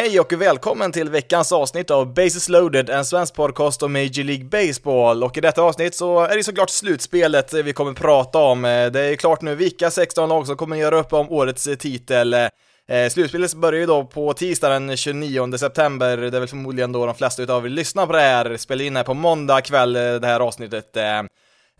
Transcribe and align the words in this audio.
Hej 0.00 0.20
och 0.20 0.32
välkommen 0.32 0.92
till 0.92 1.10
veckans 1.10 1.52
avsnitt 1.52 1.90
av 1.90 2.14
Bases 2.14 2.48
loaded, 2.48 2.90
en 2.90 3.04
svensk 3.04 3.34
podcast 3.34 3.82
om 3.82 3.92
Major 3.92 4.24
League 4.24 4.44
Baseball. 4.44 5.24
Och 5.24 5.38
i 5.38 5.40
detta 5.40 5.62
avsnitt 5.62 5.94
så 5.94 6.20
är 6.20 6.36
det 6.36 6.44
såklart 6.44 6.70
slutspelet 6.70 7.54
vi 7.54 7.72
kommer 7.72 7.92
prata 7.92 8.38
om. 8.38 8.62
Det 8.62 9.00
är 9.00 9.16
klart 9.16 9.42
nu 9.42 9.54
vilka 9.54 9.90
16 9.90 10.28
lag 10.28 10.46
som 10.46 10.56
kommer 10.56 10.76
göra 10.76 10.98
upp 10.98 11.12
om 11.12 11.30
årets 11.30 11.68
titel. 11.78 12.34
Eh, 12.34 13.08
slutspelet 13.10 13.54
börjar 13.54 13.80
ju 13.80 13.86
då 13.86 14.04
på 14.04 14.32
tisdag 14.32 14.68
den 14.68 14.96
29 14.96 15.58
september, 15.58 16.16
det 16.16 16.36
är 16.36 16.40
väl 16.40 16.48
förmodligen 16.48 16.92
då 16.92 17.06
de 17.06 17.14
flesta 17.14 17.42
utav 17.42 17.66
er 17.66 17.70
lyssnar 17.70 18.06
på 18.06 18.12
det 18.12 18.20
här, 18.20 18.56
spelar 18.56 18.84
in 18.84 18.96
här 18.96 19.04
på 19.04 19.14
måndag 19.14 19.60
kväll, 19.60 19.96
eh, 19.96 20.14
det 20.14 20.26
här 20.26 20.40
avsnittet. 20.40 20.96
Eh, 20.96 21.22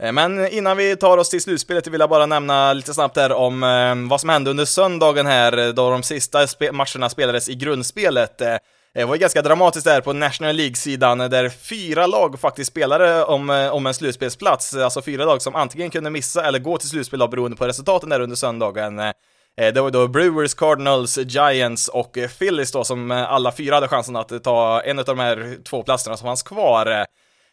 Eh, 0.02 0.12
men 0.12 0.48
innan 0.48 0.76
vi 0.76 0.96
tar 0.96 1.18
oss 1.18 1.30
till 1.30 1.40
slutspelet 1.40 1.86
vill 1.86 2.00
jag 2.00 2.10
bara 2.10 2.26
nämna 2.26 2.72
lite 2.72 2.94
snabbt 2.94 3.14
där 3.14 3.32
om 3.32 3.62
eh, 3.62 4.10
vad 4.10 4.20
som 4.20 4.28
hände 4.28 4.50
under 4.50 4.64
söndagen 4.64 5.26
här, 5.26 5.58
eh, 5.58 5.68
då 5.68 5.90
de 5.90 6.02
sista 6.02 6.46
spe 6.46 6.72
matcherna 6.72 7.08
spelades 7.08 7.48
i 7.48 7.54
grundspelet. 7.54 8.38
Det 8.94 9.04
var 9.04 9.14
ju 9.14 9.20
ganska 9.20 9.42
dramatiskt 9.42 9.84
där 9.84 10.00
på 10.00 10.12
National 10.12 10.56
League-sidan, 10.56 11.18
där 11.18 11.48
fyra 11.48 12.06
lag 12.06 12.40
faktiskt 12.40 12.70
spelade 12.70 13.24
om, 13.24 13.70
om 13.72 13.86
en 13.86 13.94
slutspelsplats, 13.94 14.74
alltså 14.74 15.02
fyra 15.02 15.24
lag 15.24 15.42
som 15.42 15.54
antingen 15.54 15.90
kunde 15.90 16.10
missa 16.10 16.46
eller 16.46 16.58
gå 16.58 16.78
till 16.78 16.88
slutspel 16.88 17.18
då, 17.18 17.28
beroende 17.28 17.56
på 17.56 17.66
resultaten 17.66 18.08
där 18.08 18.20
under 18.20 18.36
söndagen. 18.36 18.96
Det 19.56 19.80
var 19.80 19.90
då 19.90 20.08
Brewers, 20.08 20.54
Cardinals, 20.54 21.18
Giants 21.18 21.88
och 21.88 22.18
Phillies 22.38 22.72
då 22.72 22.84
som 22.84 23.10
alla 23.10 23.52
fyra 23.52 23.74
hade 23.74 23.88
chansen 23.88 24.16
att 24.16 24.44
ta 24.44 24.80
en 24.80 24.98
av 24.98 25.04
de 25.04 25.18
här 25.18 25.56
två 25.64 25.82
platserna 25.82 26.16
som 26.16 26.26
fanns 26.26 26.42
kvar. 26.42 27.06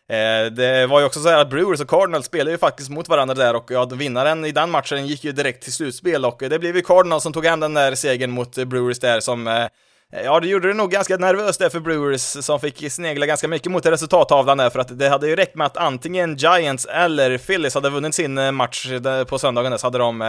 Eh, 0.10 0.52
det 0.52 0.88
var 0.88 1.00
ju 1.00 1.06
också 1.06 1.20
så 1.20 1.30
här 1.30 1.38
att 1.38 1.50
Brewers 1.50 1.82
och 1.82 1.90
Cardinals 1.90 2.26
spelade 2.26 2.52
ju 2.52 2.58
faktiskt 2.58 2.90
mot 2.90 3.10
varandra 3.10 3.36
där 3.36 3.56
och 3.56 3.72
ja, 3.72 3.86
vinnaren 3.86 4.46
i 4.46 4.52
den 4.52 4.72
matchen 4.72 5.08
gick 5.08 5.24
ju 5.24 5.32
direkt 5.32 5.64
till 5.64 5.74
slutspel 5.74 6.26
och 6.26 6.38
det 6.40 6.60
blev 6.60 6.76
ju 6.76 6.82
Cardinals 6.82 7.24
som 7.24 7.34
tog 7.34 7.46
hem 7.46 7.60
den 7.60 7.74
där 7.74 7.96
segern 7.96 8.32
mot 8.32 8.58
eh, 8.58 8.66
Brewers 8.66 9.00
där 9.00 9.20
som 9.20 9.48
eh, 9.48 9.68
Ja, 10.24 10.40
det 10.40 10.48
gjorde 10.48 10.68
det 10.68 10.74
nog 10.74 10.92
ganska 10.92 11.18
nervöst 11.18 11.60
där 11.60 11.70
för 11.70 11.80
Brewers 11.80 12.22
som 12.22 12.60
fick 12.60 12.92
snegla 12.92 13.26
ganska 13.26 13.48
mycket 13.48 13.72
mot 13.72 13.86
resultattavlan 13.86 14.58
där 14.58 14.70
för 14.70 14.80
att 14.80 15.00
det 15.00 15.10
hade 15.10 15.28
ju 15.28 15.36
räckt 15.36 15.56
med 15.56 15.68
att 15.68 15.78
antingen 15.78 16.36
Giants 16.36 16.86
eller 16.86 17.38
Phillies 17.38 17.76
hade 17.76 17.90
vunnit 17.90 18.16
sin 18.16 18.38
eh, 18.38 18.52
match 18.52 18.88
på 19.28 19.40
söndagen 19.40 19.72
där 19.72 19.78
så 19.78 19.88
hade 19.88 19.98
de 19.98 20.22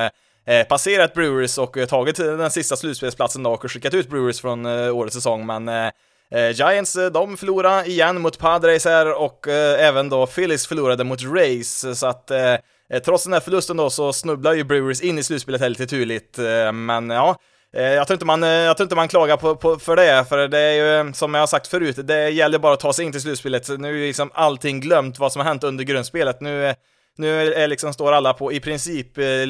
eh, 0.46 0.62
passerat 0.68 1.14
Brewers 1.14 1.58
och 1.58 1.76
tagit 1.88 2.16
den 2.16 2.50
sista 2.50 2.76
slutspelsplatsen 2.76 3.42
då 3.42 3.50
och 3.50 3.72
skickat 3.72 3.94
ut 3.94 4.10
Brewers 4.10 4.40
från 4.40 4.66
årets 4.66 5.14
säsong. 5.14 5.46
Men 5.46 5.90
Eh, 6.34 6.50
Giants, 6.50 6.96
eh, 6.96 7.10
de 7.10 7.36
förlorade 7.36 7.86
igen 7.86 8.20
mot 8.20 8.38
Padres 8.38 8.84
här 8.84 9.20
och 9.22 9.48
eh, 9.48 9.86
även 9.86 10.08
då 10.08 10.26
Phillies 10.26 10.66
förlorade 10.66 11.04
mot 11.04 11.22
Rays, 11.22 11.98
så 11.98 12.06
att 12.06 12.30
eh, 12.30 12.52
eh, 12.92 13.02
trots 13.04 13.24
den 13.24 13.32
här 13.32 13.40
förlusten 13.40 13.76
då 13.76 13.90
så 13.90 14.12
snubblar 14.12 14.54
ju 14.54 14.64
Brewers 14.64 15.00
in 15.00 15.18
i 15.18 15.22
slutspelet 15.22 15.60
här 15.60 15.68
lite 15.68 15.86
turligt, 15.86 16.38
eh, 16.38 16.72
men 16.72 17.10
ja, 17.10 17.36
jag 17.72 18.06
tror 18.06 18.14
inte 18.14 18.26
man, 18.26 18.42
jag 18.42 18.76
tror 18.76 18.84
inte 18.84 18.96
man 18.96 19.08
klagar 19.08 19.36
på, 19.36 19.56
på, 19.56 19.78
för 19.78 19.96
det, 19.96 20.24
för 20.28 20.48
det 20.48 20.58
är 20.58 21.04
ju 21.04 21.12
som 21.12 21.34
jag 21.34 21.42
har 21.42 21.46
sagt 21.46 21.66
förut, 21.66 22.06
det 22.06 22.30
gäller 22.30 22.58
bara 22.58 22.72
att 22.72 22.80
ta 22.80 22.92
sig 22.92 23.04
in 23.04 23.12
till 23.12 23.20
slutspelet. 23.20 23.68
Nu 23.78 24.02
är 24.02 24.06
liksom 24.06 24.30
allting 24.34 24.80
glömt 24.80 25.18
vad 25.18 25.32
som 25.32 25.40
har 25.40 25.46
hänt 25.46 25.64
under 25.64 25.84
grundspelet. 25.84 26.40
Nu, 26.40 26.74
nu 27.16 27.54
är 27.54 27.68
liksom, 27.68 27.92
står 27.92 28.12
alla 28.12 28.34
på 28.34 28.52
i 28.52 28.60
princip 28.60 29.06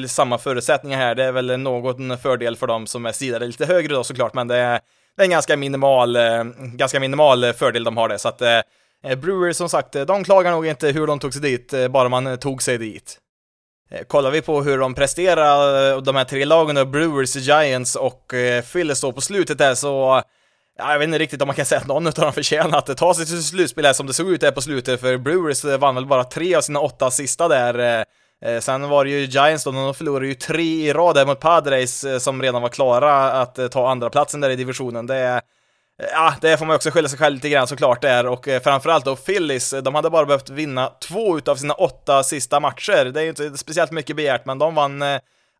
samma 0.07 0.37
förutsättningar 0.37 0.97
här. 0.97 1.15
Det 1.15 1.23
är 1.23 1.31
väl 1.31 1.59
någon 1.59 2.17
fördel 2.17 2.55
för 2.55 2.67
dem 2.67 2.87
som 2.87 3.05
är 3.05 3.11
sidade 3.11 3.45
lite 3.45 3.65
högre 3.65 3.93
då 3.93 4.03
såklart, 4.03 4.33
men 4.33 4.47
det 4.47 4.55
är 4.55 4.79
det 5.19 5.23
är 5.23 5.25
en 5.25 5.31
ganska 5.31 5.57
minimal, 5.57 6.15
eh, 6.15 6.43
ganska 6.59 6.99
minimal 6.99 7.43
eh, 7.43 7.53
fördel 7.53 7.83
de 7.83 7.97
har 7.97 8.09
det, 8.09 8.19
så 8.19 8.29
att 8.29 8.41
eh, 8.41 8.61
Brewers 9.17 9.57
som 9.57 9.69
sagt, 9.69 9.93
de 10.07 10.23
klagar 10.23 10.51
nog 10.51 10.65
inte 10.65 10.87
hur 10.87 11.07
de 11.07 11.19
tog 11.19 11.33
sig 11.33 11.41
dit, 11.41 11.73
bara 11.89 12.09
man 12.09 12.37
tog 12.37 12.61
sig 12.61 12.77
dit. 12.77 13.17
Kollar 14.07 14.31
vi 14.31 14.41
på 14.41 14.61
hur 14.61 14.77
de 14.77 14.95
presterar, 14.95 16.01
de 16.01 16.15
här 16.15 16.23
tre 16.23 16.45
lagen, 16.45 16.91
Brewers, 16.91 17.35
Giants 17.35 17.95
och 17.95 18.33
Phillies 18.71 19.01
då 19.01 19.11
på 19.11 19.21
slutet 19.21 19.57
där 19.57 19.75
så 19.75 20.23
Ja, 20.77 20.91
jag 20.91 20.99
vet 20.99 21.05
inte 21.05 21.19
riktigt 21.19 21.41
om 21.41 21.47
man 21.47 21.55
kan 21.55 21.65
säga 21.65 21.81
att 21.81 21.87
någon 21.87 22.07
av 22.07 22.13
dem 22.13 22.33
förtjänar 22.33 22.77
att 22.77 22.97
ta 22.97 23.13
sig 23.13 23.25
till 23.25 23.43
slutspel 23.43 23.85
här 23.85 23.93
som 23.93 24.07
det 24.07 24.13
såg 24.13 24.29
ut 24.29 24.41
där 24.41 24.51
på 24.51 24.61
slutet, 24.61 25.01
för 25.01 25.17
Brewers 25.17 25.63
vann 25.63 25.95
väl 25.95 26.05
bara 26.05 26.23
tre 26.23 26.55
av 26.55 26.61
sina 26.61 26.79
åtta 26.79 27.11
sista 27.11 27.47
där 27.47 27.99
Eh, 27.99 28.03
Eh, 28.45 28.59
sen 28.59 28.89
var 28.89 29.05
det 29.05 29.11
ju 29.11 29.25
Giants 29.25 29.63
då, 29.63 29.71
de 29.71 29.93
förlorade 29.93 30.27
ju 30.27 30.33
tre 30.33 30.63
i 30.63 30.93
rad 30.93 31.15
där 31.15 31.25
mot 31.25 31.39
Padres 31.39 32.03
eh, 32.03 32.19
som 32.19 32.41
redan 32.41 32.61
var 32.61 32.69
klara 32.69 33.31
att 33.31 33.59
eh, 33.59 33.67
ta 33.67 33.89
andra 33.89 34.09
platsen 34.09 34.41
där 34.41 34.49
i 34.49 34.55
divisionen. 34.55 35.07
Det 35.07 35.15
är, 35.15 35.35
eh, 35.35 35.41
Ja, 36.13 36.33
det 36.41 36.57
får 36.57 36.65
man 36.65 36.75
också 36.75 36.91
skylla 36.91 37.09
sig 37.09 37.19
själv 37.19 37.35
lite 37.35 37.49
grann 37.49 37.67
såklart 37.67 38.01
där 38.01 38.27
och 38.27 38.47
eh, 38.47 38.61
framförallt 38.61 39.05
då 39.05 39.15
Phillies, 39.15 39.73
de 39.83 39.95
hade 39.95 40.09
bara 40.09 40.25
behövt 40.25 40.49
vinna 40.49 40.91
två 41.01 41.37
utav 41.37 41.55
sina 41.55 41.73
åtta 41.73 42.23
sista 42.23 42.59
matcher. 42.59 43.05
Det 43.05 43.19
är 43.19 43.23
ju 43.23 43.29
inte 43.29 43.57
speciellt 43.57 43.91
mycket 43.91 44.15
begärt, 44.15 44.45
men 44.45 44.57
de 44.57 44.75
vann 44.75 45.01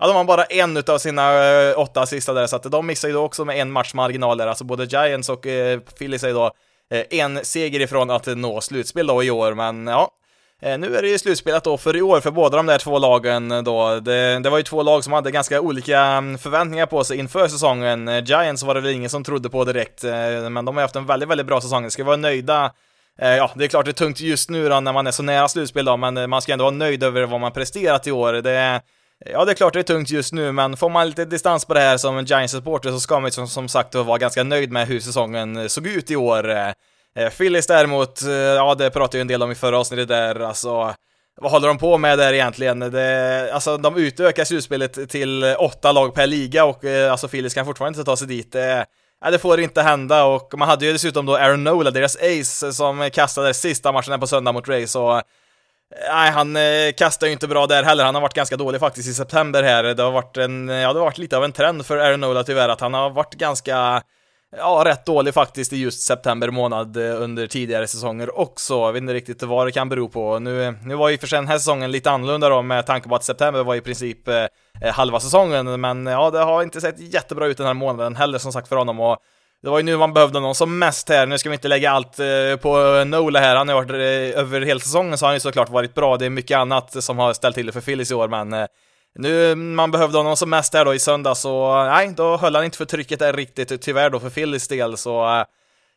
Ja, 0.01 0.07
de 0.07 0.13
vann 0.15 0.25
bara 0.25 0.43
en 0.43 0.77
utav 0.77 0.97
sina 0.97 1.31
åtta 1.75 2.05
sista 2.05 2.33
där, 2.33 2.47
så 2.47 2.55
att 2.55 2.63
de 2.63 2.87
missar 2.87 3.07
ju 3.07 3.13
då 3.13 3.23
också 3.23 3.45
med 3.45 3.57
en 3.57 3.71
match 3.71 3.93
marginal 3.93 4.37
där, 4.37 4.47
alltså 4.47 4.63
både 4.63 4.85
Giants 4.85 5.29
och 5.29 5.45
Phillies 5.97 6.23
är 6.23 6.27
ju 6.27 6.33
då 6.33 6.51
en 7.09 7.45
seger 7.45 7.79
ifrån 7.79 8.09
att 8.09 8.25
nå 8.27 8.61
slutspel 8.61 9.07
då 9.07 9.23
i 9.23 9.31
år, 9.31 9.53
men 9.53 9.87
ja, 9.87 10.11
Eh, 10.61 10.79
nu 10.79 10.95
är 10.95 11.01
det 11.01 11.09
ju 11.09 11.19
slutspelat 11.19 11.63
då 11.63 11.77
för 11.77 11.95
i 11.95 12.01
år 12.01 12.19
för 12.19 12.31
båda 12.31 12.57
de 12.57 12.65
där 12.65 12.77
två 12.77 12.99
lagen 12.99 13.63
då. 13.63 13.99
Det, 13.99 14.39
det, 14.39 14.49
var 14.49 14.57
ju 14.57 14.63
två 14.63 14.83
lag 14.83 15.03
som 15.03 15.13
hade 15.13 15.31
ganska 15.31 15.61
olika 15.61 15.99
mm, 15.99 16.37
förväntningar 16.37 16.85
på 16.85 17.03
sig 17.03 17.17
inför 17.17 17.47
säsongen. 17.47 18.07
Eh, 18.07 18.23
Giants 18.23 18.63
var 18.63 18.75
det 18.75 18.81
väl 18.81 18.91
ingen 18.91 19.09
som 19.09 19.23
trodde 19.23 19.49
på 19.49 19.65
direkt, 19.65 20.03
eh, 20.03 20.49
men 20.49 20.65
de 20.65 20.75
har 20.75 20.81
haft 20.81 20.95
en 20.95 21.05
väldigt, 21.05 21.29
väldigt 21.29 21.47
bra 21.47 21.61
säsong. 21.61 21.83
De 21.83 21.91
ska 21.91 22.03
vara 22.03 22.15
nöjda. 22.15 22.71
Ja, 23.21 23.51
det 23.55 23.63
är 23.63 23.67
klart 23.67 23.85
det 23.85 23.91
är 23.91 23.93
tungt 23.93 24.19
just 24.19 24.49
nu 24.49 24.69
då 24.69 24.79
när 24.79 24.93
man 24.93 25.07
är 25.07 25.11
så 25.11 25.23
nära 25.23 25.47
slutspel 25.47 25.85
då, 25.85 25.97
men 25.97 26.29
man 26.29 26.41
ska 26.41 26.53
ändå 26.53 26.65
vara 26.65 26.75
nöjd 26.75 27.03
över 27.03 27.25
vad 27.25 27.41
man 27.41 27.51
presterat 27.51 28.07
i 28.07 28.11
år. 28.11 28.33
Det, 28.33 28.81
ja, 29.25 29.45
det 29.45 29.51
är 29.51 29.55
klart 29.55 29.73
det 29.73 29.79
är 29.79 29.83
tungt 29.83 30.09
just 30.09 30.33
nu, 30.33 30.51
men 30.51 30.77
får 30.77 30.89
man 30.89 31.07
lite 31.07 31.25
distans 31.25 31.65
på 31.65 31.73
det 31.73 31.79
här 31.79 31.97
som 31.97 32.17
en 32.17 32.25
Giants-supporter 32.25 32.91
så 32.91 32.99
ska 32.99 33.19
man 33.19 33.27
ju 33.27 33.31
som, 33.31 33.47
som 33.47 33.67
sagt 33.67 33.95
vara 33.95 34.17
ganska 34.17 34.43
nöjd 34.43 34.71
med 34.71 34.87
hur 34.87 34.99
säsongen 34.99 35.69
såg 35.69 35.87
ut 35.87 36.11
i 36.11 36.15
år. 36.15 36.73
Eh, 37.15 37.29
Phillies 37.29 37.67
däremot, 37.67 38.21
eh, 38.21 38.31
ja 38.31 38.75
det 38.75 38.89
pratade 38.89 39.17
ju 39.17 39.21
en 39.21 39.27
del 39.27 39.43
om 39.43 39.51
i 39.51 39.55
förra 39.55 39.79
avsnittet 39.79 40.07
där, 40.07 40.39
alltså 40.39 40.93
vad 41.41 41.51
håller 41.51 41.67
de 41.67 41.77
på 41.77 41.97
med 41.97 42.17
där 42.17 42.33
egentligen? 42.33 42.79
Det, 42.79 43.49
alltså 43.53 43.77
de 43.77 43.97
utökar 43.97 44.45
slutspelet 44.45 45.09
till 45.09 45.55
åtta 45.59 45.91
lag 45.91 46.13
per 46.13 46.27
liga 46.27 46.65
och 46.65 46.85
eh, 46.85 47.11
alltså 47.11 47.27
Phillies 47.27 47.53
kan 47.53 47.65
fortfarande 47.65 47.99
inte 47.99 48.05
ta 48.11 48.17
sig 48.17 48.27
dit. 48.27 48.51
Det, 48.51 48.85
ja, 49.21 49.31
det 49.31 49.39
får 49.39 49.59
inte 49.59 49.81
hända 49.81 50.25
och 50.25 50.53
man 50.57 50.67
hade 50.69 50.85
ju 50.85 50.93
dessutom 50.93 51.25
då 51.25 51.35
Aaron 51.35 51.63
Nola, 51.63 51.91
deras 51.91 52.15
ace, 52.15 52.73
som 52.73 53.09
kastade 53.13 53.53
sista 53.53 53.91
matchen 53.91 54.19
på 54.19 54.27
söndag 54.27 54.51
mot 54.51 54.67
Rays 54.67 54.95
och 54.95 55.15
eh, 55.15 55.21
Nej, 56.09 56.31
han 56.31 56.55
eh, 56.55 56.91
kastar 56.97 57.27
ju 57.27 57.33
inte 57.33 57.47
bra 57.47 57.67
där 57.67 57.83
heller. 57.83 58.05
Han 58.05 58.15
har 58.15 58.21
varit 58.21 58.33
ganska 58.33 58.57
dålig 58.57 58.79
faktiskt 58.79 59.09
i 59.09 59.13
september 59.13 59.63
här. 59.63 59.83
Det 59.83 60.03
har 60.03 60.11
varit 60.11 60.37
en, 60.37 60.67
ja, 60.67 60.93
det 60.93 60.99
har 60.99 61.05
varit 61.05 61.17
lite 61.17 61.37
av 61.37 61.43
en 61.43 61.51
trend 61.51 61.85
för 61.85 61.97
Aaron 61.97 62.19
Nola 62.19 62.43
tyvärr, 62.43 62.69
att 62.69 62.81
han 62.81 62.93
har 62.93 63.09
varit 63.09 63.33
ganska 63.33 64.01
ja, 64.57 64.83
rätt 64.85 65.05
dålig 65.05 65.33
faktiskt 65.33 65.73
i 65.73 65.77
just 65.77 66.01
september 66.01 66.51
månad 66.51 66.97
eh, 66.97 67.21
under 67.21 67.47
tidigare 67.47 67.87
säsonger 67.87 68.39
också. 68.39 68.73
Jag 68.73 68.93
vet 68.93 69.01
inte 69.01 69.13
riktigt 69.13 69.43
vad 69.43 69.67
det 69.67 69.71
kan 69.71 69.89
bero 69.89 70.09
på. 70.09 70.39
Nu, 70.39 70.75
nu 70.83 70.95
var 70.95 71.09
ju 71.09 71.17
för 71.17 71.27
sig 71.27 71.37
den 71.37 71.47
här 71.47 71.57
säsongen 71.57 71.91
lite 71.91 72.11
annorlunda 72.11 72.49
då 72.49 72.61
med 72.61 72.85
tanke 72.85 73.09
på 73.09 73.15
att 73.15 73.23
september 73.23 73.63
var 73.63 73.75
i 73.75 73.81
princip 73.81 74.27
eh, 74.27 74.45
eh, 74.81 74.93
halva 74.93 75.19
säsongen, 75.19 75.81
men 75.81 76.05
ja, 76.05 76.31
det 76.31 76.39
har 76.39 76.63
inte 76.63 76.81
sett 76.81 76.99
jättebra 76.99 77.47
ut 77.47 77.57
den 77.57 77.67
här 77.67 77.73
månaden 77.73 78.15
heller 78.15 78.37
som 78.37 78.51
sagt 78.51 78.67
för 78.67 78.75
honom. 78.75 78.99
Och 78.99 79.17
det 79.61 79.69
var 79.69 79.79
ju 79.79 79.83
nu 79.83 79.97
man 79.97 80.13
behövde 80.13 80.39
någon 80.39 80.55
som 80.55 80.79
mest 80.79 81.09
här, 81.09 81.25
nu 81.25 81.37
ska 81.37 81.49
vi 81.49 81.53
inte 81.53 81.67
lägga 81.67 81.91
allt 81.91 82.19
eh, 82.19 82.55
på 82.61 83.03
Nola 83.07 83.39
här, 83.39 83.55
han 83.55 83.69
har 83.69 83.75
varit 83.75 83.89
eh, 83.89 84.39
över 84.41 84.61
hela 84.61 84.79
säsongen 84.79 85.17
så 85.17 85.25
har 85.25 85.27
han 85.27 85.35
ju 85.35 85.39
såklart 85.39 85.69
varit 85.69 85.95
bra, 85.95 86.17
det 86.17 86.25
är 86.25 86.29
mycket 86.29 86.57
annat 86.57 87.03
som 87.03 87.19
har 87.19 87.33
ställt 87.33 87.55
till 87.55 87.65
det 87.65 87.71
för 87.71 87.81
Phillies 87.81 88.11
i 88.11 88.13
år, 88.13 88.27
men 88.27 88.53
eh, 88.53 88.65
nu, 89.15 89.55
man 89.55 89.91
behövde 89.91 90.17
honom 90.17 90.37
som 90.37 90.49
mest 90.49 90.73
här 90.73 90.85
då 90.85 90.93
i 90.93 90.99
söndag, 90.99 91.35
så 91.35 91.83
nej, 91.83 92.13
då 92.17 92.37
höll 92.37 92.55
han 92.55 92.65
inte 92.65 92.77
för 92.77 92.85
trycket 92.85 93.19
där 93.19 93.33
riktigt, 93.33 93.81
tyvärr 93.81 94.09
då 94.09 94.19
för 94.19 94.29
Phillies 94.29 94.67
del, 94.67 94.97
så 94.97 95.45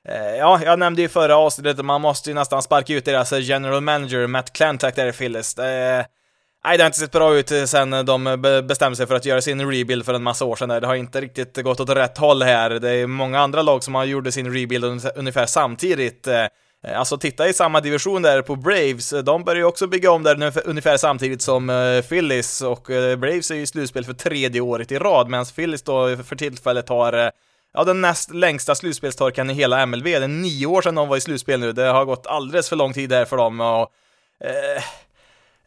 eh, 0.09 0.37
ja, 0.39 0.61
jag 0.65 0.79
nämnde 0.79 1.03
ju 1.03 1.09
förra 1.09 1.37
avsnittet, 1.37 1.85
man 1.85 2.01
måste 2.01 2.31
ju 2.31 2.35
nästan 2.35 2.63
sparka 2.63 2.95
ut 2.95 3.05
deras 3.05 3.33
general 3.33 3.81
manager, 3.81 4.27
Matt 4.27 4.53
Klantak 4.53 4.97
där 4.97 5.07
i 5.07 5.13
Phillies. 5.13 5.57
Nej, 6.65 6.77
det 6.79 6.83
har 6.83 6.87
inte 6.87 6.99
sett 6.99 7.13
bra 7.13 7.35
ut 7.35 7.53
sen 7.67 7.91
de 7.91 8.41
bestämde 8.69 8.97
sig 8.97 9.07
för 9.07 9.15
att 9.15 9.25
göra 9.25 9.41
sin 9.41 9.71
rebuild 9.71 10.05
för 10.05 10.15
en 10.15 10.23
massa 10.23 10.45
år 10.45 10.57
sedan. 10.57 10.69
Det 10.69 10.87
har 10.87 10.95
inte 10.95 11.21
riktigt 11.21 11.57
gått 11.57 11.81
åt 11.81 11.91
rätt 11.91 12.19
håll 12.19 12.43
här. 12.43 12.71
Det 12.71 12.91
är 12.91 13.07
många 13.07 13.41
andra 13.41 13.63
lag 13.63 13.85
som 13.85 13.95
har 13.95 14.05
gjort 14.05 14.33
sin 14.33 14.55
rebuild 14.55 14.85
ungefär 15.17 15.47
samtidigt. 15.47 16.27
Eh, 16.27 16.47
Eh, 16.83 16.99
alltså 16.99 17.19
titta 17.19 17.49
i 17.49 17.53
samma 17.53 17.81
division 17.81 18.23
där 18.23 18.43
på 18.43 18.57
Braves, 18.57 19.13
eh, 19.13 19.23
de 19.23 19.45
börjar 19.45 19.59
ju 19.59 19.65
också 19.65 19.87
bygga 19.87 20.11
om 20.11 20.23
där 20.23 20.69
ungefär 20.69 20.97
samtidigt 20.97 21.43
som 21.43 21.71
eh, 21.71 22.03
Phillies 22.03 22.63
och 22.63 22.83
Braves 23.19 23.51
är 23.51 23.55
ju 23.55 23.63
i 23.63 23.67
slutspel 23.67 24.05
för 24.05 24.13
tredje 24.13 24.61
året 24.61 24.93
i 24.93 24.99
rad 24.99 25.29
medan 25.29 25.47
Phillies 25.47 25.83
då 25.83 26.17
för 26.17 26.37
tillfället 26.37 26.89
har 26.89 27.33
ja, 27.75 27.85
den 27.85 28.01
näst 28.01 28.35
längsta 28.35 28.75
slutspelstorkan 28.75 29.51
i 29.51 29.55
hela 29.55 29.87
MLB. 29.87 30.05
Det 30.05 30.15
är 30.15 30.29
nio 30.29 30.67
år 30.67 30.83
sedan 30.83 30.95
de 30.95 31.09
var 31.09 31.17
i 31.17 31.21
slutspel 31.21 31.61
nu. 31.61 31.73
Det 31.73 31.83
har 31.83 32.05
gått 32.05 32.27
alldeles 32.27 32.69
för 32.69 32.77
lång 32.77 32.93
tid 32.93 33.11
där 33.11 33.25
för 33.25 33.37
dem. 33.37 33.61
Och, 33.61 33.93
eh, 34.47 34.83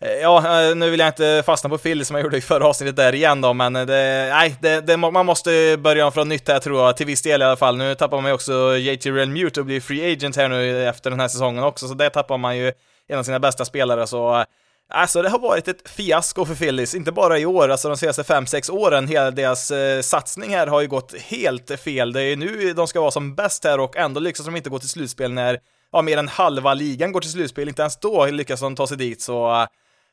Eh, 0.02 0.12
ja, 0.12 0.68
eh, 0.70 0.76
nu 0.76 0.90
vill 0.90 1.00
jag 1.00 1.10
inte 1.10 1.44
fastna 1.46 1.70
på 1.70 1.78
Phil 1.78 2.06
som 2.06 2.16
jag 2.16 2.24
gjorde 2.24 2.38
i 2.38 2.42
förra 2.42 2.68
avsnittet 2.68 2.96
där 2.96 3.16
igen 3.16 3.42
då, 3.42 3.54
men 3.54 3.76
eh, 3.76 3.86
det, 3.86 4.30
nej, 4.32 4.56
det, 4.62 4.82
det, 4.82 4.98
man 4.98 5.26
måste 5.26 5.78
börja 5.80 6.12
från 6.12 6.30
nytt 6.30 6.48
här 6.48 6.60
tror 6.60 6.82
jag, 6.82 6.98
till 6.98 7.06
viss 7.06 7.22
del 7.22 7.42
i 7.42 7.46
alla 7.46 7.56
fall. 7.56 7.78
Nu 7.78 7.96
tappar 7.96 8.22
man 8.22 8.30
ju 8.30 8.34
också 8.34 8.78
JT 8.78 9.06
Real 9.06 9.30
Mute 9.30 9.60
och 9.60 9.66
blir 9.66 9.82
free 9.82 10.14
agent 10.14 10.36
här 10.36 10.50
nu 10.50 10.88
efter 10.88 11.10
den 11.10 11.20
här 11.20 11.28
säsongen 11.28 11.64
också, 11.64 11.88
så 11.88 11.94
det 11.94 12.10
tappar 12.10 12.38
man 12.38 12.58
ju 12.58 12.72
en 13.08 13.20
av 13.20 13.24
sina 13.24 13.40
bästa 13.40 13.66
spelare, 13.66 14.08
så 14.08 14.46
Alltså 14.90 15.22
det 15.22 15.30
har 15.30 15.40
varit 15.40 15.68
ett 15.68 15.90
fiasko 15.90 16.46
för 16.46 16.56
Phillies, 16.56 16.96
inte 16.96 17.12
bara 17.12 17.40
i 17.40 17.46
år, 17.46 17.70
alltså 17.70 17.88
de 17.88 17.98
senaste 17.98 18.24
5-6 18.24 18.72
åren, 18.72 19.08
hela 19.08 19.32
deras 19.32 19.72
eh, 19.72 20.02
satsning 20.02 20.56
här 20.56 20.68
har 20.68 20.82
ju 20.82 20.88
gått 20.88 21.16
helt 21.22 21.80
fel. 21.80 22.14
Det 22.14 22.22
är 22.22 22.26
ju 22.26 22.36
nu 22.36 22.74
de 22.74 22.88
ska 22.88 23.02
vara 23.02 23.12
som 23.12 23.36
bäst 23.36 23.64
här 23.64 23.80
och 23.80 23.98
ändå 23.98 24.20
lyckas 24.20 24.46
de 24.46 24.56
inte 24.56 24.70
gå 24.70 24.80
till 24.80 24.90
slutspel 24.90 25.32
när, 25.32 25.60
ja, 25.92 26.02
mer 26.02 26.18
än 26.18 26.28
halva 26.28 26.74
ligan 26.74 27.12
går 27.12 27.22
till 27.22 27.32
slutspel, 27.32 27.68
inte 27.68 27.82
ens 27.82 27.98
då 28.00 28.26
lyckas 28.26 28.60
de 28.60 28.76
ta 28.76 28.88
sig 28.88 28.98
dit, 28.98 29.22
så 29.22 29.68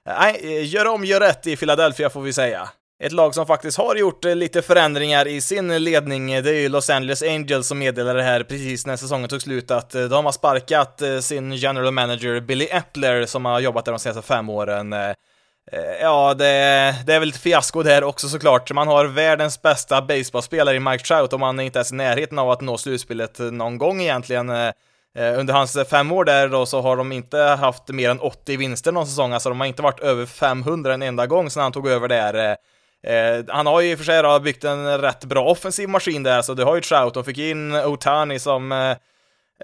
nej, 0.07 0.41
eh, 0.43 0.75
gör 0.75 0.87
om, 0.87 1.05
gör 1.05 1.21
rätt 1.21 1.47
i 1.47 1.57
Philadelphia 1.57 2.11
får 2.11 2.23
vi 2.23 2.33
säga. 2.33 2.69
Ett 3.03 3.13
lag 3.13 3.35
som 3.35 3.47
faktiskt 3.47 3.79
har 3.79 3.97
gjort 3.97 4.25
eh, 4.25 4.35
lite 4.35 4.63
förändringar 4.63 5.29
i 5.29 5.41
sin 5.41 5.85
ledning, 5.85 6.33
eh, 6.33 6.43
det 6.43 6.51
är 6.51 6.61
ju 6.61 6.69
Los 6.69 6.91
Angeles 6.91 7.23
Angels 7.23 7.67
som 7.67 7.79
meddelade 7.79 8.19
det 8.19 8.25
här 8.25 8.43
precis 8.43 8.87
när 8.87 8.97
säsongen 8.97 9.29
tog 9.29 9.43
slut 9.43 9.71
att 9.71 9.91
de 9.91 10.25
har 10.25 10.33
sparkat 10.33 11.03
sin 11.21 11.53
general 11.53 11.91
manager 11.91 12.41
Billy 12.41 12.69
Epler 12.71 13.27
som 13.27 13.45
har 13.45 13.61
jobbat 13.61 13.85
där 13.85 13.93
de 13.93 13.99
senaste 13.99 14.23
fem 14.23 14.49
åren. 14.49 14.95
Ja, 16.01 16.35
det, 16.35 16.45
det 17.07 17.15
är 17.15 17.21
väl 17.21 17.29
ett 17.29 17.37
fiasko 17.37 17.83
där 17.83 18.05
också 18.05 18.29
såklart. 18.29 18.73
Man 18.73 18.89
har 18.89 19.05
världens 19.05 19.63
bästa 19.63 20.03
baseballspelare 20.03 20.77
i 20.77 20.81
Mike 20.81 21.05
Trout 21.05 21.33
och 21.33 21.41
man 21.41 21.61
är 21.61 21.65
inte 21.65 21.79
ens 21.79 21.93
i 21.93 21.95
närheten 21.95 22.39
av 22.39 22.51
att 22.51 22.61
nå 22.61 22.79
slutspelet 22.79 23.39
någon 23.39 23.79
gång 23.79 24.01
egentligen. 24.03 24.51
Eh, 25.15 25.39
under 25.39 25.55
hans 25.55 25.79
fem 25.91 26.13
år 26.13 26.25
där 26.25 26.49
då 26.49 26.67
så 26.67 26.81
har 26.81 26.97
de 26.97 27.13
inte 27.13 27.39
haft 27.39 27.89
mer 27.89 28.11
än 28.11 28.21
80 28.21 28.57
vinster 28.57 28.93
någon 28.93 29.07
säsong, 29.07 29.33
alltså 29.33 29.49
de 29.49 29.61
har 29.61 29.67
inte 29.67 29.83
varit 29.83 30.01
över 30.01 30.27
500 30.27 30.95
en 30.95 31.03
enda 31.03 31.27
gång 31.27 31.51
sedan 31.51 31.63
han 31.63 31.73
tog 31.73 31.89
över 31.89 32.09
där. 32.09 32.35
Eh, 32.35 33.15
eh, 33.15 33.45
han 33.49 33.67
har 33.67 33.81
ju 33.81 33.91
i 33.91 33.95
och 33.95 33.99
för 33.99 34.05
sig 34.05 34.23
då 34.23 34.41
byggt 34.41 34.65
en 34.65 35.01
rätt 35.01 35.25
bra 35.25 35.45
offensiv 35.45 35.89
maskin 35.89 36.23
där, 36.23 36.43
så 36.43 36.55
du 36.55 36.65
har 36.65 36.75
ju 36.75 36.81
Trout 36.81 37.15
de 37.15 37.25
fick 37.25 37.39
in 37.39 37.75
Otani 37.75 38.39
som 38.39 38.73
eh, 38.73 38.97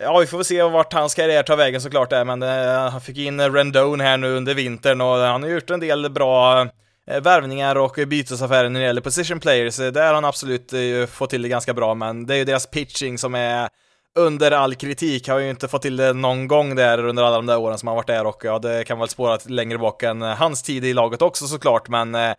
Ja, 0.01 0.19
vi 0.19 0.27
får 0.27 0.39
väl 0.39 0.45
se 0.45 0.63
vart 0.63 0.93
hans 0.93 1.15
karriär 1.15 1.43
tar 1.43 1.57
vägen 1.57 1.81
såklart 1.81 2.11
där, 2.11 2.25
men 2.25 2.43
eh, 2.43 2.91
han 2.91 3.01
fick 3.01 3.19
in 3.19 3.41
Rendon 3.41 4.01
här 4.01 4.17
nu 4.17 4.37
under 4.37 4.55
vintern 4.55 5.01
och 5.01 5.17
han 5.17 5.43
har 5.43 5.51
gjort 5.51 5.71
en 5.71 5.81
del 5.81 6.11
bra 6.11 6.63
eh, 7.07 7.21
värvningar 7.23 7.77
och 7.77 7.99
bytesaffärer 8.07 8.69
när 8.69 8.81
det 8.81 8.87
gäller 8.87 9.01
position 9.01 9.41
players. 9.41 9.77
Där 9.77 10.07
har 10.07 10.15
han 10.15 10.25
absolut 10.25 10.73
fått 11.11 11.31
till 11.31 11.43
det 11.43 11.49
ganska 11.49 11.75
bra, 11.75 11.95
men 11.95 12.27
det 12.27 12.35
är 12.35 12.39
ju 12.39 12.45
deras 12.45 12.67
pitching 12.67 13.19
som 13.19 13.35
är 13.35 13.69
under 14.15 14.51
all 14.51 14.75
kritik. 14.75 15.29
Har 15.29 15.39
ju 15.39 15.51
inte 15.51 15.69
fått 15.69 15.83
till 15.83 15.97
det 15.97 16.13
någon 16.13 16.49
gång 16.49 16.75
där 16.75 17.05
under 17.05 17.23
alla 17.23 17.37
de 17.37 17.47
där 17.47 17.59
åren 17.59 17.79
som 17.79 17.87
han 17.87 17.97
varit 17.97 18.07
där 18.07 18.27
och 18.27 18.45
ja, 18.45 18.59
det 18.59 18.85
kan 18.85 18.99
väl 18.99 19.09
spåra 19.09 19.39
längre 19.47 19.79
bak 19.79 20.03
än 20.03 20.23
eh, 20.23 20.29
hans 20.29 20.63
tid 20.63 20.85
i 20.85 20.95
laget 20.95 21.23
också 21.23 21.47
såklart, 21.47 21.89
men 21.89 22.15
eh, 22.15 22.33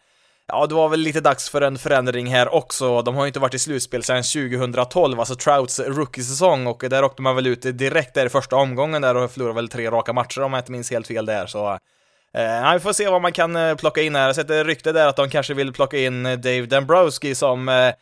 Ja, 0.52 0.66
det 0.66 0.76
var 0.76 0.90
väl 0.90 1.00
lite 1.00 1.22
dags 1.22 1.50
för 1.50 1.62
en 1.62 1.78
förändring 1.78 2.28
här 2.28 2.54
också. 2.54 3.02
De 3.02 3.16
har 3.16 3.24
ju 3.24 3.28
inte 3.28 3.40
varit 3.40 3.54
i 3.54 3.60
slutspel 3.60 4.04
sedan 4.04 4.24
2012, 4.24 5.20
alltså 5.20 5.36
Trouts 5.36 5.80
rookie-säsong, 5.80 6.68
och 6.68 6.84
där 6.90 7.04
åkte 7.04 7.22
man 7.22 7.36
väl 7.36 7.48
ut 7.48 7.62
direkt 7.62 8.14
där 8.14 8.26
i 8.26 8.30
första 8.30 8.56
omgången 8.56 9.02
där 9.02 9.16
och 9.16 9.32
förlorade 9.32 9.56
väl 9.56 9.70
tre 9.70 9.92
raka 9.92 10.14
matcher 10.14 10.42
om 10.42 10.54
jag 10.54 10.60
inte 10.60 10.72
minns 10.72 10.92
helt 10.92 11.08
fel 11.08 11.26
där, 11.26 11.46
så 11.46 11.80
Eh, 12.34 12.74
vi 12.74 12.80
får 12.80 12.94
se 12.94 13.10
vad 13.10 13.22
man 13.22 13.32
kan 13.32 13.56
eh, 13.56 13.76
plocka 13.76 14.02
in 14.02 14.16
här. 14.16 14.22
Jag 14.22 14.28
har 14.28 14.34
sett 14.34 14.50
ett 14.50 14.66
rykte 14.66 14.92
där 14.92 15.08
att 15.08 15.16
de 15.16 15.30
kanske 15.30 15.54
vill 15.54 15.74
plocka 15.74 15.98
in 15.98 16.24
Dave 16.24 16.66
Dembrowski 16.66 17.36
som 17.36 17.70
eh, 17.70 17.94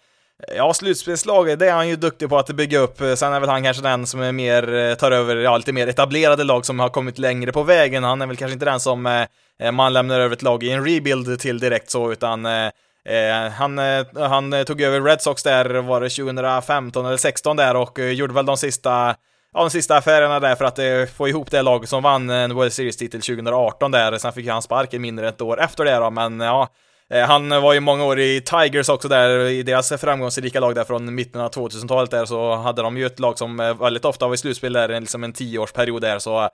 Ja, 0.55 0.73
slutspelslag, 0.73 1.59
det 1.59 1.67
är 1.67 1.73
han 1.73 1.89
ju 1.89 1.95
duktig 1.95 2.29
på 2.29 2.37
att 2.37 2.47
bygga 2.47 2.79
upp. 2.79 2.97
Sen 3.15 3.33
är 3.33 3.39
väl 3.39 3.49
han 3.49 3.63
kanske 3.63 3.83
den 3.83 4.07
som 4.07 4.21
är 4.21 4.31
mer, 4.31 4.73
eh, 4.75 4.95
tar 4.95 5.11
över, 5.11 5.35
ja, 5.35 5.57
lite 5.57 5.73
mer 5.73 5.87
etablerade 5.87 6.43
lag 6.43 6.65
som 6.65 6.79
har 6.79 6.89
kommit 6.89 7.17
längre 7.17 7.51
på 7.51 7.63
vägen. 7.63 8.03
Han 8.03 8.21
är 8.21 8.27
väl 8.27 8.37
kanske 8.37 8.53
inte 8.53 8.65
den 8.65 8.79
som 8.79 9.05
eh, 9.05 9.25
eh 9.59 9.71
man 9.71 9.93
lämnar 9.93 10.19
över 10.19 10.35
ett 10.35 10.41
lag 10.41 10.63
i 10.63 10.71
en 10.71 10.85
rebuild 10.85 11.39
till 11.39 11.59
direkt 11.59 11.89
så, 11.89 12.11
utan 12.11 12.45
eh, 12.45 12.65
eh 13.09 13.51
han, 13.51 13.77
han 14.15 14.65
tog 14.65 14.81
över 14.81 15.01
Red 15.01 15.21
Sox 15.21 15.43
där, 15.43 15.75
var 15.75 16.01
det 16.01 16.09
2015 16.09 17.05
eller 17.05 17.17
16 17.17 17.57
där 17.57 17.75
och 17.75 17.99
gjorde 17.99 18.33
väl 18.33 18.45
de 18.45 18.57
sista 18.57 19.15
ja, 19.53 19.59
de 19.59 19.69
sista 19.69 19.97
affärerna 19.97 20.39
där 20.39 20.55
för 20.55 20.65
att 20.65 21.09
få 21.09 21.27
ihop 21.27 21.51
det 21.51 21.61
lag 21.61 21.87
som 21.87 22.03
vann 22.03 22.29
en 22.29 22.55
World 22.55 22.73
Series-titel 22.73 23.21
2018 23.21 23.91
där. 23.91 24.17
Sen 24.17 24.33
fick 24.33 24.47
han 24.47 24.61
sparken 24.61 25.01
mindre 25.01 25.27
än 25.27 25.33
ett 25.33 25.41
år 25.41 25.61
efter 25.61 25.85
det 25.85 25.95
då, 25.95 26.09
men 26.09 26.39
ja, 26.39 26.69
Eh, 26.69 26.86
Eh, 27.13 27.25
han 27.25 27.49
var 27.49 27.73
ju 27.73 27.79
många 27.79 28.05
år 28.05 28.19
i 28.19 28.41
Tigers 28.41 28.89
också 28.89 29.07
där, 29.07 29.39
i 29.39 29.63
deras 29.63 29.93
framgångsrika 30.01 30.59
lag 30.59 30.75
där 30.75 30.83
från 30.83 31.15
mitten 31.15 31.41
av 31.41 31.51
2000-talet 31.51 32.11
där, 32.11 32.25
så 32.25 32.55
hade 32.55 32.81
de 32.81 32.97
ju 32.97 33.05
ett 33.05 33.19
lag 33.19 33.37
som 33.37 33.59
eh, 33.59 33.73
väldigt 33.73 34.05
ofta 34.05 34.27
var 34.27 34.33
i 34.33 34.37
slutspel 34.37 34.73
där, 34.73 34.99
liksom 34.99 35.23
en 35.23 35.33
tioårsperiod 35.33 36.01
där, 36.01 36.19
så 36.19 36.43
eh, 36.43 36.49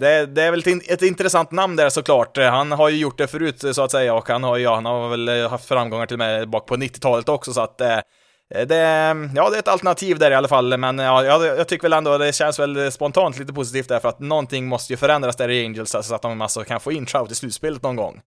det, 0.00 0.26
det, 0.26 0.42
är 0.42 0.50
väl 0.50 0.60
ett, 0.60 0.90
ett, 0.90 1.02
intressant 1.02 1.50
namn 1.50 1.76
där 1.76 1.88
såklart. 1.88 2.36
Han 2.36 2.72
har 2.72 2.88
ju 2.88 2.96
gjort 2.96 3.18
det 3.18 3.26
förut 3.26 3.64
så 3.72 3.82
att 3.82 3.90
säga 3.90 4.14
och 4.14 4.28
han 4.28 4.44
har, 4.44 4.58
ja, 4.58 4.74
han 4.74 4.84
har 4.84 5.08
väl 5.08 5.48
haft 5.48 5.68
framgångar 5.68 6.06
till 6.06 6.14
och 6.14 6.18
med 6.18 6.48
bak 6.48 6.66
på 6.66 6.76
90-talet 6.76 7.28
också 7.28 7.52
så 7.52 7.60
att 7.60 7.78
det, 7.78 8.02
ja, 8.48 8.64
det 8.64 8.76
är 8.76 9.58
ett 9.58 9.68
alternativ 9.68 10.18
där 10.18 10.30
i 10.30 10.34
alla 10.34 10.48
fall, 10.48 10.78
men 10.78 10.98
ja, 10.98 11.24
jag, 11.24 11.44
jag 11.44 11.68
tycker 11.68 11.82
väl 11.82 11.92
ändå 11.92 12.18
det 12.18 12.32
känns 12.32 12.58
väl 12.58 12.92
spontant 12.92 13.38
lite 13.38 13.52
positivt 13.52 13.88
där 13.88 14.00
för 14.00 14.08
att 14.08 14.20
någonting 14.20 14.66
måste 14.66 14.92
ju 14.92 14.96
förändras 14.96 15.36
där 15.36 15.50
i 15.50 15.64
Angels 15.66 15.96
så 16.02 16.14
att 16.14 16.22
de 16.22 16.40
alltså 16.40 16.64
kan 16.64 16.80
få 16.80 16.92
in 16.92 17.06
Trout 17.06 17.30
i 17.30 17.34
slutspelet 17.34 17.82
någon 17.82 17.96
gång. 17.96 18.20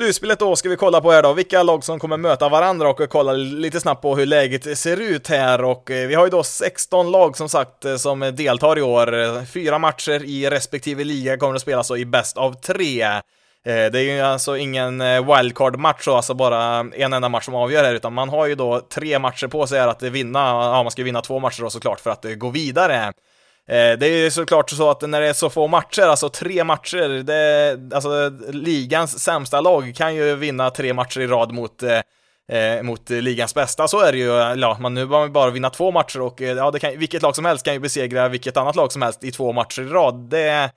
Slutspelet 0.00 0.38
då 0.38 0.56
ska 0.56 0.68
vi 0.68 0.76
kolla 0.76 1.00
på 1.00 1.10
här 1.10 1.22
då, 1.22 1.32
vilka 1.32 1.62
lag 1.62 1.84
som 1.84 1.98
kommer 1.98 2.16
möta 2.16 2.48
varandra 2.48 2.88
och 2.88 3.00
kolla 3.08 3.32
lite 3.32 3.80
snabbt 3.80 4.02
på 4.02 4.16
hur 4.16 4.26
läget 4.26 4.78
ser 4.78 5.00
ut 5.00 5.28
här 5.28 5.64
och 5.64 5.90
eh, 5.90 6.08
vi 6.08 6.14
har 6.14 6.24
ju 6.24 6.30
då 6.30 6.42
16 6.42 7.10
lag 7.10 7.36
som 7.36 7.48
sagt 7.48 7.84
eh, 7.84 7.96
som 7.96 8.20
deltar 8.20 8.78
i 8.78 8.82
år. 8.82 9.44
Fyra 9.46 9.78
matcher 9.78 10.24
i 10.24 10.50
respektive 10.50 11.04
liga 11.04 11.36
kommer 11.36 11.54
att 11.54 11.60
spelas 11.60 11.90
i 11.90 12.04
bäst 12.04 12.36
av 12.36 12.52
tre. 12.52 13.02
Eh, 13.02 13.20
det 13.64 14.00
är 14.00 14.14
ju 14.14 14.20
alltså 14.20 14.56
ingen 14.56 14.98
wildcard-match, 15.26 16.08
alltså 16.08 16.34
bara 16.34 16.86
en 16.94 17.12
enda 17.12 17.28
match 17.28 17.44
som 17.44 17.54
avgör 17.54 17.84
här, 17.84 17.94
utan 17.94 18.12
man 18.12 18.28
har 18.28 18.46
ju 18.46 18.54
då 18.54 18.80
tre 18.80 19.18
matcher 19.18 19.46
på 19.46 19.66
sig 19.66 19.80
här 19.80 19.88
att 19.88 20.02
vinna, 20.02 20.38
ja 20.38 20.82
man 20.82 20.90
ska 20.90 21.02
vinna 21.02 21.20
två 21.20 21.38
matcher 21.38 21.62
då 21.62 21.70
såklart 21.70 22.00
för 22.00 22.10
att 22.10 22.24
gå 22.36 22.48
vidare. 22.48 23.12
Eh, 23.70 23.98
det 23.98 24.06
är 24.06 24.16
ju 24.16 24.30
såklart 24.30 24.70
så 24.70 24.90
att 24.90 25.00
när 25.00 25.20
det 25.20 25.28
är 25.28 25.32
så 25.32 25.50
få 25.50 25.66
matcher, 25.66 26.02
alltså 26.02 26.28
tre 26.28 26.64
matcher, 26.64 27.22
det, 27.22 27.94
alltså 27.94 28.32
ligans 28.48 29.18
sämsta 29.18 29.60
lag 29.60 29.92
kan 29.96 30.14
ju 30.14 30.34
vinna 30.34 30.70
tre 30.70 30.94
matcher 30.94 31.20
i 31.20 31.26
rad 31.26 31.52
mot 31.52 31.82
eh, 31.82 32.00
eh 32.58 32.82
mot 32.82 33.10
ligans 33.10 33.54
bästa, 33.54 33.88
så 33.88 34.00
är 34.00 34.12
det 34.12 34.18
ju. 34.18 34.60
Ja, 34.60 34.76
man 34.80 34.94
nu 34.94 35.06
behöver 35.06 35.26
man 35.26 35.32
bara 35.32 35.50
vinna 35.50 35.70
två 35.70 35.90
matcher 35.90 36.20
och 36.20 36.42
eh, 36.42 36.56
ja, 36.56 36.70
det 36.70 36.78
kan, 36.78 36.98
vilket 36.98 37.22
lag 37.22 37.36
som 37.36 37.44
helst 37.44 37.64
kan 37.64 37.74
ju 37.74 37.80
besegra 37.80 38.28
vilket 38.28 38.56
annat 38.56 38.76
lag 38.76 38.92
som 38.92 39.02
helst 39.02 39.24
i 39.24 39.32
två 39.32 39.52
matcher 39.52 39.82
i 39.82 39.86
rad. 39.86 40.14
Det, 40.14 40.70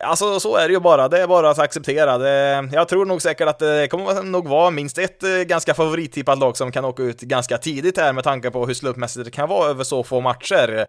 alltså 0.00 0.40
så 0.40 0.56
är 0.56 0.68
det 0.68 0.74
ju 0.74 0.80
bara, 0.80 1.08
det 1.08 1.20
är 1.20 1.26
bara 1.26 1.50
att 1.50 1.58
acceptera. 1.58 2.18
Det, 2.18 2.68
jag 2.72 2.88
tror 2.88 3.04
nog 3.04 3.22
säkert 3.22 3.48
att 3.48 3.58
det 3.58 3.88
kommer 3.90 4.22
nog 4.22 4.48
vara 4.48 4.70
minst 4.70 4.98
ett 4.98 5.20
ganska 5.46 5.74
favorittippat 5.74 6.38
lag 6.38 6.56
som 6.56 6.72
kan 6.72 6.84
åka 6.84 7.02
ut 7.02 7.20
ganska 7.20 7.58
tidigt 7.58 7.98
här 7.98 8.12
med 8.12 8.24
tanke 8.24 8.50
på 8.50 8.66
hur 8.66 8.74
slumpmässigt 8.74 9.24
det 9.24 9.30
kan 9.30 9.48
vara 9.48 9.70
över 9.70 9.84
så 9.84 10.04
få 10.04 10.20
matcher. 10.20 10.86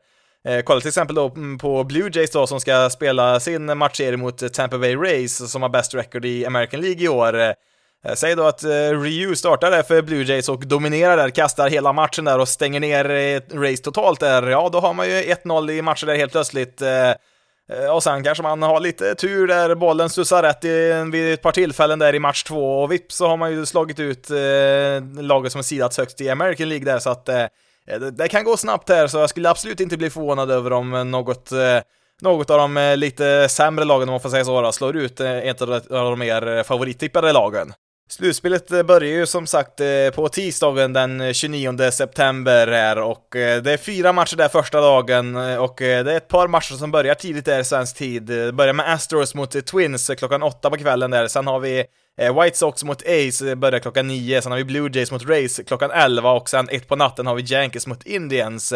Eh, 0.48 0.62
kolla 0.62 0.79
till 0.79 0.88
exempel 0.88 1.15
då 1.15 1.27
mm, 1.27 1.57
på 1.57 1.83
Blue 1.83 2.10
Jays 2.13 2.31
då 2.31 2.48
som 2.48 2.60
ska 2.60 2.89
spela 2.89 3.39
sin 3.39 3.77
matchserie 3.77 4.17
mot 4.17 4.53
Tampa 4.53 4.77
Bay 4.77 4.95
Rays 4.95 5.51
som 5.51 5.62
har 5.62 5.69
bäst 5.69 5.93
record 5.93 6.25
i 6.25 6.45
American 6.45 6.81
League 6.81 7.03
i 7.03 7.07
år. 7.07 7.39
Eh, 7.39 8.13
säg 8.13 8.36
då 8.36 8.43
att 8.43 8.63
eh, 8.63 9.01
Ryu 9.01 9.36
startar 9.36 9.71
där 9.71 9.83
för 9.83 10.01
Blue 10.01 10.24
Jays 10.24 10.50
och 10.50 10.67
dominerar 10.67 11.17
där, 11.17 11.29
kastar 11.29 11.69
hela 11.69 11.93
matchen 11.93 12.25
där 12.25 12.39
och 12.39 12.48
stänger 12.48 12.79
ner 12.79 13.10
eh, 13.10 13.60
Rays 13.60 13.81
totalt 13.81 14.19
där, 14.19 14.48
ja 14.48 14.69
då 14.71 14.79
har 14.79 14.93
man 14.93 15.07
ju 15.10 15.13
1-0 15.13 15.71
i 15.71 15.81
matcher 15.81 16.05
där 16.05 16.15
helt 16.15 16.31
plötsligt. 16.31 16.81
Eh, 16.81 17.10
eh, 17.10 17.95
och 17.95 18.03
sen 18.03 18.24
kanske 18.24 18.43
man 18.43 18.62
har 18.62 18.79
lite 18.79 19.15
tur 19.15 19.48
där 19.48 19.75
bollen 19.75 20.10
studsar 20.10 20.43
rätt 20.43 20.65
i, 20.65 21.05
vid 21.12 21.33
ett 21.33 21.41
par 21.41 21.51
tillfällen 21.51 22.00
där 22.00 22.15
i 22.15 22.19
match 22.19 22.43
två 22.43 22.81
och 22.81 22.91
vips 22.91 23.15
så 23.15 23.27
har 23.27 23.38
man 23.38 23.51
ju 23.51 23.65
slagit 23.65 24.00
ut 24.00 24.29
eh, 24.29 25.21
laget 25.24 25.51
som 25.51 25.63
sidats 25.63 25.98
högst 25.98 26.21
i 26.21 26.29
American 26.29 26.69
League 26.69 26.86
där 26.86 27.00
så 27.00 27.10
att 27.10 27.29
Eh, 27.29 27.45
Eh, 27.88 28.00
det, 28.00 28.12
det, 28.12 28.28
kan 28.28 28.44
gå 28.44 28.58
snabbt 28.58 28.90
här, 28.90 29.08
så 29.08 29.18
jag 29.18 29.30
skulle 29.30 29.50
absolut 29.50 29.80
inte 29.80 29.98
bli 29.98 30.10
förvånad 30.10 30.52
över 30.52 30.74
om 30.74 30.94
eh, 30.94 31.04
något, 31.04 31.52
eh, 31.52 31.80
något 32.22 32.50
av 32.50 32.58
de 32.58 32.96
lite 32.98 33.50
sämre 33.50 33.86
lagen, 33.86 34.10
om 34.10 34.14
man 34.14 34.22
får 34.22 34.30
säga 34.30 34.46
så, 34.46 34.72
slår 34.72 34.98
ut 34.98 35.20
ett 35.20 35.62
av 35.62 35.82
de 35.90 36.20
mer 36.20 36.64
favorittippade 36.64 37.34
lagen. 37.34 37.74
Slutspelet 38.10 38.86
börjar 38.86 39.12
ju 39.12 39.26
som 39.26 39.48
sagt 39.48 39.82
på 40.16 40.30
tisdagen 40.30 40.94
den 40.94 41.34
29 41.34 41.92
september 41.92 42.68
här 42.68 43.00
och 43.00 43.28
det 43.32 43.72
är 43.72 43.78
fyra 43.78 44.14
matcher 44.14 44.36
där 44.36 44.48
första 44.48 44.82
dagen 44.82 45.36
och 45.36 45.76
det 45.78 45.92
är 45.92 46.08
ett 46.08 46.28
par 46.28 46.48
matcher 46.48 46.74
som 46.74 46.92
börjar 46.92 47.16
tidigt 47.16 47.46
där 47.46 47.64
svensk 47.64 47.98
tid. 47.98 48.24
Det 48.24 48.52
börjar 48.52 48.74
med 48.74 48.94
Astros 48.94 49.36
mot 49.36 49.66
Twins 49.66 50.12
klockan 50.18 50.44
åtta 50.44 50.70
på 50.70 50.78
kvällen 50.78 51.12
där, 51.12 51.28
sen 51.28 51.48
har 51.48 51.60
vi 51.60 51.86
Eh, 52.18 52.41
White 52.41 52.58
Sox 52.58 52.84
mot 52.84 53.01
Ace 53.01 53.50
eh, 53.50 53.56
börjar 53.56 53.80
klockan 53.80 54.08
9, 54.08 54.41
sen 54.41 54.51
har 54.51 54.58
vi 54.58 54.63
Blue 54.63 54.89
Jays 54.94 55.12
mot 55.12 55.25
Rays 55.25 55.60
eh, 55.60 55.65
klockan 55.65 55.91
11 55.91 56.32
och 56.32 56.50
sen 56.50 56.70
ett 56.70 56.88
på 56.88 56.96
natten 56.96 57.27
har 57.27 57.36
vi 57.36 57.41
Yankees 57.41 57.88
mot 57.88 58.03
Indians. 58.03 58.74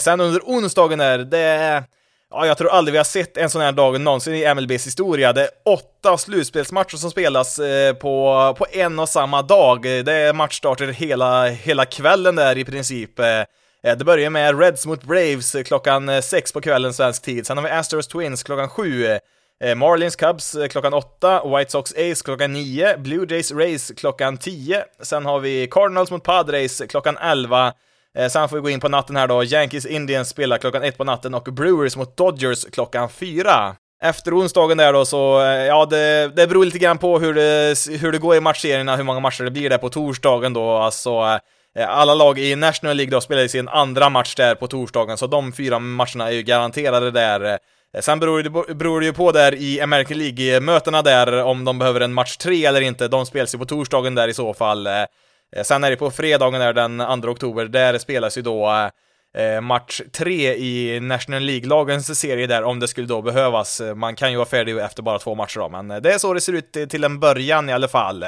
Sen 0.00 0.20
under 0.20 0.40
onsdagen 0.40 0.98
där, 0.98 1.18
det 1.18 1.84
Ja, 2.34 2.46
jag 2.46 2.58
tror 2.58 2.70
aldrig 2.70 2.92
vi 2.92 2.98
har 2.98 3.04
sett 3.04 3.36
en 3.36 3.50
sån 3.50 3.62
här 3.62 3.72
dag 3.72 4.00
någonsin 4.00 4.34
i 4.34 4.54
MLBs 4.54 4.86
historia. 4.86 5.32
Det 5.32 5.42
är 5.42 5.48
åtta 5.64 6.18
slutspelsmatcher 6.18 6.96
som 6.96 7.10
spelas 7.10 7.60
på, 8.00 8.54
på 8.58 8.66
en 8.72 8.98
och 8.98 9.08
samma 9.08 9.42
dag. 9.42 9.82
Det 9.82 10.12
är 10.12 10.32
matchstarter 10.32 10.86
hela, 10.86 11.46
hela 11.46 11.84
kvällen 11.84 12.36
där 12.36 12.58
i 12.58 12.64
princip. 12.64 13.16
Det 13.82 14.04
börjar 14.04 14.30
med 14.30 14.58
Reds 14.60 14.86
mot 14.86 15.04
Braves 15.04 15.56
klockan 15.66 16.22
sex 16.22 16.52
på 16.52 16.60
kvällen 16.60 16.94
svensk 16.94 17.22
tid. 17.22 17.46
Sen 17.46 17.56
har 17.56 17.64
vi 17.64 17.70
Astros 17.70 18.08
Twins 18.08 18.42
klockan 18.42 18.68
sju. 18.68 19.18
Eh, 19.62 19.74
Marlins 19.74 20.16
Cubs 20.16 20.54
eh, 20.54 20.68
klockan 20.68 20.94
8, 20.94 21.42
White 21.56 21.70
Sox 21.70 21.92
Ace 21.92 22.22
klockan 22.24 22.52
9, 22.52 22.96
Blue 22.96 23.26
Jays 23.30 23.52
Rays 23.52 23.92
klockan 23.96 24.38
10, 24.38 24.84
Sen 25.02 25.26
har 25.26 25.40
vi 25.40 25.66
Cardinals 25.66 26.10
mot 26.10 26.24
Padres 26.24 26.82
klockan 26.88 27.16
elva. 27.16 27.72
Eh, 28.18 28.28
sen 28.28 28.48
får 28.48 28.56
vi 28.56 28.62
gå 28.62 28.70
in 28.70 28.80
på 28.80 28.88
natten 28.88 29.16
här 29.16 29.28
då. 29.28 29.44
Yankees 29.44 29.86
Indians 29.86 30.28
spelar 30.28 30.58
klockan 30.58 30.82
ett 30.82 30.98
på 30.98 31.04
natten 31.04 31.34
och 31.34 31.44
Brewers 31.44 31.96
mot 31.96 32.16
Dodgers 32.16 32.64
klockan 32.64 33.08
fyra. 33.08 33.76
Efter 34.02 34.38
onsdagen 34.38 34.78
där 34.78 34.92
då 34.92 35.04
så, 35.04 35.40
eh, 35.40 35.46
ja 35.46 35.86
det, 35.86 36.32
det 36.36 36.46
beror 36.46 36.64
lite 36.64 36.78
grann 36.78 36.98
på 36.98 37.18
hur 37.18 37.34
det, 37.34 37.76
hur 38.00 38.12
det 38.12 38.18
går 38.18 38.36
i 38.36 38.40
matchserierna, 38.40 38.96
hur 38.96 39.04
många 39.04 39.20
matcher 39.20 39.44
det 39.44 39.50
blir 39.50 39.70
där 39.70 39.78
på 39.78 39.88
torsdagen 39.88 40.52
då, 40.52 40.76
alltså 40.76 41.38
alla 41.88 42.14
lag 42.14 42.38
i 42.38 42.56
National 42.56 42.96
League 42.96 43.10
då 43.10 43.20
spelar 43.20 43.48
sin 43.48 43.68
andra 43.68 44.08
match 44.08 44.34
där 44.34 44.54
på 44.54 44.66
torsdagen, 44.66 45.18
så 45.18 45.26
de 45.26 45.52
fyra 45.52 45.78
matcherna 45.78 46.28
är 46.28 46.32
ju 46.32 46.42
garanterade 46.42 47.10
där. 47.10 47.58
Eh, 47.94 48.00
sen 48.00 48.20
beror 48.20 48.42
det, 48.42 48.74
beror 48.74 49.00
det 49.00 49.06
ju 49.06 49.12
på 49.12 49.32
där 49.32 49.54
i 49.54 49.80
American 49.80 50.18
League-mötena 50.18 51.02
där 51.02 51.42
om 51.42 51.64
de 51.64 51.78
behöver 51.78 52.00
en 52.00 52.12
match 52.12 52.36
3 52.36 52.64
eller 52.64 52.80
inte, 52.80 53.08
de 53.08 53.26
spelas 53.26 53.54
ju 53.54 53.58
på 53.58 53.64
torsdagen 53.64 54.14
där 54.14 54.28
i 54.28 54.34
så 54.34 54.54
fall. 54.54 54.86
Eh, 54.86 55.00
eh, 55.56 55.62
sen 55.64 55.84
är 55.84 55.90
det 55.90 55.96
på 55.96 56.10
fredagen 56.10 56.60
där 56.60 56.72
den 56.72 57.22
2 57.22 57.28
oktober, 57.28 57.64
där 57.64 57.98
spelas 57.98 58.38
ju 58.38 58.42
då 58.42 58.90
match 59.62 60.00
3 60.12 60.54
i 60.54 61.00
National 61.00 61.42
League-lagens 61.42 62.14
serie 62.14 62.46
där, 62.46 62.62
om 62.62 62.80
det 62.80 62.88
skulle 62.88 63.06
då 63.06 63.22
behövas. 63.22 63.82
Man 63.96 64.16
kan 64.16 64.30
ju 64.30 64.36
vara 64.36 64.48
färdig 64.48 64.78
efter 64.78 65.02
bara 65.02 65.18
två 65.18 65.34
matcher 65.34 65.58
då, 65.58 65.68
men 65.68 65.88
det 65.88 66.12
är 66.12 66.18
så 66.18 66.34
det 66.34 66.40
ser 66.40 66.52
ut 66.52 66.72
till 66.90 67.04
en 67.04 67.20
början 67.20 67.68
i 67.68 67.72
alla 67.72 67.88
fall. 67.88 68.24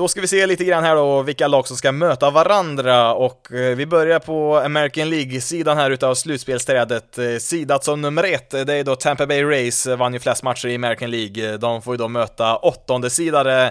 Då 0.00 0.08
ska 0.08 0.20
vi 0.20 0.28
se 0.28 0.46
lite 0.46 0.64
grann 0.64 0.84
här 0.84 0.96
då 0.96 1.22
vilka 1.22 1.48
lag 1.48 1.66
som 1.66 1.76
ska 1.76 1.92
möta 1.92 2.30
varandra 2.30 3.14
och 3.14 3.52
eh, 3.52 3.76
vi 3.76 3.86
börjar 3.86 4.18
på 4.18 4.58
American 4.58 5.10
League-sidan 5.10 5.76
här 5.76 5.90
utav 5.90 6.14
slutspelsträdet. 6.14 7.18
Eh, 7.18 7.36
sidat 7.40 7.84
som 7.84 8.00
nummer 8.00 8.24
ett, 8.24 8.54
eh, 8.54 8.60
det 8.60 8.74
är 8.74 8.84
då 8.84 8.96
Tampa 8.96 9.26
Bay 9.26 9.44
Rays, 9.44 9.86
vann 9.86 10.12
ju 10.12 10.18
flest 10.18 10.42
matcher 10.42 10.68
i 10.68 10.74
American 10.74 11.10
League. 11.10 11.56
De 11.56 11.82
får 11.82 11.94
ju 11.94 11.98
då 11.98 12.08
möta 12.08 12.56
åttonde 12.56 13.10
sidare 13.10 13.70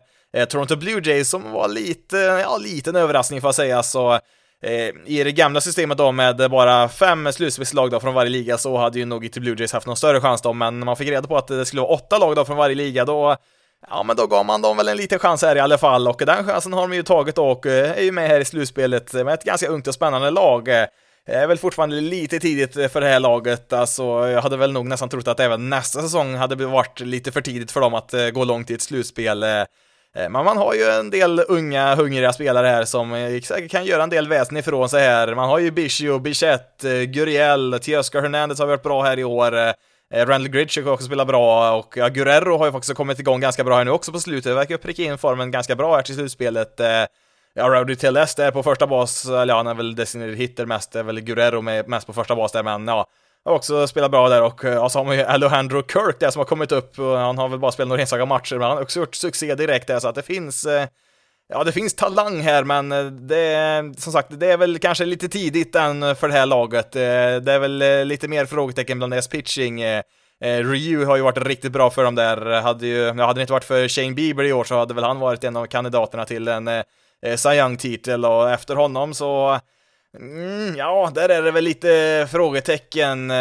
Toronto 0.50 0.76
Blue 0.76 1.02
Jays 1.04 1.30
som 1.30 1.52
var 1.52 1.68
lite, 1.68 2.18
ja, 2.18 2.58
liten 2.58 2.96
överraskning 2.96 3.42
får 3.42 3.48
jag 3.48 3.56
säga, 3.56 3.84
så 3.84 4.20
i 5.06 5.24
det 5.24 5.32
gamla 5.32 5.62
systemet 5.62 5.98
då 5.98 6.12
med 6.12 6.50
bara 6.52 6.90
fem 6.90 7.34
slutspelslag 7.34 7.92
då 7.92 8.00
från 8.00 8.14
varje 8.14 8.30
liga 8.30 8.58
så 8.58 8.78
hade 8.78 9.00
ju 9.00 9.06
nog 9.06 9.26
inte 9.26 9.40
Blue 9.40 9.56
Jays 9.60 9.74
haft 9.74 9.88
någon 9.88 9.98
större 9.98 10.22
chans 10.22 10.42
då, 10.42 10.54
men 10.54 10.80
när 10.80 10.86
man 10.86 10.96
fick 10.96 11.10
reda 11.10 11.28
på 11.28 11.38
att 11.38 11.48
det 11.48 11.66
skulle 11.66 11.82
vara 11.82 11.92
åtta 11.92 12.18
lag 12.18 12.36
då 12.36 12.46
från 12.46 12.58
varje 12.58 12.76
liga 12.76 13.06
då 13.06 13.38
Ja, 13.88 14.04
men 14.04 14.16
då 14.16 14.28
gav 14.28 14.46
man 14.46 14.62
dem 14.62 14.78
väl 14.78 14.88
en 14.88 14.98
liten 14.98 15.20
chans 15.20 15.42
här 15.42 15.56
i 15.56 15.60
alla 15.60 15.78
fall 15.78 16.08
och 16.08 16.22
den 16.26 16.46
chansen 16.46 16.74
har 16.74 16.82
de 16.82 16.94
ju 16.94 17.04
tagit 17.04 17.38
och 17.38 17.66
eh, 17.66 17.98
är 17.98 18.02
ju 18.02 18.12
med 18.12 18.28
här 18.28 18.40
i 18.40 18.46
slutspelet 18.46 19.14
med 19.14 19.28
ett 19.28 19.44
ganska 19.44 19.68
ungt 19.68 19.88
och 19.88 19.94
spännande 19.94 20.30
lag. 20.30 20.66
Det 21.26 21.36
är 21.36 21.48
väl 21.48 21.58
fortfarande 21.58 22.02
lite 22.02 22.40
tidigt 22.40 22.74
för 22.74 23.02
det 23.02 23.08
här 23.08 23.20
laget, 23.20 23.74
alltså 23.74 24.04
jag 24.04 24.42
hade 24.42 24.58
väl 24.58 24.72
nog 24.72 24.86
nästan 24.86 25.10
trott 25.10 25.28
att 25.28 25.40
även 25.40 25.70
nästa 25.70 26.02
säsong 26.02 26.36
hade 26.36 26.66
varit 26.66 27.00
lite 27.00 27.32
för 27.32 27.42
tidigt 27.42 27.72
för 27.72 27.82
dem 27.82 27.94
att 27.94 28.14
eh, 28.14 28.30
gå 28.30 28.44
långt 28.44 28.72
i 28.72 28.74
ett 28.74 28.82
slutspel. 28.82 29.46
Men 30.14 30.32
man 30.32 30.58
har 30.58 30.74
ju 30.74 30.84
en 30.84 31.10
del 31.10 31.42
unga, 31.48 31.96
hungriga 31.96 32.34
spelare 32.34 32.68
här 32.68 32.86
som 32.86 33.12
säkert 33.44 33.72
kan 33.72 33.86
göra 33.86 34.04
en 34.04 34.10
del 34.10 34.28
väsen 34.28 34.58
ifrån 34.58 34.90
sig 34.90 35.02
här. 35.02 35.36
Man 35.36 35.50
har 35.50 35.60
ju 35.60 35.72
Bichio, 35.72 36.20
Bichette, 36.20 37.06
Guriel, 37.06 37.80
Teoscar 37.82 38.22
Hernandez 38.22 38.60
har 38.60 38.68
varit 38.68 38.84
bra 38.84 39.04
här 39.04 39.20
i 39.20 39.24
år. 39.24 39.74
Eh, 40.14 40.26
Randall 40.26 40.50
Gridge 40.50 40.82
har 40.82 40.92
också 40.92 41.06
spelat 41.06 41.28
bra 41.28 41.78
och 41.78 41.98
ja, 41.98 42.08
Guerrero 42.08 42.58
har 42.58 42.66
ju 42.66 42.72
faktiskt 42.72 42.96
kommit 42.96 43.20
igång 43.20 43.40
ganska 43.40 43.64
bra 43.64 43.78
här 43.78 43.86
nu 43.86 43.92
också 43.92 44.12
på 44.12 44.20
slutet. 44.20 44.56
Verkar 44.56 44.78
pricka 44.78 45.04
in 45.04 45.18
formen 45.18 45.52
ganska 45.52 45.76
bra 45.76 45.96
här 45.96 46.02
till 46.02 46.16
slutspelet. 46.16 46.80
Eh, 46.80 47.06
ja, 47.54 47.70
Rowdy 47.70 47.96
Tellez 47.96 48.36
där 48.36 48.52
på 48.52 48.64
första 48.64 48.88
bas, 48.88 49.26
eller 49.26 49.48
ja, 49.48 49.58
han 49.58 49.68
är 49.68 49.74
väl 49.74 49.96
designated 49.96 50.38
hitter 50.38 50.66
mest, 50.66 50.92
det 50.92 51.00
är 51.00 51.04
väl 51.04 51.22
Guerrero 51.22 51.62
med, 51.62 51.88
mest 51.88 52.08
på 52.08 52.14
första 52.14 52.36
bas 52.36 52.52
där, 52.52 52.64
men 52.64 52.88
ja, 52.88 53.06
har 53.46 53.54
också 53.54 53.88
spelat 53.88 54.12
bra 54.12 54.30
där 54.30 54.42
och 54.42 54.66
eh, 54.66 54.74
ja, 54.74 54.90
så 54.90 55.00
har 55.00 55.06
man 55.06 55.18
ju 55.18 55.24
Alejandro 55.24 55.84
Kirk 55.84 56.20
där 56.20 56.30
som 56.30 56.40
har 56.40 56.46
kommit 56.46 56.72
upp 56.72 57.00
och 57.00 57.18
han 57.18 57.38
har 57.38 57.50
väl 57.50 57.60
bara 57.60 57.72
spelat 57.72 57.88
några 57.88 58.02
enstaka 58.02 58.26
matcher 58.26 58.56
men 58.56 58.68
han 58.68 58.78
har 58.78 58.84
också 58.84 59.00
gjort 59.00 59.16
succé 59.16 59.56
direkt 59.56 59.88
där 59.88 60.00
så 60.00 60.08
att 60.08 60.16
det 60.16 60.22
finns 60.22 60.66
eh, 60.66 60.88
Ja, 61.52 61.64
det 61.64 61.72
finns 61.72 61.94
talang 61.94 62.42
här, 62.42 62.64
men 62.64 62.92
eh, 62.92 63.06
det 63.06 63.38
är 63.38 64.02
som 64.02 64.14
sagt, 64.14 64.40
det 64.40 64.52
är 64.52 64.58
väl 64.58 64.80
kanske 64.80 65.06
lite 65.06 65.30
tidigt 65.30 65.76
än 65.76 66.16
för 66.16 66.28
det 66.28 66.34
här 66.34 66.46
laget. 66.46 66.96
Eh, 66.96 67.02
det 67.02 67.52
är 67.52 67.60
väl 67.60 67.82
eh, 67.82 68.06
lite 68.06 68.28
mer 68.28 68.46
frågetecken 68.46 68.98
bland 68.98 69.14
deras 69.14 69.28
pitching. 69.28 69.84
Ryu 70.42 71.06
har 71.06 71.16
ju 71.16 71.22
varit 71.22 71.38
riktigt 71.38 71.72
bra 71.72 71.90
för 71.90 72.04
dem 72.04 72.16
där. 72.16 72.62
Hade 72.62 72.88
ju, 72.88 73.06
hade 73.06 73.40
det 73.40 73.42
inte 73.42 73.54
varit 73.54 73.64
för 73.64 73.88
Shane 73.88 74.12
Bieber 74.12 74.44
i 74.44 74.54
år 74.54 74.64
så 74.64 74.78
hade 74.78 74.94
väl 74.94 75.04
han 75.04 75.20
varit 75.20 75.44
en 75.44 75.56
av 75.56 75.66
kandidaterna 75.66 76.26
till 76.26 76.48
en 76.48 76.70
Cy 77.38 77.50
Young-titel 77.50 78.26
och 78.26 78.52
efter 78.52 78.76
honom 78.76 79.14
så 79.14 79.60
Mm, 80.18 80.76
ja, 80.76 81.12
där 81.16 81.30
är 81.30 81.42
det 81.42 81.52
väl 81.52 81.64
lite 81.64 82.28
frågetecken 82.32 83.34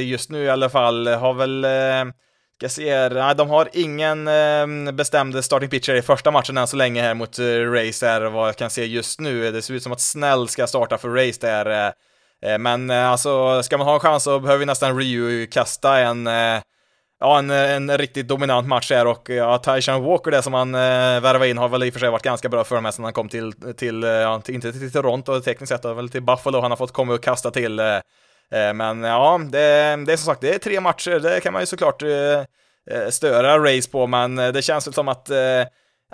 just 0.00 0.30
nu 0.30 0.44
i 0.44 0.48
alla 0.48 0.70
fall. 0.70 1.06
Har 1.06 1.34
väl, 1.34 1.64
eh, 1.64 2.14
ska 2.58 2.68
se 2.68 2.94
här, 2.94 3.10
nej, 3.10 3.34
de 3.34 3.50
har 3.50 3.68
ingen 3.72 4.28
eh, 4.28 4.92
bestämd 4.92 5.44
starting 5.44 5.70
pitcher 5.70 5.94
i 5.94 6.02
första 6.02 6.30
matchen 6.30 6.56
än 6.56 6.66
så 6.66 6.76
länge 6.76 7.02
här 7.02 7.14
mot 7.14 7.38
eh, 7.38 7.44
Race 7.44 8.06
här, 8.06 8.20
vad 8.20 8.48
jag 8.48 8.56
kan 8.56 8.70
se 8.70 8.84
just 8.84 9.20
nu. 9.20 9.50
Det 9.50 9.62
ser 9.62 9.74
ut 9.74 9.82
som 9.82 9.92
att 9.92 10.00
Snell 10.00 10.48
ska 10.48 10.66
starta 10.66 10.98
för 10.98 11.08
Race 11.08 11.38
där. 11.40 11.66
Eh, 11.66 12.52
eh, 12.52 12.58
men 12.58 12.90
alltså, 12.90 13.62
ska 13.62 13.78
man 13.78 13.86
ha 13.86 13.94
en 13.94 14.00
chans 14.00 14.22
så 14.22 14.40
behöver 14.40 14.58
vi 14.58 14.66
nästan 14.66 14.98
Ryu 14.98 15.46
kasta 15.46 15.98
en 15.98 16.28
ja, 17.20 17.38
en, 17.38 17.50
en 17.50 17.98
riktigt 17.98 18.28
dominant 18.28 18.68
match 18.68 18.90
här 18.90 19.06
och 19.06 19.30
ja, 19.30 19.58
Tyshan 19.58 20.02
Walker 20.02 20.30
det 20.30 20.42
som 20.42 20.54
han 20.54 20.74
eh, 20.74 20.80
värvade 21.20 21.48
in 21.48 21.58
har 21.58 21.68
väl 21.68 21.82
i 21.82 21.90
och 21.90 21.92
för 21.92 22.00
sig 22.00 22.10
varit 22.10 22.22
ganska 22.22 22.48
bra 22.48 22.64
för 22.64 22.80
mig 22.80 22.92
sedan 22.92 23.04
han 23.04 23.12
kom 23.12 23.28
till, 23.28 23.52
till 23.76 24.02
ja, 24.02 24.42
inte 24.48 24.72
till 24.72 24.92
Toronto 24.92 25.40
tekniskt 25.40 25.72
sett, 25.72 25.84
väl 25.84 26.08
till 26.08 26.22
Buffalo 26.22 26.60
han 26.60 26.70
har 26.70 26.76
fått 26.76 26.92
komma 26.92 27.14
och 27.14 27.22
kasta 27.22 27.50
till. 27.50 27.80
Eh, 28.52 28.72
men 28.72 29.02
ja, 29.02 29.40
det, 29.44 29.58
det 30.06 30.12
är 30.12 30.16
som 30.16 30.26
sagt, 30.26 30.40
det 30.40 30.54
är 30.54 30.58
tre 30.58 30.80
matcher, 30.80 31.18
det 31.18 31.40
kan 31.40 31.52
man 31.52 31.62
ju 31.62 31.66
såklart 31.66 32.02
eh, 32.02 32.38
eh, 32.90 33.08
störa 33.10 33.58
Race 33.58 33.90
på, 33.90 34.06
men 34.06 34.36
det 34.36 34.62
känns 34.62 34.86
väl 34.86 34.94
som 34.94 35.08
att 35.08 35.30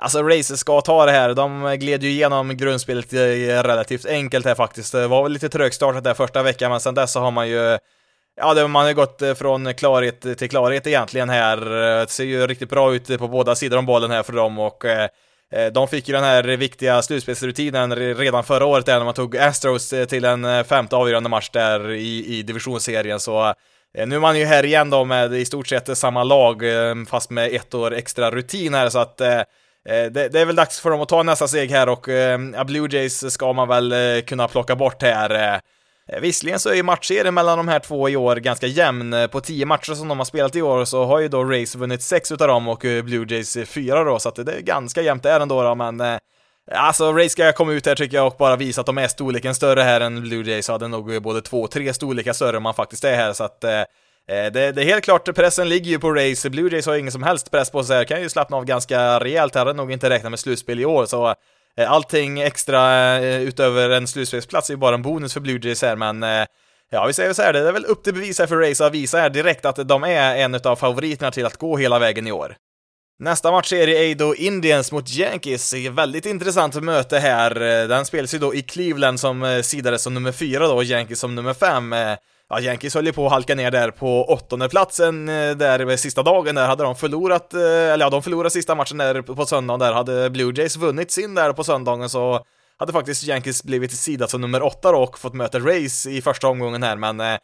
Alltså 0.03 0.23
Racer 0.23 0.55
ska 0.55 0.81
ta 0.81 1.07
det 1.07 1.13
här, 1.13 1.35
de 1.35 1.77
gled 1.81 2.03
ju 2.03 2.11
igenom 2.11 2.57
grundspelet 2.57 3.13
relativt 3.13 4.07
enkelt 4.07 4.47
här 4.47 4.55
faktiskt. 4.55 4.93
Det 4.93 5.07
var 5.07 5.23
väl 5.23 5.33
lite 5.33 5.49
trögstartat 5.49 6.05
där 6.05 6.15
första 6.15 6.43
veckan, 6.43 6.71
men 6.71 6.81
sen 6.81 6.95
dess 6.95 7.13
så 7.13 7.21
har 7.21 7.31
man 7.31 7.49
ju 7.49 7.79
Ja, 8.37 8.55
det, 8.55 8.69
man 8.69 8.87
har 8.87 8.93
gått 8.93 9.23
från 9.39 9.75
klarhet 9.75 10.39
till 10.39 10.51
klarhet 10.51 10.87
egentligen 10.87 11.29
här. 11.29 11.57
Det 12.01 12.11
ser 12.11 12.25
ju 12.25 12.47
riktigt 12.47 12.71
bra 12.71 12.95
ut 12.95 13.19
på 13.19 13.29
båda 13.29 13.55
sidor 13.55 13.79
om 13.79 13.87
bollen 13.87 14.11
här 14.11 14.23
för 14.23 14.33
dem 14.33 14.59
och 14.59 14.85
eh, 14.85 15.09
Eh, 15.53 15.67
de 15.67 15.89
fick 15.89 16.09
ju 16.09 16.15
den 16.15 16.25
här 16.25 16.43
viktiga 16.43 17.03
slutspelsrutinen 17.03 17.97
redan 17.97 18.45
förra 18.45 18.67
året 18.67 18.87
där 18.87 18.99
när 18.99 19.05
man 19.05 19.15
tog 19.15 19.37
Astros 19.37 19.93
eh, 19.93 20.05
till 20.05 20.25
en 20.25 20.45
eh, 20.45 20.65
femte 20.65 20.97
avgörande 20.97 21.29
match 21.29 21.51
där 21.51 21.91
i, 21.91 22.39
i 22.39 22.43
divisionsserien 22.43 23.21
så 23.21 23.55
nu 24.07 24.17
är 24.17 24.21
man 24.21 24.39
ju 24.39 24.45
här 24.45 24.65
igen 24.65 24.91
då 24.91 25.05
med 25.05 25.35
i 25.35 25.45
stort 25.45 25.67
sett 25.67 25.99
samma 25.99 26.25
lag 26.25 26.63
fast 27.09 27.31
med 27.31 27.55
ett 27.55 27.75
år 27.75 27.95
extra 27.95 28.31
rutin 28.31 28.75
här 28.75 28.89
så 28.89 28.99
att 28.99 29.17
det, 29.17 29.45
det, 30.11 30.35
är 30.35 30.45
väl 30.45 30.57
dags 30.57 30.81
för 30.81 30.91
dem 30.91 31.01
att 31.01 31.09
ta 31.09 31.23
nästa 31.23 31.49
steg 31.49 31.71
här 31.71 31.89
och 31.89 32.09
Blue 32.67 32.89
Jays 32.91 33.33
ska 33.33 33.53
man 33.53 33.69
väl 33.69 34.23
kunna 34.23 34.49
plocka 34.49 34.77
bort 34.77 35.03
här. 35.03 35.61
Eh, 36.13 36.21
visserligen 36.21 36.61
så 36.61 36.69
är 36.69 36.75
ju 36.75 36.83
matchserien 36.83 37.35
mellan 37.35 37.59
de 37.59 37.69
här 37.69 37.79
två 37.79 38.09
i 38.09 38.17
år 38.17 38.37
ganska 38.37 38.67
jämn. 38.67 39.13
Eh, 39.13 39.27
på 39.27 39.41
tio 39.41 39.67
matcher 39.67 39.95
som 39.95 40.09
de 40.09 40.19
har 40.19 40.25
spelat 40.25 40.57
i 40.57 40.63
år 40.63 40.85
så 40.85 41.05
har 41.05 41.21
ju 41.21 41.29
då 41.29 41.45
Race 41.45 41.79
vunnit 41.79 42.03
sex 42.03 42.33
utav 42.33 42.49
dem 42.49 42.69
och 42.69 42.85
eh, 42.85 43.03
Blue 43.03 43.27
Jays 43.29 43.59
fyra 43.67 44.05
då, 44.05 44.19
så 44.19 44.29
att 44.29 44.35
det 44.35 44.53
är 44.53 44.61
ganska 44.61 45.03
jämnt 45.03 45.23
där 45.23 45.41
ändå 45.41 45.63
då, 45.63 45.75
men 45.75 46.19
Alltså, 46.73 47.13
Race 47.13 47.29
ska 47.29 47.53
komma 47.53 47.73
ut 47.73 47.87
här 47.87 47.95
tycker 47.95 48.17
jag 48.17 48.27
och 48.27 48.37
bara 48.39 48.57
visa 48.57 48.81
att 48.81 48.87
de 48.87 48.99
är 48.99 49.09
storleken 49.09 49.55
större 49.55 49.81
här 49.81 50.01
än 50.01 50.23
Blue 50.23 50.51
Jays, 50.51 50.67
så 50.67 50.73
hade 50.73 50.89
nog 50.89 51.23
både 51.23 51.43
två 51.43 51.63
och 51.63 51.71
tre 51.71 51.95
storlekar 51.95 52.33
större 52.33 52.57
än 52.57 52.63
man 52.63 52.75
faktiskt 52.75 53.05
är 53.05 53.17
här, 53.17 53.33
så 53.33 53.45
att 53.45 53.61
det, 53.61 53.87
det, 54.27 54.83
är 54.83 54.85
helt 54.85 55.05
klart, 55.05 55.35
pressen 55.35 55.69
ligger 55.69 55.91
ju 55.91 55.99
på 55.99 56.13
Race. 56.13 56.51
Blue 56.51 56.71
Jays 56.73 56.87
har 56.87 56.97
ingen 56.97 57.13
som 57.13 57.23
helst 57.23 57.51
press 57.51 57.71
på 57.71 57.85
sig 57.85 57.97
här, 57.97 58.05
kan 58.05 58.23
ju 58.23 58.29
slappna 58.29 58.57
av 58.57 58.65
ganska 58.65 59.21
rejält 59.21 59.55
här, 59.55 59.67
hade 59.67 59.77
nog 59.77 59.93
inte 59.93 60.11
räknat 60.11 60.31
med 60.33 60.41
slutspel 60.41 60.81
i 60.81 60.85
år, 60.85 61.07
så 61.07 61.35
Eh, 61.77 61.93
allting 61.93 62.41
extra 62.41 63.17
eh, 63.19 63.43
utöver 63.43 63.91
en 63.91 64.07
slutspelsplats 64.07 64.71
är 64.71 64.75
ju 64.75 64.79
bara 64.79 64.95
en 64.95 65.03
bonus 65.03 65.33
för 65.33 65.41
Blue 65.41 65.61
Jays 65.63 65.83
här, 65.83 65.97
men 65.97 66.23
eh, 66.23 66.47
Ja, 66.93 67.07
vi 67.07 67.13
säger 67.13 67.33
så 67.33 67.43
här, 67.43 67.53
det 67.53 67.69
är 67.69 67.73
väl 67.73 67.85
upp 67.85 68.05
till 68.05 68.15
bevis 68.15 68.39
här 68.39 68.47
för 68.47 68.57
Rays 68.57 68.81
att 68.81 68.93
visa 68.93 69.19
här 69.19 69.31
direkt 69.31 69.65
att 69.65 69.89
de 69.89 70.05
är 70.05 70.37
en 70.37 70.55
av 70.55 70.77
favoriterna 70.77 71.31
till 71.31 71.47
att 71.47 71.57
gå 71.57 71.77
hela 71.77 71.99
vägen 71.99 72.27
i 72.27 72.33
år. 72.33 72.57
Nästa 73.19 73.51
match 73.51 73.73
är 73.73 73.89
i 73.89 74.13
Ado 74.13 74.35
Indians 74.35 74.93
mot 74.93 75.11
Yankees. 75.11 75.75
Väldigt 75.91 76.27
intressant 76.27 76.83
möte 76.83 77.19
här. 77.19 77.55
Den 77.89 78.07
spelas 78.07 78.35
ju 78.35 78.39
då 78.39 78.55
i 78.55 78.63
Cleveland 78.63 79.21
som 79.21 79.63
sidades 79.65 80.03
som 80.03 80.15
nummer 80.15 80.33
fyra 80.33 80.67
då, 80.67 80.75
och 80.75 80.85
Yankees 80.85 81.21
som 81.21 81.35
nummer 81.35 81.55
fem 81.55 81.95
ja, 82.51 82.61
Yankees 82.61 82.95
höll 82.95 83.07
ju 83.07 83.13
på 83.13 83.27
att 83.27 83.33
halka 83.33 83.55
ner 83.55 83.71
där 83.71 83.91
på 83.91 84.25
åttonde 84.25 84.69
platsen 84.69 85.29
eh, 85.29 85.51
där 85.57 85.97
sista 85.97 86.23
dagen 86.23 86.55
där 86.55 86.67
hade 86.67 86.83
de 86.83 86.97
förlorat, 86.97 87.55
eh, 87.55 87.61
eller 87.61 88.05
ja, 88.05 88.11
de 88.11 88.23
förlorade 88.23 88.51
sista 88.51 88.75
matchen 88.75 88.99
där 88.99 89.23
på 89.23 89.47
söndagen 89.47 89.81
där, 89.81 89.93
hade 89.93 90.31
Blue 90.31 90.53
Jays 90.57 90.77
vunnit 90.77 91.11
sin 91.11 91.35
där 91.35 91.53
på 91.53 91.65
söndagen 91.65 92.09
så 92.09 92.45
hade 92.77 92.93
faktiskt 92.93 93.25
Yankees 93.25 93.65
blivit 93.65 93.93
sidat 93.93 94.31
som 94.31 94.41
nummer 94.41 94.63
åtta 94.63 94.93
då 94.93 94.99
och 94.99 95.19
fått 95.19 95.35
möta 95.35 95.59
Rays 95.59 96.07
i 96.07 96.23
första 96.23 96.49
omgången 96.49 96.83
här, 96.83 96.97
men 96.97 97.21
eh, 97.21 97.35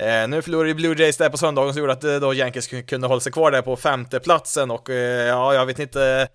eh 0.00 0.28
nu 0.28 0.42
förlorade 0.42 0.74
Blue 0.74 0.96
Jays 0.98 1.16
där 1.16 1.28
på 1.28 1.36
söndagen 1.36 1.72
som 1.72 1.80
gjorde 1.80 1.92
att 1.92 2.04
eh, 2.04 2.16
då 2.16 2.34
Yankees 2.34 2.66
kunde 2.66 3.06
hålla 3.06 3.20
sig 3.20 3.32
kvar 3.32 3.50
där 3.50 3.62
på 3.62 3.76
femte 3.76 4.20
platsen 4.20 4.70
och 4.70 4.90
eh, 4.90 5.26
ja, 5.26 5.54
jag 5.54 5.66
vet 5.66 5.78
inte 5.78 6.28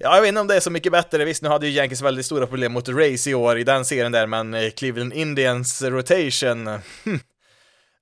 Ja, 0.00 0.14
jag 0.14 0.20
vet 0.20 0.28
inte 0.28 0.40
om 0.40 0.46
det 0.46 0.56
är 0.56 0.60
så 0.60 0.70
mycket 0.70 0.92
bättre. 0.92 1.24
Visst, 1.24 1.42
nu 1.42 1.48
hade 1.48 1.66
ju 1.66 1.72
Yankees 1.72 2.02
väldigt 2.02 2.26
stora 2.26 2.46
problem 2.46 2.72
mot 2.72 2.88
Rays 2.88 3.26
i 3.26 3.34
år 3.34 3.58
i 3.58 3.64
den 3.64 3.84
serien 3.84 4.12
där, 4.12 4.26
men 4.26 4.70
Cleveland 4.70 5.12
Indians 5.12 5.82
rotation. 5.82 6.66
Hm, 7.04 7.20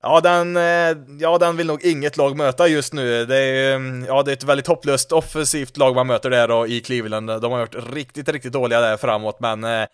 Ja, 0.03 0.21
den, 0.21 0.57
eh, 0.57 0.97
ja, 1.19 1.37
den 1.37 1.57
vill 1.57 1.67
nog 1.67 1.85
inget 1.85 2.17
lag 2.17 2.37
möta 2.37 2.67
just 2.67 2.93
nu. 2.93 3.25
Det 3.25 3.37
är, 3.37 3.75
mm, 3.75 4.05
ja, 4.07 4.23
det 4.23 4.31
är 4.31 4.33
ett 4.33 4.43
väldigt 4.43 4.67
hopplöst 4.67 5.11
offensivt 5.11 5.77
lag 5.77 5.95
man 5.95 6.07
möter 6.07 6.29
där 6.29 6.47
då 6.47 6.67
i 6.67 6.81
Cleveland. 6.81 7.27
De 7.27 7.51
har 7.51 7.59
varit 7.59 7.93
riktigt, 7.93 8.29
riktigt 8.29 8.53
dåliga 8.53 8.81
där 8.81 8.97
framåt, 8.97 9.39
men 9.39 9.63
eh, 9.63 9.85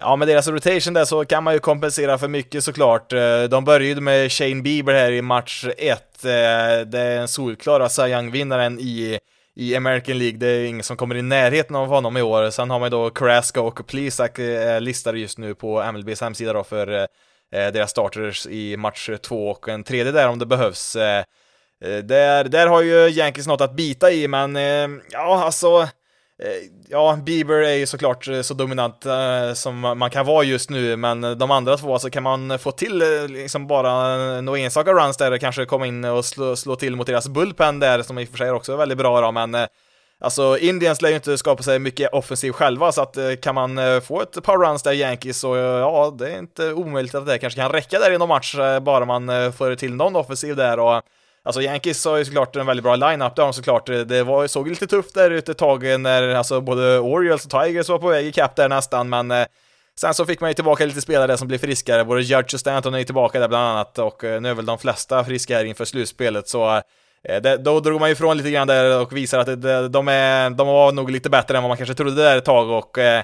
Ja, 0.00 0.16
med 0.16 0.28
deras 0.28 0.48
rotation 0.48 0.94
där 0.94 1.04
så 1.04 1.24
kan 1.24 1.44
man 1.44 1.54
ju 1.54 1.60
kompensera 1.60 2.18
för 2.18 2.28
mycket 2.28 2.64
såklart. 2.64 3.12
Eh, 3.12 3.42
de 3.42 3.64
började 3.64 4.00
med 4.00 4.32
Shane 4.32 4.62
Bieber 4.62 4.94
här 4.94 5.12
i 5.12 5.22
match 5.22 5.66
1. 5.78 6.22
Det 6.22 6.32
är 6.32 6.84
den 6.84 7.28
solklara 7.28 7.88
Cy 7.88 8.02
Young-vinnaren 8.02 8.78
i 8.78 9.18
i 9.54 9.76
American 9.76 10.18
League. 10.18 10.38
Det 10.38 10.46
är 10.46 10.64
ingen 10.64 10.82
som 10.82 10.96
kommer 10.96 11.14
i 11.14 11.22
närheten 11.22 11.76
av 11.76 11.86
honom 11.86 12.16
i 12.16 12.22
år. 12.22 12.50
Sen 12.50 12.70
har 12.70 12.78
man 12.78 12.86
ju 12.86 12.90
då 12.90 13.10
Carrasco 13.10 13.60
och 13.60 13.86
Plesac 13.86 14.30
listade 14.80 15.18
just 15.18 15.38
nu 15.38 15.54
på 15.54 15.92
MLBs 15.92 16.20
hemsida 16.20 16.52
då 16.52 16.64
för 16.64 17.08
Eh, 17.52 17.72
deras 17.72 17.90
starters 17.90 18.46
i 18.46 18.76
match 18.76 19.10
två 19.22 19.48
och 19.48 19.68
en 19.68 19.84
tredje 19.84 20.12
där 20.12 20.28
om 20.28 20.38
det 20.38 20.46
behövs. 20.46 20.96
Eh, 20.96 21.24
eh 21.84 21.98
där, 21.98 22.44
där 22.44 22.66
har 22.66 22.82
ju 22.82 23.08
Yankees 23.08 23.46
något 23.46 23.60
att 23.60 23.76
bita 23.76 24.10
i, 24.10 24.28
men 24.28 24.56
eh, 24.56 24.88
ja, 25.10 25.44
alltså 25.44 25.88
ja, 26.88 27.18
Bieber 27.26 27.54
är 27.54 27.74
ju 27.74 27.86
såklart 27.86 28.28
så 28.42 28.54
dominant 28.54 29.06
som 29.54 29.80
man 29.80 30.10
kan 30.10 30.26
vara 30.26 30.44
just 30.44 30.70
nu, 30.70 30.96
men 30.96 31.38
de 31.38 31.50
andra 31.50 31.76
två 31.76 31.92
alltså, 31.92 32.10
kan 32.10 32.22
man 32.22 32.58
få 32.58 32.72
till 32.72 33.02
liksom 33.28 33.66
bara 33.66 34.16
några 34.40 34.58
enstaka 34.58 34.92
runs 34.92 35.16
där, 35.16 35.38
kanske 35.38 35.64
komma 35.64 35.86
in 35.86 36.04
och 36.04 36.24
slå, 36.24 36.56
slå 36.56 36.76
till 36.76 36.96
mot 36.96 37.06
deras 37.06 37.28
bullpen 37.28 37.80
där, 37.80 38.02
som 38.02 38.18
i 38.18 38.24
och 38.24 38.28
för 38.28 38.38
sig 38.38 38.50
också 38.50 38.72
är 38.72 38.76
väldigt 38.76 38.98
bra 38.98 39.20
då, 39.20 39.32
men 39.32 39.54
eh, 39.54 39.66
Alltså, 40.20 40.58
Indians 40.58 41.02
lär 41.02 41.08
ju 41.08 41.14
inte 41.14 41.38
skapa 41.38 41.62
sig 41.62 41.78
mycket 41.78 42.12
offensiv 42.12 42.52
själva, 42.52 42.92
så 42.92 43.02
att 43.02 43.16
eh, 43.16 43.34
kan 43.42 43.54
man 43.54 43.78
eh, 43.78 44.00
få 44.00 44.22
ett 44.22 44.42
par 44.42 44.58
runs 44.58 44.82
där 44.82 44.92
Yankees 44.92 45.38
så 45.38 45.54
eh, 45.54 45.62
ja, 45.62 46.14
det 46.18 46.30
är 46.30 46.38
inte 46.38 46.72
omöjligt 46.72 47.14
att 47.14 47.26
det 47.26 47.38
kanske 47.38 47.60
kan 47.60 47.72
räcka 47.72 47.98
där 47.98 48.10
i 48.10 48.18
någon 48.18 48.28
match, 48.28 48.54
bara 48.82 49.04
man 49.04 49.52
får 49.52 49.74
till 49.74 49.94
någon 49.94 50.16
offensiv 50.16 50.56
där 50.56 50.78
och 50.78 51.02
Alltså 51.42 51.62
Yankees 51.62 52.04
har 52.04 52.16
ju 52.16 52.24
såklart 52.24 52.56
en 52.56 52.66
väldigt 52.66 52.84
bra 52.84 52.96
line-up, 52.96 53.36
det 53.36 53.42
har 53.42 53.46
de 53.46 53.52
såklart. 53.52 53.86
Det 53.86 54.22
var, 54.22 54.46
såg 54.46 54.68
lite 54.68 54.86
tufft 54.86 55.14
där 55.14 55.30
ute 55.30 55.52
ett 55.52 55.58
tag 55.58 56.00
när 56.00 56.34
alltså 56.34 56.60
både 56.60 56.98
Orioles 56.98 57.44
och 57.44 57.50
Tigers 57.50 57.88
var 57.88 57.98
på 57.98 58.08
väg 58.08 58.26
i 58.26 58.32
där 58.56 58.68
nästan, 58.68 59.08
men 59.08 59.30
eh, 59.30 59.46
sen 60.00 60.14
så 60.14 60.26
fick 60.26 60.40
man 60.40 60.50
ju 60.50 60.54
tillbaka 60.54 60.86
lite 60.86 61.00
spelare 61.00 61.36
som 61.36 61.48
blev 61.48 61.58
friskare, 61.58 62.04
både 62.04 62.22
Judge 62.22 62.54
och 62.54 62.60
Stanton 62.60 62.94
är 62.94 62.98
ju 62.98 63.04
tillbaka 63.04 63.40
där 63.40 63.48
bland 63.48 63.64
annat, 63.64 63.98
och 63.98 64.24
eh, 64.24 64.40
nu 64.40 64.50
är 64.50 64.54
väl 64.54 64.66
de 64.66 64.78
flesta 64.78 65.24
friska 65.24 65.56
här 65.56 65.64
inför 65.64 65.84
slutspelet, 65.84 66.48
så 66.48 66.82
Eh, 67.24 67.42
det, 67.42 67.56
då 67.56 67.80
drog 67.80 68.00
man 68.00 68.08
ju 68.08 68.12
ifrån 68.12 68.36
lite 68.36 68.50
grann 68.50 68.66
där 68.66 69.00
och 69.00 69.16
visar 69.16 69.38
att 69.38 69.62
det, 69.62 69.88
de, 69.88 70.08
är, 70.08 70.50
de 70.50 70.66
var 70.66 70.92
nog 70.92 71.10
lite 71.10 71.30
bättre 71.30 71.56
än 71.56 71.62
vad 71.62 71.70
man 71.70 71.76
kanske 71.76 71.94
trodde 71.94 72.14
där 72.14 72.36
ett 72.36 72.44
tag, 72.44 72.70
och 72.70 72.98
eh, 72.98 73.22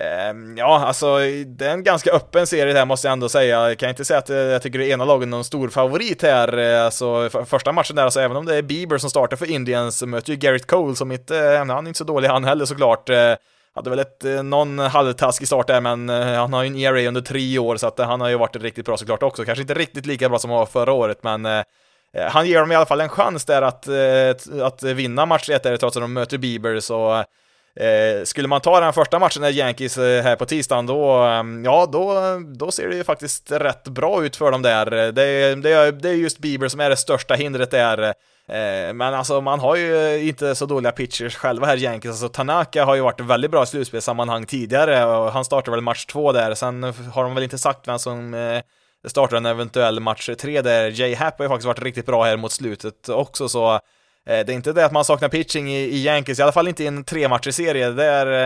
ehm, 0.00 0.56
ja, 0.56 0.84
alltså 0.86 1.18
det 1.46 1.66
är 1.66 1.70
en 1.70 1.84
ganska 1.84 2.10
öppen 2.10 2.46
serie 2.46 2.74
här 2.74 2.84
måste 2.84 3.08
jag 3.08 3.12
ändå 3.12 3.28
säga. 3.28 3.68
Jag 3.68 3.78
kan 3.78 3.88
inte 3.88 4.04
säga 4.04 4.18
att 4.18 4.30
eh, 4.30 4.36
jag 4.36 4.62
tycker 4.62 4.78
det 4.78 4.88
ena 4.88 5.04
laget 5.04 5.26
är 5.26 5.30
någon 5.30 5.44
stor 5.44 5.68
favorit 5.68 6.22
här. 6.22 6.58
Alltså 6.58 7.30
första 7.46 7.72
matchen 7.72 7.96
där, 7.96 8.04
alltså 8.04 8.20
även 8.20 8.36
om 8.36 8.46
det 8.46 8.56
är 8.56 8.62
Bieber 8.62 8.98
som 8.98 9.10
startar 9.10 9.36
för 9.36 9.50
Indians, 9.50 9.98
så 9.98 10.06
möter 10.06 10.30
ju 10.30 10.36
Garrett 10.36 10.66
Cole 10.66 10.96
som 10.96 11.12
inte, 11.12 11.38
eh, 11.38 11.58
han 11.58 11.70
är 11.70 11.88
inte 11.88 11.98
så 11.98 12.04
dålig 12.04 12.28
han 12.28 12.44
heller 12.44 12.64
såklart. 12.64 13.10
Hade 13.76 13.90
väl 13.90 13.98
ett, 13.98 14.24
någon 14.44 14.78
halvtaskig 14.78 15.46
start 15.46 15.66
där, 15.66 15.80
men 15.80 16.08
han 16.08 16.52
har 16.52 16.62
ju 16.62 16.66
en 16.66 16.76
ERA 16.76 17.08
under 17.08 17.20
tre 17.20 17.58
år, 17.58 17.76
så 17.76 17.86
att 17.86 17.98
han 17.98 18.20
har 18.20 18.28
ju 18.28 18.36
varit 18.36 18.56
riktigt 18.56 18.86
bra 18.86 18.96
såklart 18.96 19.22
också. 19.22 19.44
Kanske 19.44 19.62
inte 19.62 19.74
riktigt 19.74 20.06
lika 20.06 20.28
bra 20.28 20.38
som 20.38 20.50
han 20.50 20.58
var 20.58 20.66
förra 20.66 20.92
året, 20.92 21.18
men 21.22 21.64
Eh, 22.14 22.26
han 22.26 22.46
ger 22.46 22.60
dem 22.60 22.72
i 22.72 22.74
alla 22.74 22.86
fall 22.86 23.00
en 23.00 23.08
chans 23.08 23.44
där 23.44 23.62
att, 23.62 23.88
eh, 23.88 24.66
att 24.66 24.82
vinna 24.82 25.26
match 25.26 25.50
1 25.50 25.62
trots 25.62 25.96
att 25.96 26.02
de 26.02 26.12
möter 26.12 26.38
Bieber, 26.38 26.80
så 26.80 27.24
Eh, 27.76 28.24
skulle 28.24 28.48
man 28.48 28.60
ta 28.60 28.80
den 28.80 28.92
första 28.92 29.18
matchen 29.18 29.42
när 29.42 29.50
Yankees 29.50 29.98
eh, 29.98 30.22
här 30.22 30.36
på 30.36 30.46
tisdagen, 30.46 30.86
då, 30.86 31.12
ehm, 31.12 31.64
ja, 31.64 31.86
då, 31.92 32.14
då 32.56 32.70
ser 32.70 32.88
det 32.88 32.96
ju 32.96 33.04
faktiskt 33.04 33.52
rätt 33.52 33.84
bra 33.84 34.24
ut 34.24 34.36
för 34.36 34.50
dem 34.50 34.62
där. 34.62 34.86
Det, 35.12 35.54
det, 35.54 35.90
det 35.90 36.08
är 36.08 36.14
just 36.14 36.38
Bieber 36.38 36.68
som 36.68 36.80
är 36.80 36.90
det 36.90 36.96
största 36.96 37.34
hindret 37.34 37.70
där. 37.70 38.02
Eh, 38.48 38.92
men 38.94 39.02
alltså, 39.14 39.40
man 39.40 39.60
har 39.60 39.76
ju 39.76 40.18
inte 40.28 40.54
så 40.54 40.66
dåliga 40.66 40.92
pitchers 40.92 41.36
själva 41.36 41.66
här, 41.66 41.76
Yankees. 41.76 42.10
Alltså, 42.10 42.28
Tanaka 42.28 42.84
har 42.84 42.94
ju 42.94 43.00
varit 43.00 43.20
väldigt 43.20 43.50
bra 43.50 43.62
i 43.62 43.66
slutspelssammanhang 43.66 44.46
tidigare 44.46 45.04
och 45.04 45.32
han 45.32 45.44
startade 45.44 45.70
väl 45.70 45.80
match 45.84 46.04
två 46.06 46.32
där. 46.32 46.54
Sen 46.54 46.82
har 47.12 47.24
de 47.24 47.34
väl 47.34 47.44
inte 47.44 47.58
sagt 47.58 47.88
vem 47.88 47.98
som 47.98 48.34
startar 49.06 49.36
en 49.36 49.46
eventuell 49.46 50.00
match 50.00 50.30
tre 50.38 50.62
där. 50.62 50.90
Jay 50.90 51.14
Happ 51.14 51.38
har 51.38 51.44
ju 51.44 51.48
faktiskt 51.48 51.66
varit 51.66 51.82
riktigt 51.82 52.06
bra 52.06 52.24
här 52.24 52.36
mot 52.36 52.52
slutet 52.52 53.08
också, 53.08 53.48
så 53.48 53.74
eh, 53.74 53.80
det 54.26 54.48
är 54.48 54.50
inte 54.50 54.72
det 54.72 54.84
att 54.84 54.92
man 54.92 55.04
saknar 55.04 55.28
pitching 55.28 55.72
i, 55.72 55.80
i 55.80 56.04
Yankees, 56.04 56.38
i 56.38 56.42
alla 56.42 56.52
fall 56.52 56.68
inte 56.68 56.84
i 56.84 56.86
en 56.86 57.04
trematcherserie. 57.04 57.90
Där, 57.90 58.44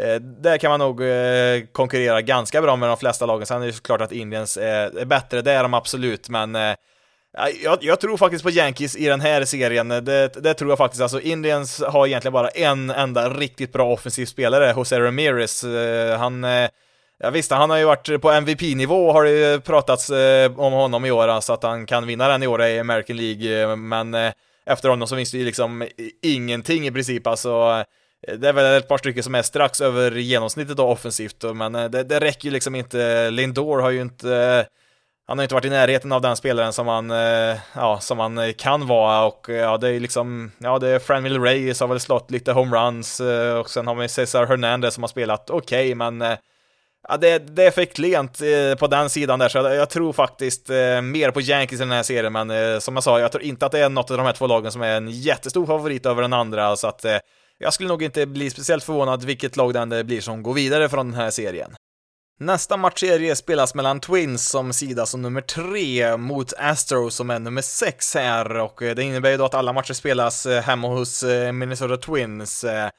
eh, 0.00 0.14
där 0.20 0.58
kan 0.58 0.70
man 0.70 0.80
nog 0.80 1.02
eh, 1.02 1.62
konkurrera 1.72 2.22
ganska 2.22 2.62
bra 2.62 2.76
med 2.76 2.88
de 2.88 2.96
flesta 2.96 3.26
lagen. 3.26 3.46
Sen 3.46 3.62
är 3.62 3.66
det 3.66 3.72
såklart 3.72 4.00
att 4.00 4.12
Indians 4.12 4.56
är 4.56 5.04
bättre, 5.04 5.42
det 5.42 5.52
är 5.52 5.62
de 5.62 5.74
absolut, 5.74 6.28
men 6.28 6.54
jag, 7.62 7.78
jag, 7.80 8.00
tror 8.00 8.16
faktiskt 8.16 8.44
på 8.44 8.50
Yankees 8.50 8.96
i 8.96 9.06
den 9.06 9.20
här 9.20 9.44
serien, 9.44 9.88
det, 9.88 10.42
det, 10.42 10.54
tror 10.54 10.70
jag 10.70 10.78
faktiskt. 10.78 11.02
Alltså 11.02 11.20
Indians 11.20 11.82
har 11.82 12.06
egentligen 12.06 12.32
bara 12.32 12.48
en 12.48 12.90
enda 12.90 13.30
riktigt 13.30 13.72
bra 13.72 13.92
offensiv 13.92 14.26
spelare, 14.26 14.74
Jose 14.76 15.00
Ramirez. 15.00 15.64
Han, 16.18 16.44
ja 17.18 17.30
visst, 17.30 17.50
han 17.50 17.70
har 17.70 17.76
ju 17.76 17.84
varit 17.84 18.20
på 18.22 18.30
MVP-nivå, 18.30 19.12
har 19.12 19.24
det 19.24 19.30
ju 19.30 19.60
pratats 19.60 20.10
eh, 20.10 20.60
om 20.60 20.72
honom 20.72 21.04
i 21.04 21.10
år, 21.10 21.26
så 21.26 21.32
alltså 21.32 21.52
att 21.52 21.62
han 21.62 21.86
kan 21.86 22.06
vinna 22.06 22.28
den 22.28 22.42
i 22.42 22.46
år 22.46 22.62
i 22.62 22.78
American 22.78 23.16
League, 23.16 23.62
eh, 23.62 23.76
men 23.76 24.14
eh, 24.14 24.32
efter 24.66 24.88
honom 24.88 25.08
så 25.08 25.16
finns 25.16 25.30
det 25.30 25.38
ju 25.38 25.44
liksom 25.44 25.88
ingenting 26.22 26.86
i 26.86 26.92
princip, 26.92 27.26
alltså 27.26 27.84
det 28.38 28.48
är 28.48 28.52
väl 28.52 28.78
ett 28.78 28.88
par 28.88 28.98
stycken 28.98 29.22
som 29.22 29.34
är 29.34 29.42
strax 29.42 29.80
över 29.80 30.10
genomsnittet 30.10 30.76
då 30.76 30.86
offensivt, 30.86 31.44
men 31.54 31.72
det, 31.72 32.02
det 32.02 32.20
räcker 32.20 32.44
ju 32.44 32.50
liksom 32.50 32.74
inte. 32.74 33.30
Lindor 33.30 33.80
har 33.80 33.90
ju 33.90 34.00
inte 34.00 34.66
han 35.26 35.38
har 35.38 35.42
inte 35.42 35.54
varit 35.54 35.64
i 35.64 35.70
närheten 35.70 36.12
av 36.12 36.20
den 36.20 36.36
spelaren 36.36 36.72
som 36.72 36.88
han, 36.88 37.10
ja, 37.74 37.98
som 38.00 38.18
han 38.18 38.54
kan 38.54 38.86
vara 38.86 39.24
och 39.24 39.46
ja, 39.48 39.76
det 39.76 39.88
är 39.88 40.00
liksom, 40.00 40.52
ja, 40.58 40.78
det 40.78 40.88
är 40.88 40.98
Franville 40.98 41.38
Reyes 41.38 41.80
har 41.80 41.88
väl 41.88 42.00
slått 42.00 42.30
lite 42.30 42.52
homeruns 42.52 43.20
och 43.60 43.70
sen 43.70 43.86
har 43.86 43.94
vi 43.94 44.08
Cesar 44.08 44.46
Hernandez 44.46 44.94
som 44.94 45.02
har 45.02 45.08
spelat 45.08 45.50
okej, 45.50 45.94
okay, 45.94 45.94
men 45.94 46.36
Ja, 47.08 47.16
det, 47.16 47.38
det 47.38 47.64
är 47.64 47.70
för 47.70 47.84
klent 47.84 48.40
eh, 48.40 48.78
på 48.78 48.86
den 48.86 49.10
sidan 49.10 49.38
där, 49.38 49.48
så 49.48 49.58
jag, 49.58 49.74
jag 49.74 49.90
tror 49.90 50.12
faktiskt 50.12 50.70
eh, 50.70 51.00
mer 51.02 51.30
på 51.30 51.40
Yankees 51.40 51.80
i 51.80 51.84
den 51.84 51.92
här 51.92 52.02
serien, 52.02 52.32
men 52.32 52.50
eh, 52.50 52.78
som 52.78 52.94
jag 52.94 53.04
sa, 53.04 53.20
jag 53.20 53.32
tror 53.32 53.44
inte 53.44 53.66
att 53.66 53.72
det 53.72 53.78
är 53.78 53.88
något 53.88 54.10
av 54.10 54.16
de 54.16 54.26
här 54.26 54.32
två 54.32 54.46
lagen 54.46 54.72
som 54.72 54.82
är 54.82 54.96
en 54.96 55.10
jättestor 55.10 55.66
favorit 55.66 56.06
över 56.06 56.22
den 56.22 56.32
andra, 56.32 56.76
så 56.76 56.86
att 56.86 57.04
eh, 57.04 57.16
jag 57.58 57.72
skulle 57.72 57.88
nog 57.88 58.02
inte 58.02 58.26
bli 58.26 58.50
speciellt 58.50 58.84
förvånad 58.84 59.24
vilket 59.24 59.56
lag 59.56 59.88
det 59.90 60.04
blir 60.04 60.20
som 60.20 60.42
går 60.42 60.54
vidare 60.54 60.88
från 60.88 61.10
den 61.10 61.20
här 61.20 61.30
serien. 61.30 61.76
Nästa 62.38 62.76
matchserie 62.76 63.36
spelas 63.36 63.74
mellan 63.74 64.00
Twins 64.00 64.48
som 64.48 64.72
sida 64.72 65.06
som 65.06 65.22
nummer 65.22 65.40
tre 65.40 66.16
mot 66.16 66.52
Astros 66.58 67.14
som 67.14 67.30
är 67.30 67.38
nummer 67.38 67.62
sex 67.62 68.14
här 68.14 68.56
och 68.56 68.82
eh, 68.82 68.94
det 68.94 69.02
innebär 69.02 69.30
ju 69.30 69.36
då 69.36 69.44
att 69.44 69.54
alla 69.54 69.72
matcher 69.72 69.92
spelas 69.92 70.46
eh, 70.46 70.62
hemma 70.62 70.88
hos 70.88 71.22
eh, 71.22 71.52
Minnesota 71.52 71.96
Twins. 71.96 72.64
Eh. 72.64 72.90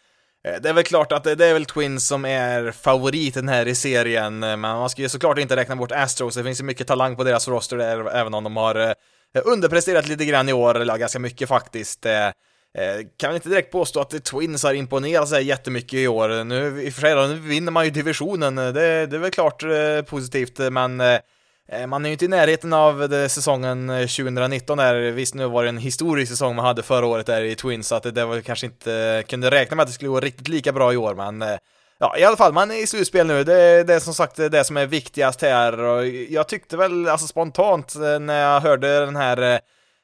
Eh, 0.47 0.61
det 0.61 0.69
är 0.69 0.73
väl 0.73 0.83
klart 0.83 1.11
att 1.11 1.23
det 1.23 1.45
är 1.45 1.53
väl 1.53 1.65
Twins 1.65 2.07
som 2.07 2.25
är 2.25 2.71
favoriten 2.71 3.49
här 3.49 3.67
i 3.67 3.75
serien, 3.75 4.43
eh, 4.43 4.49
men 4.49 4.59
man 4.59 4.89
ska 4.89 5.01
ju 5.01 5.09
såklart 5.09 5.37
inte 5.37 5.55
räkna 5.55 5.75
bort 5.75 5.91
Astros, 5.91 6.35
det 6.35 6.43
finns 6.43 6.59
ju 6.59 6.63
mycket 6.63 6.87
talang 6.87 7.15
på 7.15 7.23
deras 7.23 7.47
roster 7.47 7.77
där, 7.77 8.15
även 8.15 8.33
om 8.33 8.43
de 8.43 8.57
har 8.57 8.75
eh, 8.75 8.93
underpresterat 9.45 10.07
lite 10.07 10.25
grann 10.25 10.49
i 10.49 10.53
år, 10.53 10.79
eller 10.79 10.97
ganska 10.97 11.19
mycket 11.19 11.49
faktiskt. 11.49 12.05
Kan 13.17 13.29
väl 13.29 13.35
inte 13.35 13.49
direkt 13.49 13.71
påstå 13.71 13.99
att 13.99 14.23
Twins 14.23 14.63
har 14.63 14.73
imponerat 14.73 15.29
sig 15.29 15.43
jättemycket 15.43 15.93
i 15.93 16.07
år. 16.07 16.43
Nu, 16.43 16.81
i 16.81 16.89
och 16.89 16.93
för 16.93 17.01
sig 17.01 17.15
då, 17.15 17.21
nu 17.21 17.35
vinner 17.35 17.71
man 17.71 17.85
ju 17.85 17.91
divisionen, 17.91 18.55
det, 18.55 18.71
det 19.05 19.15
är 19.15 19.17
väl 19.17 19.31
klart 19.31 19.63
positivt, 20.07 20.59
men 20.71 21.01
Eh, 21.71 21.87
man 21.87 22.05
är 22.05 22.09
ju 22.09 22.13
inte 22.13 22.25
i 22.25 22.27
närheten 22.27 22.73
av 22.73 23.09
det, 23.09 23.29
säsongen 23.29 23.89
eh, 23.89 23.99
2019 23.99 24.77
där, 24.77 25.11
visst 25.11 25.35
nu 25.35 25.47
var 25.47 25.63
det 25.63 25.69
en 25.69 25.77
historisk 25.77 26.31
säsong 26.31 26.55
man 26.55 26.65
hade 26.65 26.83
förra 26.83 27.05
året 27.05 27.25
där 27.25 27.41
i 27.41 27.55
Twins, 27.55 27.87
så 27.87 27.95
att 27.95 28.03
det, 28.03 28.11
det 28.11 28.25
var 28.25 28.41
kanske 28.41 28.65
inte 28.65 28.93
eh, 28.93 29.27
kunde 29.29 29.51
räkna 29.51 29.75
med 29.75 29.83
att 29.83 29.89
det 29.89 29.93
skulle 29.93 30.09
gå 30.09 30.19
riktigt 30.19 30.47
lika 30.47 30.71
bra 30.71 30.93
i 30.93 30.97
år, 30.97 31.15
men 31.15 31.57
ja, 31.99 32.17
i 32.17 32.23
alla 32.23 32.37
fall, 32.37 32.53
man 32.53 32.71
är 32.71 32.83
i 32.83 32.87
slutspel 32.87 33.27
nu, 33.27 33.43
det, 33.43 33.83
det 33.83 33.93
är 33.93 33.99
som 33.99 34.13
sagt 34.13 34.35
det 34.35 34.63
som 34.63 34.77
är 34.77 34.85
viktigast 34.85 35.41
här, 35.41 35.79
och 35.79 36.07
jag 36.07 36.47
tyckte 36.47 36.77
väl, 36.77 37.07
alltså 37.07 37.27
spontant, 37.27 37.95
när 38.21 38.41
jag 38.41 38.59
hörde 38.59 38.99
den 38.99 39.15
här 39.15 39.59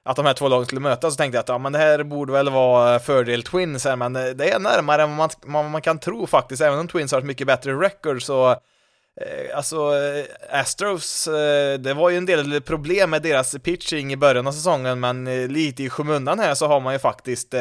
att 0.05 0.15
de 0.15 0.25
här 0.25 0.33
två 0.33 0.47
lagen 0.47 0.65
skulle 0.65 0.81
mötas 0.81 1.13
så 1.13 1.17
tänkte 1.17 1.37
jag 1.37 1.43
att 1.43 1.49
ja, 1.49 1.57
men 1.57 1.71
det 1.71 1.79
här 1.79 2.03
borde 2.03 2.33
väl 2.33 2.49
vara 2.49 2.99
fördel 2.99 3.43
Twins 3.43 3.85
här, 3.85 3.95
men 3.95 4.13
det 4.13 4.49
är 4.49 4.59
närmare 4.59 5.03
än 5.03 5.09
vad 5.09 5.17
man, 5.17 5.29
man, 5.45 5.71
man 5.71 5.81
kan 5.81 5.99
tro 5.99 6.27
faktiskt, 6.27 6.61
även 6.61 6.79
om 6.79 6.87
Twins 6.87 7.11
har 7.11 7.19
ett 7.19 7.25
mycket 7.25 7.47
bättre 7.47 7.73
record 7.73 8.23
så 8.23 8.57
Eh, 9.21 9.57
alltså, 9.57 9.75
eh, 9.77 10.59
Astros, 10.59 11.27
eh, 11.27 11.79
det 11.79 11.93
var 11.93 12.09
ju 12.09 12.17
en 12.17 12.25
del 12.25 12.61
problem 12.61 13.09
med 13.09 13.21
deras 13.21 13.55
pitching 13.63 14.13
i 14.13 14.17
början 14.17 14.47
av 14.47 14.51
säsongen, 14.51 14.99
men 14.99 15.47
lite 15.47 15.83
i 15.83 15.89
skymundan 15.89 16.39
här 16.39 16.55
så 16.55 16.67
har 16.67 16.79
man 16.79 16.93
ju 16.93 16.99
faktiskt 16.99 17.55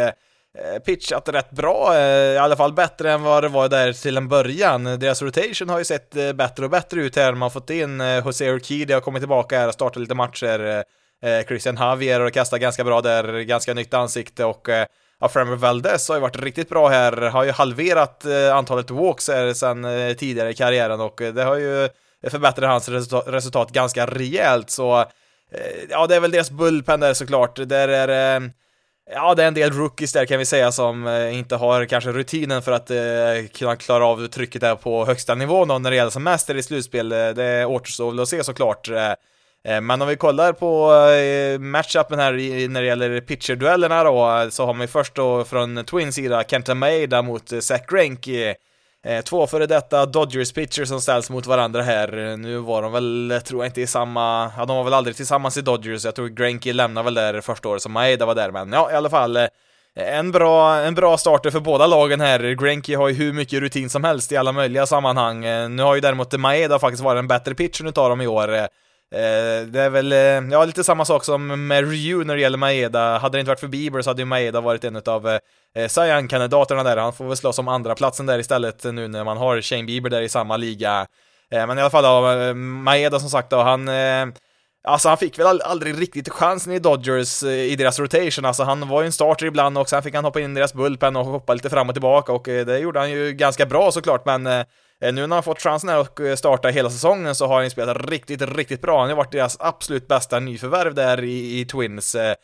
pitchat 0.86 1.28
rätt 1.28 1.50
bra, 1.50 1.98
i 1.98 2.38
alla 2.38 2.56
fall 2.56 2.72
bättre 2.72 3.12
än 3.12 3.22
vad 3.22 3.44
det 3.44 3.48
var 3.48 3.68
där 3.68 3.92
till 3.92 4.16
en 4.16 4.28
början. 4.28 4.84
Deras 4.84 5.22
rotation 5.22 5.68
har 5.68 5.78
ju 5.78 5.84
sett 5.84 6.34
bättre 6.34 6.64
och 6.64 6.70
bättre 6.70 7.00
ut 7.00 7.16
här, 7.16 7.32
man 7.32 7.42
har 7.42 7.50
fått 7.50 7.70
in 7.70 8.00
Jose 8.24 8.50
Urquidy 8.50 8.94
har 8.94 9.00
kommit 9.00 9.22
tillbaka 9.22 9.58
här 9.58 9.68
och 9.68 9.74
startat 9.74 10.00
lite 10.00 10.14
matcher. 10.14 10.84
Christian 11.48 11.76
Javier 11.76 12.20
har 12.20 12.30
kastat 12.30 12.60
ganska 12.60 12.84
bra 12.84 13.00
där, 13.00 13.40
ganska 13.40 13.74
nytt 13.74 13.94
ansikte 13.94 14.44
och 14.44 14.68
ja, 15.22 15.28
Framer 15.28 15.56
Valdez 15.56 16.08
har 16.08 16.16
ju 16.16 16.20
varit 16.20 16.42
riktigt 16.42 16.68
bra 16.68 16.88
här, 16.88 17.12
har 17.12 17.44
ju 17.44 17.50
halverat 17.50 18.24
eh, 18.24 18.56
antalet 18.56 18.90
walks 18.90 19.28
här 19.28 19.52
sedan 19.52 19.84
eh, 19.84 20.12
tidigare 20.14 20.50
i 20.50 20.54
karriären 20.54 21.00
och 21.00 21.22
eh, 21.22 21.34
det 21.34 21.42
har 21.42 21.56
ju 21.56 21.88
förbättrat 22.30 22.70
hans 22.70 22.88
resultat 23.26 23.70
ganska 23.70 24.06
rejält 24.06 24.70
så 24.70 25.04
ja, 25.90 26.06
det 26.06 26.16
är 26.16 26.20
väl 26.20 26.30
deras 26.30 26.50
bullpen 26.50 27.00
där 27.00 27.14
såklart. 27.14 27.68
Där 27.68 27.88
är 27.88 28.50
Ja, 29.14 29.34
det 29.34 29.42
är 29.42 29.48
en 29.48 29.54
del 29.54 29.72
rookies 29.72 30.12
där 30.12 30.26
kan 30.26 30.38
vi 30.38 30.46
säga 30.46 30.72
som 30.72 31.08
inte 31.32 31.56
har 31.56 31.84
kanske 31.84 32.12
rutinen 32.12 32.62
för 32.62 32.72
att 32.72 32.90
eh, 32.90 33.48
kunna 33.54 33.76
klara 33.76 34.06
av 34.06 34.26
trycket 34.26 34.60
där 34.60 34.74
på 34.74 35.06
högsta 35.06 35.34
nivån 35.34 35.68
då 35.68 35.78
när 35.78 35.90
det 35.90 35.96
gäller 35.96 36.10
som 36.10 36.22
mest 36.22 36.50
i 36.50 36.62
slutspel. 36.62 37.08
Det 37.08 37.64
återstår 37.64 38.10
väl 38.10 38.20
att 38.20 38.28
se 38.28 38.44
såklart. 38.44 38.88
Eh, 39.64 39.80
men 39.80 40.02
om 40.02 40.08
vi 40.08 40.16
kollar 40.16 40.52
på 40.52 40.94
eh, 40.94 41.58
matchupen 41.58 42.18
här 42.18 42.32
när 42.68 42.80
det 42.80 42.86
gäller 42.86 43.20
pitcherduellerna 43.20 44.04
då, 44.04 44.46
så 44.50 44.66
har 44.66 44.74
man 44.74 44.80
ju 44.80 44.86
först 44.86 45.14
då 45.14 45.44
från 45.44 45.84
Twins 45.84 46.14
sida 46.14 46.44
Kenta 46.48 46.74
Maeda 46.74 47.22
mot 47.22 47.52
eh, 47.52 47.60
Zach 47.60 47.86
Greinke 47.86 48.54
två 49.24 49.46
före 49.46 49.66
detta 49.66 50.06
Dodgers 50.06 50.52
pitchers 50.52 50.88
som 50.88 51.00
ställs 51.00 51.30
mot 51.30 51.46
varandra 51.46 51.82
här. 51.82 52.36
Nu 52.36 52.58
var 52.58 52.82
de 52.82 52.92
väl, 52.92 53.40
tror 53.44 53.62
jag 53.62 53.68
inte 53.68 53.80
i 53.80 53.86
samma, 53.86 54.50
ja 54.56 54.64
de 54.64 54.76
var 54.76 54.84
väl 54.84 54.94
aldrig 54.94 55.16
tillsammans 55.16 55.56
i 55.56 55.60
Dodgers, 55.60 56.04
jag 56.04 56.14
tror 56.14 56.28
Greinke 56.28 56.72
lämnade 56.72 57.04
väl 57.04 57.14
där 57.14 57.40
första 57.40 57.68
året 57.68 57.82
som 57.82 57.92
Maeda 57.92 58.26
var 58.26 58.34
där, 58.34 58.50
men 58.50 58.72
ja 58.72 58.90
i 58.92 58.94
alla 58.94 59.10
fall 59.10 59.38
en 59.94 60.32
bra, 60.32 60.74
en 60.74 60.94
bra 60.94 61.18
starter 61.18 61.50
för 61.50 61.60
båda 61.60 61.86
lagen 61.86 62.20
här. 62.20 62.54
Greinke 62.54 62.96
har 62.96 63.08
ju 63.08 63.14
hur 63.14 63.32
mycket 63.32 63.60
rutin 63.60 63.90
som 63.90 64.04
helst 64.04 64.32
i 64.32 64.36
alla 64.36 64.52
möjliga 64.52 64.86
sammanhang. 64.86 65.40
Nu 65.76 65.82
har 65.82 65.94
ju 65.94 66.00
däremot 66.00 66.38
Maeda 66.38 66.78
faktiskt 66.78 67.02
varit 67.02 67.18
en 67.18 67.28
bättre 67.28 67.54
pitcher 67.54 67.88
utav 67.88 68.08
dem 68.08 68.20
i 68.20 68.26
år. 68.26 68.68
Eh, 69.12 69.66
det 69.66 69.80
är 69.80 69.90
väl, 69.90 70.12
eh, 70.12 70.18
ja, 70.52 70.64
lite 70.64 70.84
samma 70.84 71.04
sak 71.04 71.24
som 71.24 71.66
med 71.66 71.90
Ryu 71.90 72.24
när 72.24 72.34
det 72.34 72.40
gäller 72.40 72.58
Maeda. 72.58 73.18
Hade 73.18 73.38
det 73.38 73.40
inte 73.40 73.50
varit 73.50 73.60
för 73.60 73.68
Bieber 73.68 74.02
så 74.02 74.10
hade 74.10 74.22
ju 74.22 74.26
Maeda 74.26 74.60
varit 74.60 74.84
en 74.84 74.96
utav 74.96 75.28
eh, 75.28 75.38
eh 75.74 76.26
kandidaterna 76.28 76.82
där, 76.82 76.96
han 76.96 77.12
får 77.12 77.24
väl 77.24 77.36
slåss 77.36 77.58
om 77.58 77.68
andra 77.68 77.94
platsen 77.94 78.26
där 78.26 78.38
istället 78.38 78.84
nu 78.84 79.08
när 79.08 79.24
man 79.24 79.36
har 79.36 79.60
Shane 79.60 79.84
Bieber 79.84 80.10
där 80.10 80.22
i 80.22 80.28
samma 80.28 80.56
liga. 80.56 81.06
Men 81.50 81.78
i 81.78 81.80
alla 81.80 81.90
fall 81.90 82.04
då, 82.04 82.54
Maeda 82.54 83.20
som 83.20 83.30
sagt 83.30 83.50
då, 83.50 83.62
han 83.62 83.90
Alltså 84.84 85.08
han 85.08 85.18
fick 85.18 85.38
väl 85.38 85.60
aldrig 85.60 86.00
riktigt 86.00 86.28
chansen 86.28 86.72
i 86.72 86.78
Dodgers 86.78 87.42
i 87.42 87.76
deras 87.76 87.98
rotation, 87.98 88.44
alltså 88.44 88.62
han 88.62 88.88
var 88.88 89.02
ju 89.02 89.06
en 89.06 89.12
starter 89.12 89.46
ibland 89.46 89.78
och 89.78 89.88
sen 89.88 90.02
fick 90.02 90.14
han 90.14 90.24
hoppa 90.24 90.40
in 90.40 90.50
i 90.50 90.54
deras 90.54 90.74
bullpen 90.74 91.16
och 91.16 91.26
hoppa 91.26 91.54
lite 91.54 91.70
fram 91.70 91.88
och 91.88 91.94
tillbaka 91.94 92.32
och 92.32 92.44
det 92.44 92.78
gjorde 92.78 92.98
han 92.98 93.10
ju 93.10 93.32
ganska 93.32 93.66
bra 93.66 93.92
såklart 93.92 94.24
men 94.26 94.64
Eh, 95.02 95.12
nu 95.12 95.26
när 95.26 95.36
han 95.36 95.42
fått 95.42 95.62
chansen 95.62 95.88
här 95.88 95.98
att 95.98 96.20
eh, 96.20 96.34
starta 96.34 96.68
hela 96.68 96.90
säsongen 96.90 97.34
så 97.34 97.46
har 97.46 97.60
han 97.60 97.70
spelat 97.70 98.10
riktigt, 98.10 98.42
riktigt 98.42 98.82
bra. 98.82 99.00
Han 99.00 99.08
har 99.08 99.16
varit 99.16 99.32
deras 99.32 99.56
absolut 99.60 100.08
bästa 100.08 100.40
nyförvärv 100.40 100.94
där 100.94 101.24
i, 101.24 101.60
i 101.60 101.64
Twins. 101.64 102.14
Eh, 102.14 102.34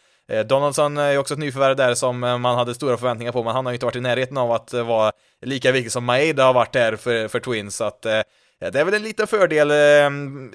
Donaldson 0.47 0.99
är 0.99 1.11
ju 1.11 1.19
också 1.19 1.35
ett 1.35 1.41
nyförvärv 1.41 1.77
där 1.77 1.95
som 1.95 2.19
man 2.19 2.45
hade 2.45 2.75
stora 2.75 2.97
förväntningar 2.97 3.33
på, 3.33 3.45
men 3.45 3.55
han 3.55 3.67
har 3.67 3.73
ju 3.73 3.77
inte 3.77 3.87
varit 3.87 3.97
i 3.97 4.01
närheten 4.01 4.37
av 4.37 4.53
att 4.53 4.73
vara 4.73 5.13
lika 5.43 5.73
viktig 5.73 5.93
som 5.93 6.05
Maeda 6.05 6.45
har 6.45 6.53
varit 6.53 6.73
där 6.73 6.97
för, 6.97 7.29
för 7.29 7.41
Twins, 7.41 7.77
så 7.77 7.85
att 7.85 8.03
det 8.03 8.25
är 8.61 8.85
väl 8.85 8.95
en 8.95 9.03
liten 9.03 9.27
fördel, 9.27 9.73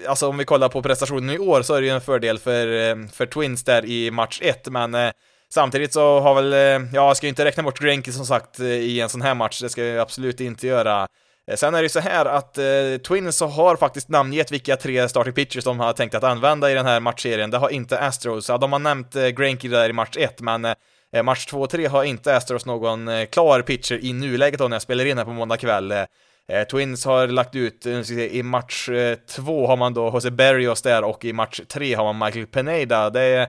alltså 0.07 0.27
om 0.27 0.37
vi 0.37 0.45
kollar 0.45 0.69
på 0.69 0.81
prestationen 0.81 1.29
i 1.29 1.39
år 1.39 1.61
så 1.61 1.73
är 1.73 1.81
det 1.81 1.87
ju 1.87 1.93
en 1.93 2.01
fördel 2.01 2.39
för, 2.39 3.07
för 3.13 3.25
Twins 3.25 3.63
där 3.63 3.85
i 3.85 4.11
match 4.11 4.39
1, 4.41 4.67
men 4.67 5.11
samtidigt 5.49 5.93
så 5.93 6.19
har 6.19 6.35
väl, 6.35 6.51
ja, 6.93 7.07
jag 7.07 7.17
ska 7.17 7.25
ju 7.25 7.29
inte 7.29 7.45
räkna 7.45 7.63
bort 7.63 7.79
Greinke 7.79 8.11
som 8.11 8.25
sagt 8.25 8.59
i 8.59 8.99
en 8.99 9.09
sån 9.09 9.21
här 9.21 9.33
match, 9.33 9.61
det 9.61 9.69
ska 9.69 9.83
jag 9.83 9.99
absolut 9.99 10.41
inte 10.41 10.67
göra. 10.67 11.07
Eh, 11.47 11.55
sen 11.55 11.75
är 11.75 11.77
det 11.77 11.85
ju 11.85 11.89
så 11.89 11.99
här 11.99 12.25
att 12.25 12.57
eh, 12.57 12.63
Twins 13.07 13.41
har 13.41 13.75
faktiskt 13.75 14.09
namngett 14.09 14.51
vilka 14.51 14.75
tre 14.75 15.09
starting 15.09 15.33
pitchers 15.33 15.63
de 15.63 15.79
har 15.79 15.93
tänkt 15.93 16.15
att 16.15 16.23
använda 16.23 16.71
i 16.71 16.73
den 16.73 16.85
här 16.85 16.99
matchserien. 16.99 17.51
Det 17.51 17.57
har 17.57 17.69
inte 17.69 17.99
Astros. 17.99 18.49
Ja, 18.49 18.57
de 18.57 18.71
har 18.71 18.79
nämnt 18.79 19.15
eh, 19.15 19.27
Greinke 19.27 19.67
där 19.67 19.89
i 19.89 19.93
match 19.93 20.17
1, 20.17 20.41
men 20.41 20.65
eh, 20.65 20.75
eh 21.13 21.23
match 21.23 21.45
2 21.45 21.61
och 21.61 21.69
3 21.69 21.85
har 21.85 22.03
inte 22.03 22.35
Astros 22.35 22.65
någon 22.65 23.07
eh, 23.07 23.25
klar 23.25 23.61
pitcher 23.61 23.99
i 24.05 24.13
nuläget 24.13 24.59
då 24.59 24.67
när 24.67 24.75
jag 24.75 24.81
spelar 24.81 25.05
in 25.05 25.17
här 25.17 25.25
på 25.25 25.31
måndag 25.31 25.57
kväll. 25.57 25.91
Eh, 25.91 26.05
eh 26.51 26.63
Twins 26.63 27.05
har 27.05 27.27
lagt 27.27 27.55
ut, 27.55 27.85
i 27.85 28.43
match 28.43 28.89
2 29.27 29.67
har 29.67 29.77
man 29.77 29.93
då 29.93 30.11
Jose 30.13 30.31
Berrios 30.31 30.81
där 30.81 31.03
och 31.03 31.25
i 31.25 31.33
match 31.33 31.61
3 31.67 31.93
har 31.93 32.13
man 32.13 32.25
Michael 32.25 32.47
Pineda. 32.47 33.09
Det 33.09 33.21
är, 33.21 33.47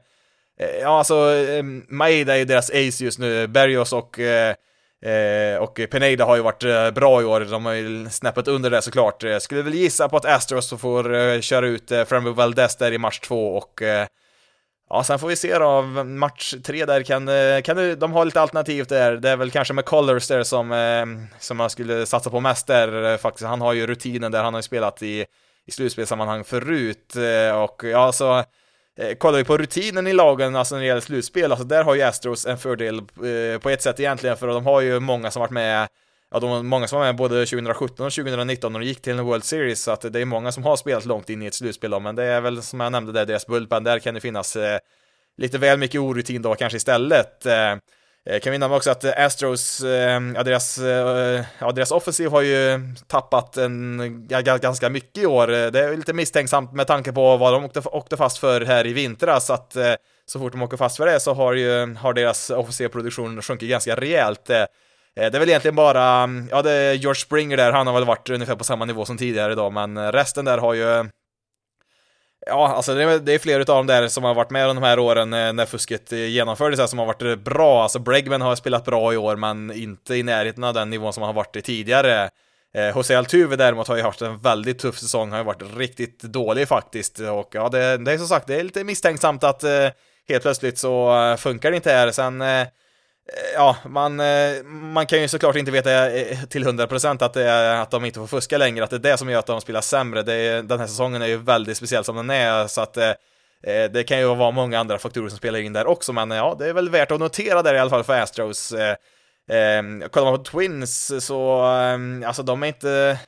ja 0.80 0.98
alltså, 0.98 1.30
Maeda 1.88 2.34
är 2.34 2.38
ju 2.38 2.44
deras 2.44 2.70
ace 2.70 3.04
just 3.04 3.18
nu, 3.18 3.46
Berrios 3.46 3.92
och 3.92 4.18
Eh, 5.04 5.58
och 5.58 5.80
Pineda 5.90 6.24
har 6.24 6.36
ju 6.36 6.42
varit 6.42 6.64
eh, 6.64 6.90
bra 6.90 7.22
i 7.22 7.24
år, 7.24 7.40
de 7.40 7.66
har 7.66 7.72
ju 7.72 8.10
snäppet 8.10 8.48
under 8.48 8.70
det 8.70 8.82
såklart. 8.82 9.22
Jag 9.22 9.42
skulle 9.42 9.62
väl 9.62 9.74
gissa 9.74 10.08
på 10.08 10.16
att 10.16 10.24
Astros 10.24 10.70
får 10.80 11.14
eh, 11.14 11.40
köra 11.40 11.66
ut 11.66 11.92
eh, 11.92 12.04
Frambo 12.04 12.32
Valdez 12.32 12.76
där 12.76 12.92
i 12.92 12.98
match 12.98 13.20
två 13.20 13.56
och 13.56 13.82
Ja, 14.90 15.04
sen 15.04 15.18
får 15.18 15.28
vi 15.28 15.36
se 15.36 15.58
då, 15.58 15.82
match 16.04 16.54
tre 16.64 16.84
där 16.84 17.02
kan, 17.02 17.28
kan 17.62 17.76
du, 17.76 17.96
de 17.96 18.12
ha 18.12 18.24
lite 18.24 18.40
alternativ 18.40 18.86
där, 18.86 19.16
det 19.16 19.30
är 19.30 19.36
väl 19.36 19.50
kanske 19.50 19.74
med 19.74 19.84
Colors 19.84 20.28
där 20.28 20.42
som, 20.42 21.26
som 21.38 21.56
man 21.56 21.70
skulle 21.70 22.06
satsa 22.06 22.30
på 22.30 22.40
mest 22.40 22.66
där 22.66 23.16
faktiskt, 23.16 23.46
han 23.46 23.60
har 23.60 23.72
ju 23.72 23.86
rutinen 23.86 24.32
där, 24.32 24.42
han 24.42 24.54
har 24.54 24.58
ju 24.58 24.62
spelat 24.62 25.02
i, 25.02 25.26
i 25.66 25.70
slutspelssammanhang 25.70 26.44
förut 26.44 27.14
och 27.54 27.84
ja, 27.84 28.12
så 28.12 28.44
eh, 28.98 29.14
kollar 29.14 29.38
vi 29.38 29.44
på 29.44 29.58
rutinen 29.58 30.06
i 30.06 30.12
lagen, 30.12 30.56
alltså 30.56 30.74
när 30.74 30.82
det 30.82 30.88
gäller 30.88 31.00
slutspel, 31.00 31.52
alltså 31.52 31.66
där 31.66 31.84
har 31.84 31.94
ju 31.94 32.02
Astros 32.02 32.46
en 32.46 32.58
fördel 32.58 32.98
eh, 32.98 33.58
på 33.60 33.70
ett 33.70 33.82
sätt 33.82 34.00
egentligen, 34.00 34.36
för 34.36 34.46
de 34.46 34.66
har 34.66 34.80
ju 34.80 35.00
många 35.00 35.30
som 35.30 35.40
varit 35.40 35.50
med 35.50 35.88
Ja, 36.34 36.40
de 36.40 36.50
har 36.50 36.62
många 36.62 36.86
som 36.86 36.98
var 36.98 37.06
med 37.06 37.16
både 37.16 37.46
2017 37.46 38.06
och 38.06 38.12
2019 38.12 38.72
när 38.72 38.80
de 38.80 38.86
gick 38.86 39.02
till 39.02 39.18
en 39.18 39.24
World 39.24 39.44
Series, 39.44 39.82
så 39.82 39.90
att 39.90 40.12
det 40.12 40.20
är 40.20 40.24
många 40.24 40.52
som 40.52 40.64
har 40.64 40.76
spelat 40.76 41.04
långt 41.04 41.30
in 41.30 41.42
i 41.42 41.46
ett 41.46 41.54
slutspel 41.54 41.90
då, 41.90 42.00
men 42.00 42.14
det 42.14 42.24
är 42.24 42.40
väl 42.40 42.62
som 42.62 42.80
jag 42.80 42.92
nämnde 42.92 43.12
där, 43.12 43.26
deras 43.26 43.46
bullpen, 43.46 43.84
där 43.84 43.98
kan 43.98 44.14
det 44.14 44.20
finnas 44.20 44.56
eh, 44.56 44.78
lite 45.36 45.58
väl 45.58 45.78
mycket 45.78 46.00
orutin 46.00 46.42
då 46.42 46.54
kanske 46.54 46.76
istället. 46.76 47.46
Eh, 47.46 47.76
Eh, 48.30 48.40
kan 48.40 48.52
vi 48.52 48.58
nämna 48.58 48.76
också 48.76 48.90
att 48.90 49.04
eh, 49.04 49.12
Astros, 49.16 49.80
eh, 49.80 50.20
ja 50.34 50.42
deras, 50.42 50.78
ja 51.58 51.72
deras 51.72 51.90
offensiv 51.90 52.30
har 52.30 52.42
ju 52.42 52.80
tappat 53.06 53.56
en, 53.56 54.28
ganska 54.60 54.88
mycket 54.88 55.22
i 55.22 55.26
år. 55.26 55.46
Det 55.46 55.80
är 55.80 55.96
lite 55.96 56.12
misstänksamt 56.12 56.72
med 56.72 56.86
tanke 56.86 57.12
på 57.12 57.36
vad 57.36 57.52
de 57.52 57.64
åkte, 57.64 57.80
åkte 57.84 58.16
fast 58.16 58.38
för 58.38 58.60
här 58.60 58.86
i 58.86 58.92
vintras, 58.92 59.50
att 59.50 59.76
så 60.26 60.38
fort 60.38 60.52
de 60.52 60.62
åker 60.62 60.76
fast 60.76 60.96
för 60.96 61.06
det 61.06 61.20
så 61.20 61.34
har 61.34 61.52
ju, 61.52 61.94
har 61.94 62.12
deras 62.12 62.50
offensiv 62.50 62.88
produktion 62.88 63.42
sjunkit 63.42 63.70
ganska 63.70 63.96
rejält. 63.96 64.44
Det 64.44 64.66
är 65.14 65.38
väl 65.38 65.48
egentligen 65.48 65.74
bara, 65.74 66.28
ja 66.50 66.62
det 66.62 66.72
är 66.72 66.92
George 66.92 67.20
Springer 67.20 67.56
där, 67.56 67.72
han 67.72 67.86
har 67.86 67.94
väl 67.94 68.04
varit 68.04 68.30
ungefär 68.30 68.56
på 68.56 68.64
samma 68.64 68.84
nivå 68.84 69.04
som 69.04 69.16
tidigare 69.16 69.52
idag, 69.52 69.72
men 69.72 70.12
resten 70.12 70.44
där 70.44 70.58
har 70.58 70.74
ju 70.74 71.08
Ja, 72.46 72.68
alltså 72.68 72.94
det 72.94 73.02
är, 73.02 73.18
det 73.18 73.32
är 73.32 73.38
flera 73.38 73.60
av 73.60 73.66
dem 73.66 73.86
där 73.86 74.08
som 74.08 74.24
har 74.24 74.34
varit 74.34 74.50
med 74.50 74.68
de 74.68 74.82
här 74.82 74.98
åren 74.98 75.32
eh, 75.32 75.52
när 75.52 75.66
fusket 75.66 76.12
eh, 76.12 76.18
genomfördes 76.18 76.80
här 76.80 76.86
som 76.86 76.98
har 76.98 77.06
varit 77.06 77.22
eh, 77.22 77.36
bra. 77.36 77.82
Alltså 77.82 77.98
Bregman 77.98 78.40
har 78.40 78.56
spelat 78.56 78.84
bra 78.84 79.12
i 79.14 79.16
år, 79.16 79.36
men 79.36 79.72
inte 79.72 80.14
i 80.14 80.22
närheten 80.22 80.64
av 80.64 80.74
den 80.74 80.90
nivån 80.90 81.12
som 81.12 81.22
han 81.22 81.28
har 81.28 81.42
varit 81.42 81.56
i 81.56 81.62
tidigare. 81.62 82.30
Eh, 82.74 82.88
José 82.88 83.14
Altuve 83.14 83.56
däremot 83.56 83.88
har 83.88 83.96
ju 83.96 84.02
haft 84.02 84.22
en 84.22 84.38
väldigt 84.38 84.78
tuff 84.78 84.98
säsong, 84.98 85.30
har 85.30 85.38
ju 85.38 85.44
varit 85.44 85.76
riktigt 85.76 86.22
dålig 86.22 86.68
faktiskt. 86.68 87.20
Och 87.20 87.48
ja, 87.52 87.68
det, 87.68 87.96
det 87.96 88.12
är 88.12 88.18
som 88.18 88.28
sagt, 88.28 88.46
det 88.46 88.60
är 88.60 88.62
lite 88.62 88.84
misstänksamt 88.84 89.44
att 89.44 89.64
eh, 89.64 89.88
helt 90.28 90.42
plötsligt 90.42 90.78
så 90.78 91.36
funkar 91.38 91.70
det 91.70 91.76
inte 91.76 91.90
här. 91.90 92.10
Sen 92.10 92.42
Eh, 92.42 92.66
Eh, 93.32 93.54
ja, 93.54 93.76
man, 93.88 94.20
eh, 94.20 94.64
man 94.64 95.06
kan 95.06 95.20
ju 95.20 95.28
såklart 95.28 95.56
inte 95.56 95.70
veta 95.70 96.10
eh, 96.10 96.44
till 96.44 96.64
100% 96.64 97.24
att, 97.24 97.32
det 97.32 97.50
är, 97.50 97.76
att 97.76 97.90
de 97.90 98.04
inte 98.04 98.18
får 98.18 98.26
fuska 98.26 98.58
längre, 98.58 98.84
att 98.84 98.90
det 98.90 98.96
är 98.96 99.00
det 99.00 99.16
som 99.16 99.30
gör 99.30 99.38
att 99.38 99.46
de 99.46 99.60
spelar 99.60 99.80
sämre. 99.80 100.22
Det 100.22 100.34
är, 100.34 100.62
den 100.62 100.80
här 100.80 100.86
säsongen 100.86 101.22
är 101.22 101.26
ju 101.26 101.36
väldigt 101.36 101.76
speciell 101.76 102.04
som 102.04 102.16
den 102.16 102.30
är, 102.30 102.66
så 102.66 102.80
att 102.80 102.98
det 103.92 104.08
kan 104.08 104.18
ju 104.18 104.34
vara 104.34 104.50
många 104.50 104.78
andra 104.78 104.98
faktorer 104.98 105.28
som 105.28 105.38
spelar 105.38 105.58
in 105.58 105.72
där 105.72 105.86
också, 105.86 106.12
men 106.12 106.30
ja, 106.30 106.56
det 106.58 106.68
är 106.68 106.72
väl 106.72 106.90
värt 106.90 107.10
att 107.10 107.20
notera 107.20 107.62
där 107.62 107.74
i 107.74 107.78
alla 107.78 107.90
fall 107.90 108.04
för 108.04 108.20
Astros. 108.20 108.72
Eh, 108.72 108.96
ehm, 109.50 110.02
kollar 110.10 110.30
man 110.30 110.38
på 110.38 110.44
Twins 110.44 111.24
så, 111.26 111.62
ehm, 111.62 112.24
alltså 112.26 112.42
de 112.42 112.62
är 112.62 112.66
inte, 112.66 113.18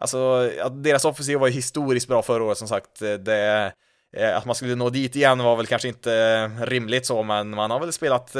alltså 0.00 0.50
deras 0.70 1.04
offensiv 1.04 1.38
var 1.38 1.46
ju 1.46 1.52
historiskt 1.52 2.08
bra 2.08 2.22
förra 2.22 2.44
året 2.44 2.58
som 2.58 2.68
sagt. 2.68 2.98
Det, 3.18 3.72
att 4.34 4.44
man 4.44 4.54
skulle 4.54 4.74
nå 4.74 4.90
dit 4.90 5.16
igen 5.16 5.42
var 5.42 5.56
väl 5.56 5.66
kanske 5.66 5.88
inte 5.88 6.46
rimligt 6.46 7.06
så, 7.06 7.22
men 7.22 7.50
man 7.50 7.70
har 7.70 7.80
väl 7.80 7.92
spelat 7.92 8.36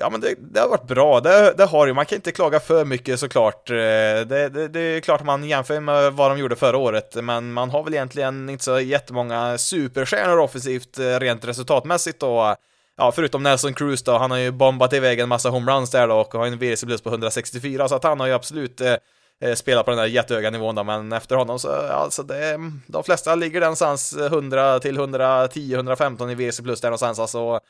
Ja 0.00 0.10
men 0.10 0.20
det, 0.20 0.34
det, 0.38 0.60
har 0.60 0.68
varit 0.68 0.86
bra, 0.86 1.20
det, 1.20 1.54
det 1.56 1.64
har 1.64 1.86
ju, 1.86 1.94
man 1.94 2.06
kan 2.06 2.16
inte 2.16 2.32
klaga 2.32 2.60
för 2.60 2.84
mycket 2.84 3.20
såklart. 3.20 3.70
Eh, 3.70 3.74
det, 3.74 4.48
det, 4.48 4.68
det 4.68 4.80
är 4.80 5.00
klart 5.00 5.24
man 5.24 5.44
jämför 5.44 5.80
med 5.80 6.12
vad 6.12 6.30
de 6.30 6.38
gjorde 6.38 6.56
förra 6.56 6.76
året, 6.76 7.14
men 7.22 7.52
man 7.52 7.70
har 7.70 7.82
väl 7.82 7.94
egentligen 7.94 8.48
inte 8.48 8.64
så 8.64 8.80
jättemånga 8.80 9.58
superstjärnor 9.58 10.38
offensivt 10.38 10.98
eh, 10.98 11.04
rent 11.04 11.44
resultatmässigt 11.44 12.20
då. 12.20 12.56
Ja, 12.96 13.12
förutom 13.12 13.42
Nelson 13.42 13.74
Cruz 13.74 14.02
då, 14.02 14.18
han 14.18 14.30
har 14.30 14.38
ju 14.38 14.50
bombat 14.50 14.92
iväg 14.92 15.20
en 15.20 15.28
massa 15.28 15.50
homeruns 15.50 15.90
där 15.90 16.08
då 16.08 16.14
och 16.14 16.34
har 16.34 16.46
en 16.46 16.58
VRC 16.58 16.84
plus 16.86 17.02
på 17.02 17.08
164, 17.08 17.88
så 17.88 17.94
att 17.94 18.04
han 18.04 18.20
har 18.20 18.26
ju 18.26 18.32
absolut 18.32 18.80
eh, 18.80 18.94
eh, 19.40 19.54
spelat 19.54 19.84
på 19.84 19.90
den 19.90 19.98
där 19.98 20.06
jättehöga 20.06 20.50
nivån 20.50 20.74
då, 20.74 20.84
men 20.84 21.12
efter 21.12 21.36
honom 21.36 21.58
så, 21.58 21.72
alltså 21.72 22.22
det, 22.22 22.58
de 22.86 23.04
flesta 23.04 23.34
ligger 23.34 23.60
den 23.60 23.66
någonstans 23.66 24.16
100 24.16 24.78
till 24.78 24.96
110, 24.96 25.74
115 25.74 26.30
i 26.30 26.34
VRC 26.34 26.62
plus 26.62 26.80
där 26.80 26.88
någonstans, 26.88 27.18
alltså 27.18 27.60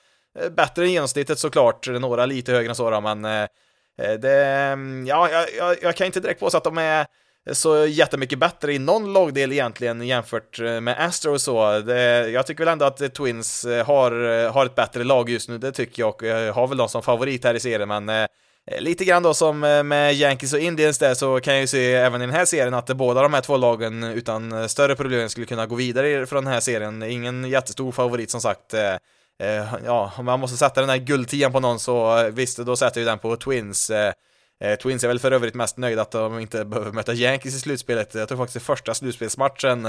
Eh, 0.43 0.51
bättre 0.51 0.85
än 0.85 0.93
genomsnittet 0.93 1.39
såklart, 1.39 1.89
några 1.89 2.27
lite 2.27 2.53
högre 2.53 2.69
än 2.69 2.75
så 2.75 2.91
då, 2.91 3.01
men 3.01 3.25
eh, 3.25 3.43
eh, 4.03 4.13
det, 4.21 4.45
mm, 4.45 5.07
ja, 5.07 5.31
jag, 5.59 5.77
jag, 5.83 5.97
kan 5.97 6.07
inte 6.07 6.21
direkt 6.21 6.41
påstå 6.41 6.59
att 6.59 6.65
de 6.65 6.79
är 6.79 7.07
så 7.53 7.87
jättemycket 7.87 8.39
bättre 8.39 8.75
i 8.75 8.79
någon 8.79 9.13
lagdel 9.13 9.53
egentligen 9.53 10.03
jämfört 10.03 10.59
med 10.61 10.97
Astro 10.99 11.33
och 11.33 11.41
så. 11.41 11.79
Det, 11.79 12.29
jag 12.29 12.47
tycker 12.47 12.65
väl 12.65 12.73
ändå 12.73 12.85
att 12.85 13.15
Twins 13.15 13.65
har, 13.65 14.49
har 14.49 14.67
ett 14.67 14.75
bättre 14.75 15.05
lag 15.05 15.31
just 15.31 15.49
nu, 15.49 15.59
det 15.59 15.73
tycker 15.73 16.03
jag, 16.03 16.15
och 16.15 16.23
jag 16.23 16.53
har 16.53 16.67
väl 16.67 16.79
dem 16.79 16.89
som 16.89 17.03
favorit 17.03 17.45
här 17.45 17.55
i 17.55 17.61
serien, 17.61 17.89
men 17.89 18.29
Eh, 18.71 18.81
lite 18.81 19.05
grann 19.05 19.23
då 19.23 19.35
som 19.35 19.61
med 19.61 20.15
Yankees 20.15 20.53
och 20.53 20.59
Indians 20.59 20.99
där 20.99 21.15
så 21.15 21.41
kan 21.41 21.55
jag 21.55 21.61
ju 21.61 21.67
se 21.67 21.95
även 21.95 22.23
i 22.23 22.27
den 22.27 22.35
här 22.35 22.45
serien 22.45 22.75
att 22.75 22.97
båda 22.97 23.23
de 23.23 23.35
här 23.35 23.41
två 23.41 23.57
lagen 23.57 24.05
utan 24.05 24.69
större 24.69 24.97
problem 24.97 25.29
skulle 25.29 25.47
kunna 25.47 25.67
gå 25.67 25.75
vidare 25.75 26.27
från 26.27 26.45
den 26.45 26.53
här 26.53 26.61
serien. 26.61 27.03
Ingen 27.03 27.45
jättestor 27.45 27.93
favorit 27.93 28.31
som 28.31 28.41
sagt. 28.41 28.75
Eh, 29.41 29.75
ja, 29.85 30.13
om 30.17 30.25
man 30.25 30.41
måste 30.41 30.57
sätta 30.57 30.81
den 30.81 30.91
här 30.91 30.97
guldtian 30.97 31.53
på 31.53 31.61
någon 31.61 31.81
så 31.81 32.19
eh, 32.19 32.31
visst, 32.31 32.59
då 32.59 32.77
sätter 32.77 33.01
vi 33.01 33.07
den 33.07 33.19
på 33.19 33.37
Twins. 33.37 33.91
Eh, 33.91 34.13
Twins 34.83 35.05
är 35.05 35.09
väl 35.09 35.19
för 35.19 35.33
övrigt 35.33 35.55
mest 35.55 35.77
nöjda 35.77 36.03
att 36.03 36.11
de 36.11 36.39
inte 36.39 36.65
behöver 36.65 36.93
möta 36.93 37.15
Yankees 37.15 37.55
i 37.55 37.61
slutspelet. 37.61 38.15
Jag 38.15 38.29
tror 38.29 38.39
faktiskt 38.39 38.55
det 38.55 38.61
första 38.61 38.95
slutspelsmatchen 38.95 39.89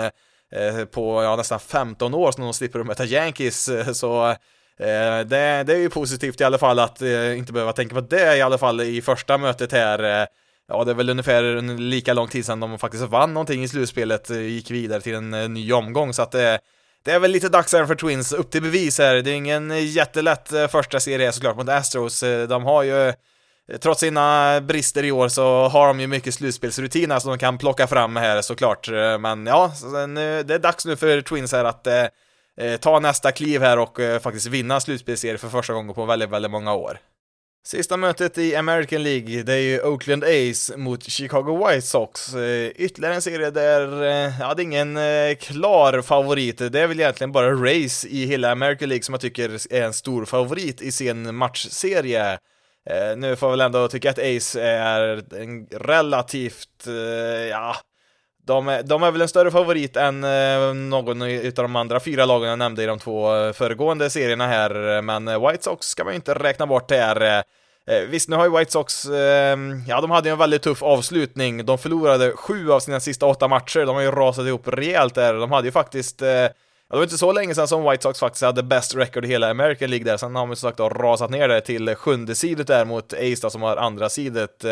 på 0.92 1.24
ja, 1.24 1.36
nästan 1.36 1.60
15 1.60 2.14
år 2.14 2.32
som 2.32 2.44
de 2.44 2.54
slipper 2.54 2.80
att 2.80 2.86
möta 2.86 3.06
Yankees, 3.06 3.70
så 3.94 4.36
det, 4.78 5.24
det, 5.64 5.74
är 5.74 5.78
ju 5.78 5.90
positivt 5.90 6.42
i 6.42 6.44
alla 6.44 6.58
fall 6.58 6.80
att 6.80 7.02
inte 7.36 7.54
behöva 7.54 7.74
tänka 7.74 7.96
på 7.96 8.02
det 8.02 8.38
i 8.38 8.42
alla 8.42 8.58
fall 8.58 8.82
i 8.82 9.02
första 9.02 9.38
mötet 9.38 9.72
här. 9.72 10.28
Ja, 10.68 10.84
det 10.84 10.92
är 10.92 10.96
väl 10.96 11.10
ungefär 11.10 11.44
en 11.44 11.90
lika 11.90 12.14
lång 12.14 12.28
tid 12.28 12.46
sedan 12.46 12.60
de 12.60 12.80
faktiskt 12.80 13.04
vann 13.04 13.34
någonting 13.34 13.64
i 13.64 13.68
slutspelet, 13.68 14.30
gick 14.30 14.72
vidare 14.72 15.02
till 15.02 15.16
en 15.16 15.54
ny 15.54 15.74
omgång, 15.74 16.14
så 16.14 16.22
att 16.22 16.32
det, 16.32 16.60
det 17.04 17.12
är 17.12 17.20
väl 17.20 17.32
lite 17.32 17.50
dags 17.50 17.74
även 17.74 17.88
för 17.88 17.96
Twins, 17.96 18.34
upp 18.34 18.52
till 18.52 18.62
bevis 18.62 19.00
här. 19.00 19.16
Det 19.16 19.32
är 19.32 19.36
ingen 19.36 19.88
jättelätt 19.88 20.54
eh, 20.54 20.68
första 20.68 21.00
serie 21.00 21.32
såklart 21.32 21.58
mot 21.58 21.70
Astros. 21.70 22.24
Eh, 22.24 22.48
de 22.48 22.64
har 22.64 22.84
ju, 22.84 23.08
eh, 23.08 23.14
trots 23.82 24.00
sina 24.00 24.62
brister 24.62 25.04
i 25.04 25.12
år, 25.12 25.28
så 25.28 25.68
har 25.68 25.88
de 25.88 26.00
ju 26.00 26.08
mycket 26.08 26.34
slutspelsrutiner 26.34 27.20
som 27.20 27.30
de 27.32 27.38
kan 27.38 27.58
plocka 27.58 27.88
fram 27.88 28.16
här 28.16 28.42
såklart. 28.42 28.90
Men 29.20 29.46
ja, 29.46 29.72
det 30.46 30.54
är 30.54 30.60
dags 30.60 30.86
nu 30.86 30.96
för 30.96 31.22
Twins 31.22 31.52
här 31.52 31.66
att 31.66 31.88
eh, 32.60 32.78
ta 32.78 33.00
nästa 33.00 33.32
kliv 33.32 33.62
här 33.62 33.80
och 33.80 34.00
eh, 34.00 34.20
faktiskt 34.20 34.48
vinna 34.48 34.80
slutspelsserie 34.80 35.38
för 35.38 35.50
första 35.50 35.74
gången 35.74 35.96
på 35.96 36.06
väldigt, 36.06 36.30
väldigt 36.30 36.52
många 36.52 36.74
år. 36.74 37.00
Sista 37.64 37.98
mötet 37.98 38.38
i 38.38 38.56
American 38.56 39.04
League, 39.04 39.44
det 39.44 39.54
är 39.54 39.58
ju 39.58 39.82
Oakland 39.82 40.24
A's 40.24 40.78
mot 40.78 41.04
Chicago 41.04 41.68
White 41.68 41.82
Sox. 41.82 42.34
Eh, 42.34 42.72
ytterligare 42.76 43.16
en 43.16 43.22
serie 43.22 43.52
där, 43.52 44.04
eh, 44.04 44.40
ja, 44.40 44.54
det 44.54 44.62
är 44.62 44.64
ingen 44.64 44.98
eh, 44.98 45.36
klar 45.36 46.02
favorit. 46.02 46.58
Det 46.58 46.80
är 46.80 46.88
väl 46.88 47.00
egentligen 47.00 47.32
bara 47.32 47.52
Race 47.52 48.08
i 48.08 48.26
hela 48.26 48.52
American 48.52 48.90
League 48.90 49.04
som 49.04 49.14
jag 49.14 49.22
tycker 49.22 49.74
är 49.74 49.84
en 49.84 49.94
stor 49.94 50.26
favorit 50.26 50.82
i 50.82 50.92
sin 50.92 51.36
matchserie. 51.36 52.38
Nu 53.18 53.36
får 53.36 53.48
jag 53.48 53.52
väl 53.52 53.62
ändå 53.62 53.88
tycka 53.88 54.10
att 54.10 54.20
Ace 54.20 54.62
är 54.62 55.24
en 55.42 55.68
relativt, 55.68 56.88
ja, 57.50 57.76
de 58.50 58.68
är, 58.68 58.84
de 58.84 59.04
är 59.04 59.12
väl 59.12 59.22
en 59.22 59.28
större 59.28 59.52
favorit 59.52 59.98
än 59.98 60.24
eh, 60.24 60.74
någon 60.74 61.22
av 61.22 61.52
de 61.54 61.76
andra 61.76 62.00
fyra 62.00 62.26
lagen 62.26 62.50
jag 62.50 62.60
nämnde 62.60 62.84
i 62.84 62.86
de 62.86 63.00
två 63.00 63.36
eh, 63.36 63.54
föregående 63.54 64.10
serierna 64.10 64.48
här, 64.48 65.02
men 65.02 65.28
eh, 65.28 65.48
White 65.48 65.64
Sox 65.64 65.88
ska 65.88 66.04
man 66.04 66.14
ju 66.14 66.16
inte 66.16 66.34
räkna 66.34 66.66
bort 66.66 66.92
här. 66.92 67.44
Visst, 68.08 68.30
nu 68.30 68.36
har 68.36 68.46
ju 68.46 68.58
White 68.58 68.72
Sox, 68.72 69.06
ehm, 69.06 69.84
ja, 69.88 70.02
de 70.02 70.12
hade 70.12 70.30
ju 70.30 70.34
en 70.34 70.40
väldigt 70.40 70.62
tuff 70.62 70.84
avslutning. 70.84 71.66
De 71.66 71.78
förlorade 71.78 72.32
sju 72.32 72.72
av 72.72 72.80
sina 72.80 73.00
sista 73.00 73.26
åtta 73.26 73.48
matcher. 73.48 73.86
De 73.86 73.96
har 73.96 74.02
ju 74.02 74.12
rasat 74.12 74.46
ihop 74.46 74.68
rejält 74.68 75.16
där. 75.16 75.34
De 75.34 75.52
hade 75.52 75.68
ju 75.68 75.72
faktiskt, 75.72 76.22
ja, 76.22 76.50
det 76.90 76.96
var 76.96 77.04
inte 77.04 77.18
så 77.18 77.32
länge 77.32 77.56
sedan 77.56 77.68
som 77.68 77.90
White 77.90 78.04
Sox 78.04 78.20
faktiskt 78.20 78.44
hade 78.44 78.64
best 78.64 78.96
record 78.96 79.26
i 79.26 79.28
hela 79.28 79.50
American 79.50 79.90
League 79.90 80.12
där. 80.12 80.18
Sen 80.18 80.36
har 80.36 80.46
man 80.46 80.52
ju 80.52 80.56
som 80.56 80.70
sagt 80.70 80.78
då 80.78 80.90
rasat 80.90 81.30
ner 81.30 81.48
det 81.48 81.62
till 81.62 81.96
sjunde 81.96 82.36
sidet 82.36 82.68
där 82.68 82.86
mot 82.86 83.14
Ace 83.14 83.40
då, 83.42 83.50
som 83.50 83.62
har 83.62 83.78
andra 83.78 84.10
sidet. 84.10 84.66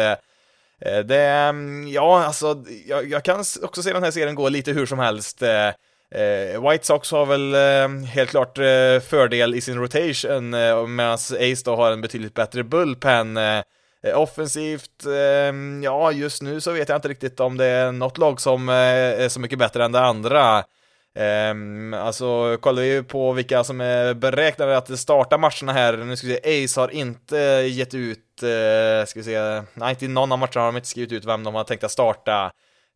Eh, 0.82 1.00
det, 1.00 1.24
mm, 1.24 1.88
ja, 1.88 2.24
alltså, 2.24 2.64
jag, 2.86 3.10
jag, 3.10 3.24
kan 3.24 3.44
också 3.62 3.84
se 3.84 3.94
den 3.94 4.04
här 4.04 4.12
serien 4.12 4.36
gå 4.36 4.50
lite 4.50 4.72
hur 4.72 4.86
som 4.86 5.00
helst. 5.00 5.42
Eh, 5.42 5.68
eh, 6.22 6.70
White 6.70 6.86
Sox 6.86 7.12
har 7.12 7.26
väl 7.26 7.56
helt 8.06 8.30
klart 8.30 8.58
fördel 9.04 9.56
i 9.56 9.62
sin 9.62 9.78
rotation, 9.78 10.50
medan 10.96 11.14
Ace 11.14 11.62
då 11.66 11.76
har 11.76 11.92
en 11.92 12.02
betydligt 12.02 12.34
bättre 12.34 12.64
bullpen. 12.64 13.40
Offensivt, 14.16 15.06
ja, 15.84 16.12
just 16.12 16.42
nu 16.42 16.62
så 16.62 16.72
vet 16.72 16.90
jag 16.90 16.98
inte 16.98 17.08
riktigt 17.08 17.40
om 17.40 17.58
det 17.58 17.66
är 17.66 17.92
något 17.92 18.18
lag 18.18 18.42
som 18.42 18.70
är 18.70 19.30
så 19.30 19.40
mycket 19.40 19.60
bättre 19.60 19.86
än 19.86 19.92
det 19.92 20.00
andra. 20.00 20.64
Um, 21.18 21.94
alltså 21.94 22.58
kollar 22.58 22.82
vi 22.82 23.04
på 23.04 23.34
vilka 23.34 23.64
som 23.64 23.82
är 23.82 24.14
beräknade 24.14 24.78
att 24.78 25.00
starta 25.00 25.38
matcherna 25.38 25.74
här, 25.74 25.98
nu 25.98 26.16
ska 26.16 26.28
vi 26.28 26.34
se, 26.44 26.66
Ace 26.66 26.80
har 26.80 26.90
inte 26.90 27.38
gett 27.68 27.94
ut, 27.94 28.44
uh, 28.44 29.06
ska 29.06 29.20
vi 29.20 29.24
se, 29.24 29.64
nej 29.74 29.90
inte 29.90 30.06
i 30.06 30.08
någon 30.08 30.32
av 30.32 30.40
matcherna 30.40 30.62
har 30.62 30.66
de 30.66 30.76
inte 30.76 30.88
skrivit 30.88 31.12
ut 31.12 31.26
vem 31.26 31.44
de 31.44 31.56
har 31.56 31.64
tänkt 31.64 31.84
att 31.84 31.92
starta. 31.92 32.52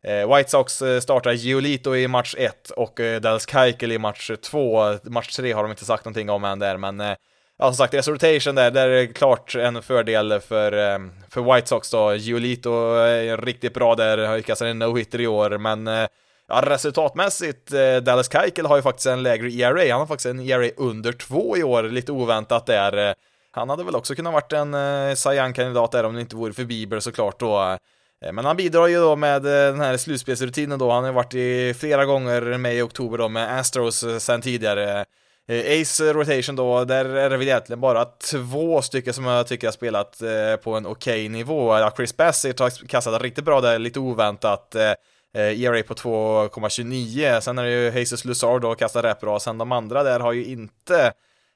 Uh, 0.08 0.36
White 0.36 0.50
Sox 0.50 0.82
eh, 0.82 1.00
startar 1.00 1.32
Giolito 1.32 1.96
i 1.96 2.08
match 2.08 2.34
1 2.38 2.70
och 2.70 3.00
uh, 3.00 3.20
Dallas 3.20 3.50
Keuchel 3.50 3.92
i 3.92 3.98
match 3.98 4.30
2, 4.42 4.94
match 5.02 5.36
3 5.36 5.52
har 5.52 5.62
de 5.62 5.70
inte 5.70 5.84
sagt 5.84 6.04
någonting 6.04 6.30
om 6.30 6.44
än 6.44 6.58
där, 6.58 6.76
men 6.76 7.00
uh, 7.00 7.14
ja 7.58 7.66
som 7.66 7.74
sagt, 7.74 7.92
deras 7.92 8.08
rotation 8.08 8.54
där, 8.54 8.70
där 8.70 8.88
är 8.88 9.06
klart 9.06 9.54
en 9.54 9.82
fördel 9.82 10.40
för, 10.40 10.94
um, 10.94 11.12
för 11.30 11.54
White 11.54 11.68
Sox 11.68 11.90
då. 11.90 12.14
Giolito 12.14 12.94
är 12.94 13.36
riktigt 13.36 13.74
bra 13.74 13.94
där, 13.94 14.18
har 14.18 14.36
lyckats 14.36 14.62
en 14.62 14.82
no-hitter 14.82 15.20
i 15.20 15.26
år, 15.26 15.58
men 15.58 16.08
Ja, 16.48 16.62
resultatmässigt, 16.66 17.72
eh, 17.72 17.96
Dallas 17.96 18.32
Keuchel 18.32 18.66
har 18.66 18.76
ju 18.76 18.82
faktiskt 18.82 19.06
en 19.06 19.22
lägre 19.22 19.52
ERA, 19.52 19.92
han 19.92 20.00
har 20.00 20.06
faktiskt 20.06 20.26
en 20.26 20.40
ERA 20.40 20.70
under 20.76 21.12
två 21.12 21.56
i 21.56 21.62
år, 21.62 21.82
lite 21.82 22.12
oväntat 22.12 22.66
där. 22.66 23.08
Eh, 23.08 23.14
han 23.50 23.70
hade 23.70 23.84
väl 23.84 23.96
också 23.96 24.14
kunnat 24.14 24.32
varit 24.32 24.52
en 24.52 24.74
eh, 24.74 25.52
kandidat 25.52 25.92
där 25.92 26.04
om 26.04 26.14
det 26.14 26.20
inte 26.20 26.36
vore 26.36 26.52
för 26.52 26.64
Bieber 26.64 27.00
såklart 27.00 27.40
då. 27.40 27.78
Eh, 28.24 28.32
men 28.32 28.44
han 28.44 28.56
bidrar 28.56 28.86
ju 28.86 29.00
då 29.00 29.16
med 29.16 29.46
eh, 29.46 29.72
den 29.72 29.80
här 29.80 29.96
slutspelsrutinen 29.96 30.78
då, 30.78 30.90
han 30.90 31.04
har 31.04 31.12
varit 31.12 31.34
i 31.34 31.74
flera 31.74 32.04
gånger 32.04 32.58
med 32.58 32.74
i 32.74 32.82
oktober 32.82 33.18
då 33.18 33.28
med 33.28 33.58
Astros 33.58 34.02
eh, 34.02 34.18
sen 34.18 34.42
tidigare. 34.42 35.04
Eh, 35.48 35.80
Ace 35.80 36.12
rotation 36.12 36.56
då, 36.56 36.84
där 36.84 37.04
är 37.04 37.30
det 37.30 37.36
väl 37.36 37.48
egentligen 37.48 37.80
bara 37.80 38.04
två 38.04 38.82
stycken 38.82 39.14
som 39.14 39.24
jag 39.24 39.46
tycker 39.46 39.66
har 39.66 39.72
spelat 39.72 40.22
på 40.62 40.74
en 40.74 40.86
okej 40.86 41.26
okay 41.26 41.28
nivå. 41.28 41.90
Chris 41.96 42.16
Bassett 42.16 42.58
har 42.58 42.88
kastat 42.88 43.22
riktigt 43.22 43.44
bra 43.44 43.60
där, 43.60 43.78
lite 43.78 44.00
oväntat. 44.00 44.76
Eh, 45.34 45.62
ERA 45.62 45.82
på 45.82 45.94
2,29. 45.94 47.40
Sen 47.40 47.58
är 47.58 47.64
det 47.64 47.70
ju 47.70 47.98
Jesus 47.98 48.24
Luzard 48.24 48.64
och 48.64 48.78
kastar 48.78 49.02
rätt 49.02 49.20
bra. 49.20 49.40
Sen 49.40 49.58
de 49.58 49.72
andra 49.72 50.02
där 50.02 50.20
har 50.20 50.32
ju 50.32 50.44
inte 50.44 51.12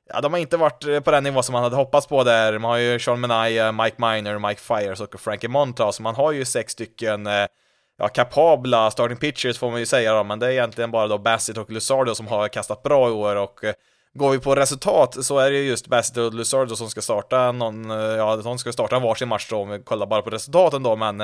Ja, 0.09 0.21
de 0.21 0.33
har 0.33 0.41
inte 0.41 0.57
varit 0.57 0.85
eh, 0.85 1.01
på 1.01 1.11
den 1.11 1.25
nivå 1.25 1.43
som 1.43 1.53
man 1.53 1.63
hade 1.63 1.77
hoppats 1.77 2.07
på 2.07 2.25
där. 2.25 2.59
Man 2.59 2.71
har 2.71 2.79
ju 2.79 2.99
Sean 2.99 3.21
Menai, 3.21 3.59
eh, 3.59 3.73
Mike 3.73 3.97
Miner, 3.99 4.39
Mike 4.39 4.61
Fires 4.61 5.01
och 5.01 5.21
Frankie 5.21 5.51
Montas. 5.51 6.01
Man 6.01 6.15
har 6.15 6.33
ju 6.33 6.45
sex 6.45 6.73
stycken 6.73 7.27
eh, 7.27 7.47
ja, 7.99 8.09
kapabla 8.09 8.91
starting 8.91 9.17
pitchers 9.17 9.59
får 9.59 9.71
man 9.71 9.81
ju 9.81 9.87
säga 9.87 10.15
då, 10.15 10.25
men 10.25 10.39
det 10.39 10.47
är 10.47 10.51
egentligen 10.51 10.91
bara 10.91 11.09
då 11.09 11.19
Bassett 11.19 11.59
och 11.59 11.71
Luzardo 11.71 12.15
som 12.15 12.27
har 12.27 12.49
kastat 12.49 12.83
bra 12.83 13.09
i 13.09 13.13
år 13.13 13.37
och 13.37 13.65
eh, 13.65 13.75
går 14.15 14.31
vi 14.31 14.39
på 14.39 14.55
resultat 14.55 15.25
så 15.25 15.39
är 15.39 15.51
det 15.51 15.57
ju 15.57 15.69
just 15.69 15.87
Bassett 15.87 16.17
och 16.17 16.35
Luzardo 16.35 16.77
som 16.77 16.91
ska 16.91 17.03
starta 17.03 17.53
någon, 17.53 17.91
eh, 17.91 17.97
ja, 17.97 18.37
de 18.37 18.59
ska 18.59 18.73
starta 18.73 18.99
varsin 18.99 19.29
match 19.29 19.49
då 19.51 19.57
om 19.57 19.69
vi 19.69 19.83
kollar 19.83 20.07
bara 20.07 20.23
på 20.23 20.31
resultaten 20.31 20.83
då, 20.83 20.97
men 20.97 21.21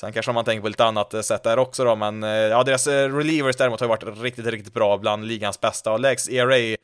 Sen 0.00 0.12
kanske 0.12 0.32
man 0.32 0.44
tänker 0.44 0.62
på 0.62 0.68
lite 0.68 0.84
annat 0.84 1.14
eh, 1.14 1.20
sätt 1.20 1.42
där 1.42 1.58
också 1.58 1.84
då, 1.84 1.96
men 1.96 2.22
eh, 2.22 2.30
ja, 2.30 2.62
deras 2.62 2.86
eh, 2.86 3.16
relievers 3.16 3.56
däremot 3.56 3.80
har 3.80 3.88
varit 3.88 4.22
riktigt, 4.22 4.46
riktigt 4.46 4.74
bra 4.74 4.98
bland 4.98 5.26
ligans 5.26 5.60
bästa 5.60 5.92
och 5.92 6.00
lägst 6.00 6.30
ERA 6.30 6.76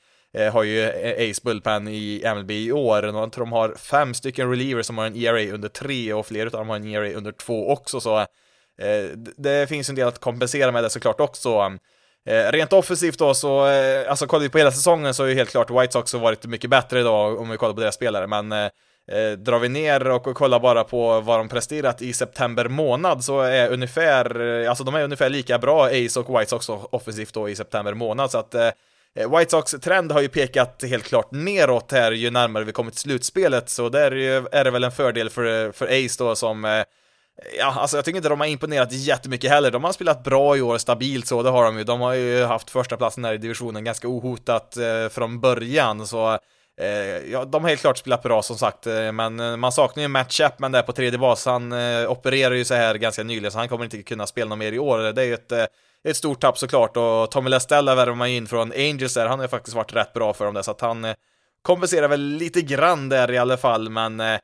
har 0.53 0.63
ju 0.63 0.85
Ace 1.31 1.41
Bullpen 1.45 1.89
i 1.89 2.23
MLB 2.35 2.51
i 2.51 2.73
år. 2.73 3.05
Jag 3.05 3.33
tror 3.33 3.45
de 3.45 3.53
har 3.53 3.75
fem 3.75 4.15
stycken 4.15 4.51
relievers 4.51 4.87
som 4.87 4.99
har 4.99 5.07
en 5.07 5.17
ERA 5.17 5.55
under 5.55 5.69
tre 5.69 6.13
och 6.13 6.27
fler 6.27 6.47
av 6.47 6.53
dem 6.53 6.69
har 6.69 6.77
en 6.77 6.87
ERA 6.87 7.13
under 7.13 7.33
två 7.33 7.71
också, 7.71 8.01
så 8.01 8.27
det 9.37 9.69
finns 9.69 9.89
en 9.89 9.95
del 9.95 10.09
att 10.09 10.19
kompensera 10.19 10.73
med 10.73 10.85
det 10.85 10.91
såklart 10.91 11.21
också. 11.21 11.79
rent 12.27 12.73
offensivt 12.73 13.19
då 13.19 13.35
så, 13.35 13.61
alltså 14.09 14.27
kollar 14.27 14.43
vi 14.43 14.49
på 14.49 14.59
hela 14.59 14.73
säsongen 14.73 15.15
så 15.15 15.25
är 15.25 15.29
ju 15.29 15.35
helt 15.35 15.51
klart 15.51 15.71
White 15.71 15.93
Sox 15.93 16.13
har 16.13 16.21
varit 16.21 16.47
mycket 16.47 16.71
bättre 16.71 17.01
idag 17.01 17.41
om 17.41 17.51
vi 17.51 17.57
kollar 17.57 17.75
på 17.75 17.81
deras 17.81 17.95
spelare, 17.95 18.27
men 18.27 18.71
Eh, 19.13 19.39
drar 19.39 19.59
vi 19.59 19.69
ner 19.69 20.11
och 20.11 20.23
kollar 20.23 20.61
bara 20.61 20.85
på 20.85 21.21
vad 21.21 21.41
de 21.41 21.49
presterat 21.49 22.03
i 22.03 22.13
september 22.13 22.69
månad 22.69 23.25
så 23.25 23.41
är 23.41 23.69
ungefär, 23.69 24.41
eh, 24.41 24.69
alltså 24.69 24.85
de 24.85 24.95
är 24.95 25.05
ungefär 25.05 25.31
lika 25.31 25.59
bra 25.59 25.87
Ace 25.87 26.21
och 26.21 26.41
White 26.41 26.51
Sox 26.51 26.69
offensivt 26.69 27.35
då 27.35 27.49
i 27.49 27.57
september 27.57 27.95
månad 27.95 28.31
så 28.31 28.39
att 28.39 28.55
eh, 28.55 28.71
White 29.15 29.51
Sox 29.51 29.71
trend 29.71 30.13
har 30.13 30.21
ju 30.21 30.29
pekat 30.29 30.85
helt 30.89 31.05
klart 31.05 31.29
neråt 31.31 31.93
här 31.93 32.13
ju 32.13 32.31
närmare 32.31 32.65
vi 32.65 32.73
kommit 32.73 32.99
slutspelet 32.99 33.69
så 33.69 33.89
där 33.89 34.13
är 34.55 34.65
det 34.65 34.71
väl 34.71 34.85
en 34.85 34.93
fördel 34.93 35.31
för, 35.31 35.73
för 35.73 35.87
Ace 35.87 36.25
då 36.25 36.35
som 36.37 36.65
eh, 36.65 36.85
Ja, 37.59 37.75
alltså 37.81 37.97
jag 37.97 38.05
tycker 38.05 38.17
inte 38.17 38.29
de 38.29 38.41
har 38.41 38.47
imponerat 38.47 38.93
jättemycket 38.93 39.51
heller. 39.51 39.71
De 39.71 39.85
har 39.85 39.93
spelat 39.93 40.25
bra 40.25 40.57
i 40.57 40.63
år, 40.63 40.79
stabilt 40.79 41.27
så, 41.27 41.43
det 41.43 41.51
har 41.51 41.65
de 41.65 41.79
ju. 41.79 41.85
De 41.85 42.01
har 42.01 42.15
ju 42.15 42.45
haft 42.45 42.71
första 42.71 42.97
platsen 42.97 43.25
här 43.25 43.35
i 43.35 43.39
divisionen 43.39 43.85
ganska 43.85 44.09
ohotat 44.09 44.77
eh, 44.77 45.09
från 45.09 45.41
början, 45.41 46.07
så 46.07 46.39
Eh, 46.81 47.31
ja, 47.33 47.45
de 47.45 47.63
har 47.63 47.69
helt 47.69 47.81
klart 47.81 47.99
spelat 47.99 48.23
bra 48.23 48.43
som 48.43 48.59
sagt, 48.59 48.87
eh, 48.87 49.13
men 49.13 49.41
eh, 49.41 49.57
man 49.57 49.73
saknar 49.73 50.03
ju 50.03 50.09
Matt 50.09 50.33
Chapman 50.33 50.73
där 50.73 50.83
på 50.83 50.93
tredje 50.93 51.19
bas. 51.19 51.47
Han 51.47 51.73
eh, 51.73 52.11
opererar 52.11 52.55
ju 52.55 52.65
så 52.65 52.75
här 52.75 52.95
ganska 52.95 53.23
nyligen, 53.23 53.53
så 53.53 53.59
han 53.59 53.69
kommer 53.69 53.85
inte 53.85 54.03
kunna 54.03 54.27
spela 54.27 54.49
något 54.49 54.59
mer 54.59 54.73
i 54.73 54.79
år. 54.79 54.99
Det 54.99 55.23
är 55.23 55.27
ju 55.27 55.35
ett, 55.35 55.53
eh, 55.53 55.65
ett 56.05 56.17
stort 56.17 56.41
tapp 56.41 56.59
såklart 56.59 56.97
och 56.97 57.31
Tommy 57.31 57.51
Lestella 57.51 57.95
värvar 57.95 58.15
man 58.15 58.29
in 58.29 58.47
från 58.47 58.73
Angels 58.73 59.15
där, 59.15 59.27
han 59.27 59.39
har 59.39 59.45
ju 59.45 59.49
faktiskt 59.49 59.77
varit 59.77 59.93
rätt 59.93 60.13
bra 60.13 60.35
för 60.35 60.45
dem 60.45 60.55
där, 60.55 60.63
så 60.63 60.71
att 60.71 60.81
han 60.81 61.15
kompenserar 61.63 62.09
väl 62.09 62.21
lite 62.21 62.61
grann 62.63 63.09
där 63.09 63.31
i 63.31 63.39
alla 63.39 63.57
fall, 63.57 63.89
men 63.89 64.21
eh, 64.21 64.39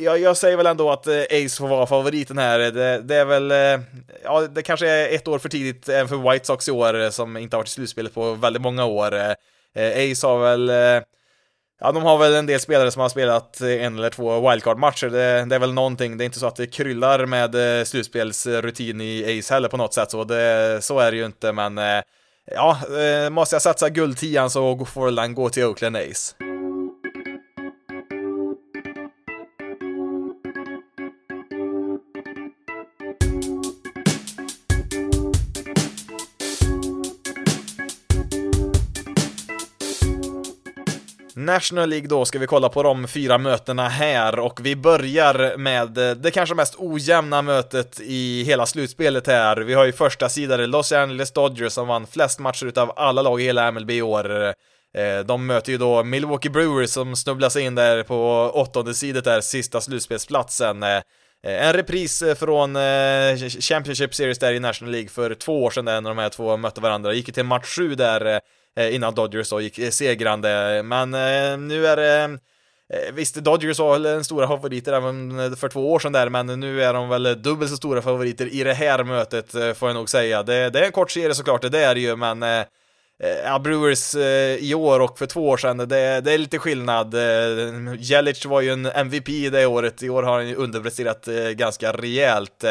jag, 0.00 0.18
jag, 0.18 0.36
säger 0.36 0.56
väl 0.56 0.66
ändå 0.66 0.90
att 0.90 1.08
Ace 1.08 1.56
får 1.58 1.68
vara 1.68 1.86
favoriten 1.86 2.38
här. 2.38 2.58
Det, 2.58 3.02
det, 3.02 3.16
är 3.16 3.24
väl, 3.24 3.52
ja, 4.24 4.40
det 4.40 4.62
kanske 4.62 4.88
är 4.88 5.14
ett 5.14 5.28
år 5.28 5.38
för 5.38 5.48
tidigt 5.48 5.88
även 5.88 6.08
för 6.08 6.30
White 6.30 6.46
Sox 6.46 6.68
i 6.68 6.70
år, 6.70 7.10
som 7.10 7.36
inte 7.36 7.56
har 7.56 7.60
varit 7.60 7.68
i 7.68 7.70
slutspelet 7.70 8.14
på 8.14 8.32
väldigt 8.34 8.62
många 8.62 8.84
år. 8.84 9.14
Ace 9.74 10.26
har 10.26 10.38
väl 10.38 10.70
Ja, 11.84 11.92
de 11.92 12.02
har 12.02 12.18
väl 12.18 12.34
en 12.34 12.46
del 12.46 12.60
spelare 12.60 12.90
som 12.90 13.02
har 13.02 13.08
spelat 13.08 13.60
en 13.60 13.98
eller 13.98 14.10
två 14.10 14.50
wildcard-matcher. 14.50 15.10
Det, 15.10 15.44
det, 15.44 15.54
är 15.54 15.58
väl 15.58 15.72
någonting, 15.72 16.16
det 16.16 16.24
är 16.24 16.26
inte 16.26 16.38
så 16.38 16.46
att 16.46 16.56
det 16.56 16.66
kryllar 16.66 17.26
med 17.26 17.78
eh, 17.78 17.84
slutspelsrutin 17.84 19.00
i 19.00 19.38
Ace 19.38 19.54
heller 19.54 19.68
på 19.68 19.76
något 19.76 19.94
sätt, 19.94 20.10
så, 20.10 20.24
det, 20.24 20.78
så 20.82 20.98
är 20.98 21.10
det 21.10 21.16
ju 21.16 21.26
inte, 21.26 21.52
men 21.52 21.78
eh, 21.78 22.02
ja, 22.54 22.78
eh, 22.98 23.30
måste 23.30 23.54
jag 23.54 23.62
satsa 23.62 23.88
guldtian 23.88 24.50
så 24.50 24.84
får 24.84 25.10
den 25.10 25.34
gå 25.34 25.48
till 25.48 25.64
Oakland 25.64 25.96
Ace. 25.96 26.51
National 41.44 41.88
League 41.88 42.08
då 42.08 42.24
ska 42.24 42.38
vi 42.38 42.46
kolla 42.46 42.68
på 42.68 42.82
de 42.82 43.08
fyra 43.08 43.38
mötena 43.38 43.88
här 43.88 44.38
och 44.38 44.60
vi 44.62 44.76
börjar 44.76 45.56
med 45.56 45.88
det 46.16 46.30
kanske 46.30 46.54
mest 46.54 46.74
ojämna 46.78 47.42
mötet 47.42 48.00
i 48.00 48.44
hela 48.44 48.66
slutspelet 48.66 49.26
här. 49.26 49.56
Vi 49.56 49.74
har 49.74 49.84
ju 49.84 49.92
första 49.92 50.28
sidan 50.28 50.70
Los 50.70 50.92
Angeles 50.92 51.32
Dodgers 51.32 51.72
som 51.72 51.88
vann 51.88 52.06
flest 52.06 52.38
matcher 52.38 52.66
utav 52.66 52.92
alla 52.96 53.22
lag 53.22 53.40
i 53.40 53.44
hela 53.44 53.70
MLB 53.70 53.90
i 53.90 54.02
år. 54.02 54.54
Eh, 54.98 55.24
de 55.24 55.46
möter 55.46 55.72
ju 55.72 55.78
då 55.78 56.04
Milwaukee 56.04 56.50
Brewers 56.50 56.90
som 56.90 57.16
snubblar 57.16 57.48
sig 57.48 57.62
in 57.62 57.74
där 57.74 58.02
på 58.02 58.50
åttonde 58.54 58.94
sidet 58.94 59.24
där, 59.24 59.40
sista 59.40 59.80
slutspelsplatsen. 59.80 60.82
Eh, 60.82 61.02
en 61.46 61.72
repris 61.72 62.22
eh, 62.22 62.34
från 62.34 62.74
Championship 63.60 64.14
Series 64.14 64.38
där 64.38 64.52
i 64.52 64.60
National 64.60 64.92
League 64.92 65.08
för 65.08 65.34
två 65.34 65.64
år 65.64 65.70
sedan 65.70 65.84
där 65.84 66.00
när 66.00 66.10
de 66.10 66.18
här 66.18 66.28
två 66.28 66.56
mötte 66.56 66.80
varandra. 66.80 67.12
Gick 67.12 67.28
ju 67.28 67.32
till 67.32 67.44
match 67.44 67.76
7 67.76 67.94
där 67.94 68.40
Eh, 68.76 68.94
innan 68.94 69.14
Dodgers 69.14 69.50
då 69.50 69.60
gick 69.60 69.78
eh, 69.78 69.90
segrande. 69.90 70.82
Men 70.84 71.14
eh, 71.14 71.58
nu 71.58 71.86
är 71.86 71.96
det 71.96 72.38
Visst, 73.12 73.34
Dodgers 73.34 73.78
var 73.78 73.92
väl 73.92 74.06
en 74.06 74.24
stora 74.24 74.48
favoriter 74.48 74.92
även 74.92 75.56
för 75.56 75.68
två 75.68 75.92
år 75.92 75.98
sedan 75.98 76.12
där, 76.12 76.28
men 76.28 76.46
nu 76.46 76.82
är 76.82 76.94
de 76.94 77.08
väl 77.08 77.42
dubbelt 77.42 77.70
så 77.70 77.76
stora 77.76 78.02
favoriter 78.02 78.54
i 78.54 78.64
det 78.64 78.74
här 78.74 79.04
mötet, 79.04 79.50
får 79.50 79.88
jag 79.88 79.94
nog 79.94 80.08
säga. 80.08 80.42
Det, 80.42 80.70
det 80.70 80.78
är 80.78 80.82
en 80.82 80.92
kort 80.92 81.10
serie 81.10 81.34
såklart, 81.34 81.72
det 81.72 81.78
är 81.78 81.94
det 81.94 82.00
ju, 82.00 82.16
men 82.16 82.64
ja, 83.44 83.58
Brewers 83.58 84.14
i 84.58 84.74
år 84.74 85.00
och 85.00 85.18
för 85.18 85.26
två 85.26 85.48
år 85.48 85.56
sedan, 85.56 85.76
det, 85.76 86.20
det 86.20 86.32
är 86.32 86.38
lite 86.38 86.58
skillnad. 86.58 87.14
Jelic 87.98 88.46
var 88.46 88.60
ju 88.60 88.70
en 88.70 88.86
MVP 88.86 89.26
det 89.52 89.66
året, 89.66 90.02
i 90.02 90.08
år 90.08 90.22
har 90.22 90.32
han 90.32 90.48
ju 90.48 90.54
underpresterat 90.54 91.28
ganska 91.52 91.92
rejält. 91.92 92.64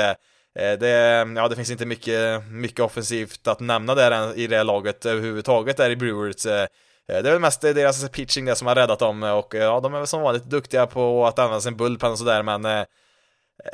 Eh, 0.59 0.79
det, 0.79 1.27
ja, 1.35 1.47
det 1.47 1.55
finns 1.55 1.71
inte 1.71 1.85
mycket, 1.85 2.47
mycket 2.47 2.79
offensivt 2.79 3.47
att 3.47 3.59
nämna 3.59 3.95
där 3.95 4.37
i 4.37 4.47
det 4.47 4.63
laget 4.63 5.05
överhuvudtaget 5.05 5.77
där 5.77 5.89
i 5.89 5.95
Brewers. 5.95 6.45
Eh, 6.45 6.61
eh, 6.61 6.67
det 7.07 7.17
är 7.17 7.31
väl 7.31 7.39
mest 7.39 7.61
deras 7.61 8.09
pitching 8.09 8.45
det 8.45 8.55
som 8.55 8.67
har 8.67 8.75
räddat 8.75 8.99
dem 8.99 9.23
och 9.23 9.55
ja, 9.55 9.79
de 9.79 9.93
är 9.93 9.97
väl 9.97 10.07
som 10.07 10.21
vanligt 10.21 10.43
duktiga 10.43 10.87
på 10.87 11.27
att 11.27 11.39
använda 11.39 11.61
sin 11.61 11.77
bullpen 11.77 12.11
och 12.11 12.17
sådär 12.17 12.43
men 12.43 12.85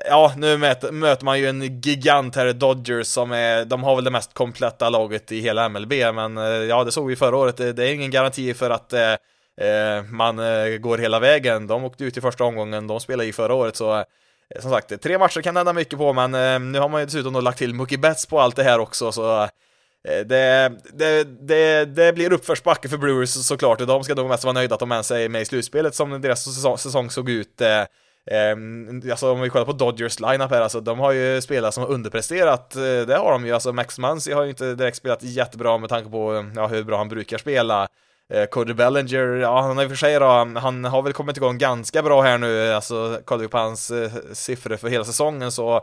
Ja, 0.10 0.34
nu 0.38 0.58
möter 0.58 1.26
man 1.26 1.40
ju 1.40 1.48
en 1.48 1.82
gigant 1.82 2.36
här, 2.36 2.54
Dodgers, 2.54 3.08
som 3.08 3.32
är, 3.32 3.66
de 3.66 3.84
har 3.84 3.96
väl 3.96 4.04
det 4.04 4.12
mest 4.12 4.34
kompletta 4.34 4.90
laget 4.90 5.32
i 5.32 5.40
hela 5.40 5.70
MLB, 5.70 5.94
men 6.14 6.38
ja, 6.68 6.84
det 6.84 6.92
såg 6.92 7.08
vi 7.08 7.16
förra 7.16 7.38
året, 7.38 7.58
det, 7.58 7.80
är 7.80 7.94
ingen 7.94 8.12
garanti 8.12 8.54
för 8.54 8.70
att 8.70 8.94
eh, 8.94 10.04
man 10.10 10.36
går 10.82 10.98
hela 10.98 11.20
vägen. 11.20 11.68
De 11.68 11.84
åkte 11.84 12.04
ut 12.04 12.18
i 12.18 12.22
första 12.22 12.44
omgången, 12.44 12.88
de 12.88 13.00
spelade 13.00 13.26
ju 13.26 13.34
förra 13.34 13.54
året, 13.54 13.76
så 13.76 14.06
Eh, 14.56 14.62
som 14.62 14.72
sagt, 14.72 15.02
tre 15.02 15.18
matcher 15.18 15.42
kan 15.42 15.56
hända 15.56 15.74
mycket 15.74 16.00
på, 16.00 16.14
men 16.14 16.34
eh, 16.34 16.60
nu 16.60 16.80
har 16.80 16.90
man 16.90 17.02
ju 17.02 17.06
dessutom 17.06 17.34
då 17.34 17.42
lagt 17.42 17.58
till 17.58 17.74
Mookie 17.74 17.98
Betts 17.98 18.26
på 18.26 18.40
allt 18.40 18.56
det 18.56 18.64
här 18.64 18.80
också, 18.80 19.12
så 19.12 19.44
eh, 19.44 19.50
det, 20.26 20.72
det, 20.94 21.24
det, 21.24 21.86
det 21.86 22.14
blir 22.14 22.34
uppförsbacke 22.34 22.90
för 22.90 22.98
Brewers 22.98 23.30
såklart, 23.30 23.82
och 23.82 23.88
de 23.88 24.04
ska 24.04 24.16
nog 24.16 24.30
mest 24.30 24.44
vara 24.44 24.54
nöjda 24.54 24.74
att 24.76 24.80
de 24.80 24.92
ens 24.92 25.12
är 25.12 25.30
med 25.30 25.42
i 25.42 25.46
slutspelet 25.46 25.96
som 25.96 26.22
deras 26.22 26.44
säsong, 26.44 26.78
säsong 26.78 27.10
såg 27.10 27.30
ut. 27.30 27.62
Eh, 27.62 27.84
ehm, 28.32 29.02
alltså 29.12 29.32
om 29.32 29.42
vi 29.42 29.50
kollar 29.50 29.66
på 29.66 29.74
Dodgers 29.74 30.20
lineup 30.20 30.52
här, 30.52 30.62
alltså 30.62 30.82
de 30.82 31.00
har 31.00 31.12
ju 31.12 31.42
spelare 31.42 31.72
som 31.72 31.84
har 31.84 31.90
underpresterat, 31.90 32.76
eh, 32.76 32.82
det 32.82 33.18
har 33.18 33.32
de 33.32 33.46
ju, 33.46 33.54
alltså 33.54 33.74
Max 33.74 34.00
Muncy 34.00 34.34
har 34.34 34.44
ju 34.44 34.50
inte 34.50 34.76
direkt 34.76 34.98
spelat 34.98 35.24
jättebra 35.24 35.78
med 35.78 35.90
tanke 35.90 36.10
på 36.10 36.52
ja, 36.56 36.68
hur 36.68 36.84
bra 36.84 36.98
han 36.98 37.10
brukar 37.10 37.38
spela. 37.38 37.88
Eh, 38.34 38.46
Cody 38.46 38.74
Bellinger, 38.74 39.28
ja 39.28 39.62
han 39.62 39.78
har 39.78 39.84
i 39.84 39.86
och 39.86 39.90
för 39.90 39.96
sig 39.96 40.20
då, 40.20 40.26
han 40.60 40.86
har 40.86 41.02
väl 41.02 41.14
kommit 41.14 41.38
igång 41.38 41.58
ganska 41.58 42.04
bra 42.04 42.22
här 42.22 42.38
nu, 42.38 42.74
alltså 42.74 43.22
kollar 43.26 43.42
vi 43.42 43.48
på 43.48 43.58
hans 43.58 43.92
eh, 43.92 44.12
siffror 44.34 44.78
för 44.78 44.90
hela 44.90 45.04
säsongen 45.06 45.52
så 45.52 45.82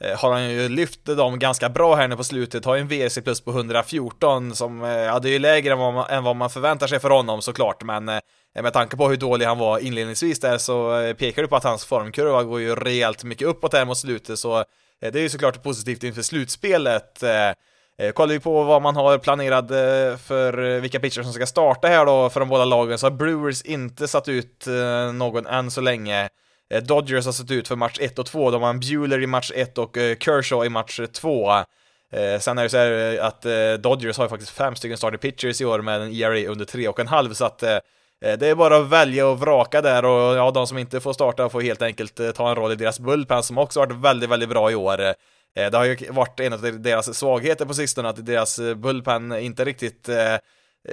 eh, 0.00 0.18
har 0.18 0.32
han 0.32 0.50
ju 0.50 0.68
lyft 0.68 1.04
dem 1.04 1.38
ganska 1.38 1.68
bra 1.68 1.94
här 1.94 2.08
nu 2.08 2.16
på 2.16 2.24
slutet, 2.24 2.64
har 2.64 2.74
ju 2.74 2.80
en 2.80 2.88
VRC 2.88 3.20
plus 3.20 3.40
på 3.40 3.50
114 3.50 4.54
som, 4.54 4.84
eh, 4.84 4.90
ja 4.90 5.18
det 5.18 5.28
är 5.28 5.32
ju 5.32 5.38
lägre 5.38 5.72
än 5.72 5.78
vad 5.78 5.94
man, 5.94 6.10
än 6.10 6.24
vad 6.24 6.36
man 6.36 6.50
förväntar 6.50 6.86
sig 6.86 7.00
för 7.00 7.10
honom 7.10 7.42
såklart, 7.42 7.82
men 7.82 8.08
eh, 8.08 8.20
med 8.62 8.72
tanke 8.72 8.96
på 8.96 9.08
hur 9.08 9.16
dålig 9.16 9.46
han 9.46 9.58
var 9.58 9.78
inledningsvis 9.78 10.40
där 10.40 10.58
så 10.58 11.00
eh, 11.00 11.14
pekar 11.14 11.42
det 11.42 11.48
på 11.48 11.56
att 11.56 11.64
hans 11.64 11.84
formkurva 11.84 12.42
går 12.42 12.60
ju 12.60 12.74
rejält 12.74 13.24
mycket 13.24 13.48
uppåt 13.48 13.72
här 13.72 13.84
mot 13.84 13.98
slutet, 13.98 14.38
så 14.38 14.64
det 15.00 15.18
är 15.18 15.22
ju 15.22 15.28
såklart 15.28 15.62
positivt 15.62 16.02
inför 16.02 16.22
slutspelet. 16.22 17.22
Eh, 17.98 18.12
kollar 18.12 18.32
vi 18.32 18.40
på 18.40 18.62
vad 18.62 18.82
man 18.82 18.96
har 18.96 19.18
planerat 19.18 19.70
eh, 19.70 20.16
för 20.16 20.64
eh, 20.64 20.80
vilka 20.80 21.00
pitchers 21.00 21.24
som 21.24 21.32
ska 21.32 21.46
starta 21.46 21.88
här 21.88 22.06
då 22.06 22.30
för 22.30 22.40
de 22.40 22.48
båda 22.48 22.64
lagen 22.64 22.98
så 22.98 23.06
har 23.06 23.10
Brewers 23.10 23.62
inte 23.62 24.08
satt 24.08 24.28
ut 24.28 24.66
någon 25.14 25.46
än 25.46 25.70
så 25.70 25.80
länge. 25.80 26.28
Dodgers 26.82 27.24
har 27.24 27.32
satt 27.32 27.50
ut 27.50 27.68
för 27.68 27.76
match 27.76 27.98
1 28.00 28.18
och 28.18 28.26
2, 28.26 28.50
de 28.50 28.62
har 28.62 28.70
en 28.70 28.80
Bueller 28.80 29.22
i 29.22 29.26
match 29.26 29.50
1 29.54 29.78
och 29.78 29.96
Kershaw 29.96 30.66
i 30.66 30.68
match 30.68 31.00
2. 31.12 31.52
Sen 32.40 32.58
är 32.58 32.62
det 32.62 32.68
så 32.68 32.76
här 32.76 33.18
att 33.18 33.42
Dodgers 33.82 34.16
har 34.16 34.24
ju 34.24 34.28
faktiskt 34.28 34.50
fem 34.50 34.76
stycken 34.76 34.96
starting 34.96 35.18
pitchers 35.18 35.60
i 35.60 35.64
år 35.64 35.82
med 35.82 36.00
en 36.00 36.12
ERA 36.12 36.50
under 36.50 36.64
3,5 36.64 37.32
så 37.32 37.44
att 37.44 37.58
det 37.58 38.42
är 38.42 38.54
bara 38.54 38.76
att 38.76 38.88
välja 38.88 39.26
och 39.26 39.40
vraka 39.40 39.82
där 39.82 40.04
och 40.04 40.36
ja, 40.36 40.50
de 40.50 40.66
som 40.66 40.78
inte 40.78 41.00
får 41.00 41.12
starta 41.12 41.48
får 41.48 41.60
helt 41.60 41.82
enkelt 41.82 42.20
ta 42.34 42.48
en 42.48 42.56
roll 42.56 42.72
i 42.72 42.76
deras 42.76 43.00
bullpen 43.00 43.42
som 43.42 43.58
också 43.58 43.80
varit 43.80 43.96
väldigt, 43.96 44.30
väldigt 44.30 44.48
bra 44.48 44.70
i 44.70 44.74
år. 44.74 45.14
Eh, 45.56 45.70
det 45.70 45.76
har 45.76 45.84
ju 45.84 45.96
varit 46.10 46.40
en 46.40 46.52
av 46.52 46.82
deras 46.82 47.18
svagheter 47.18 47.64
på 47.64 47.74
sistone, 47.74 48.08
att 48.08 48.26
deras 48.26 48.58
eh, 48.58 48.74
bullpen 48.74 49.32
inte 49.32 49.64
riktigt 49.64 50.08
eh, 50.08 50.36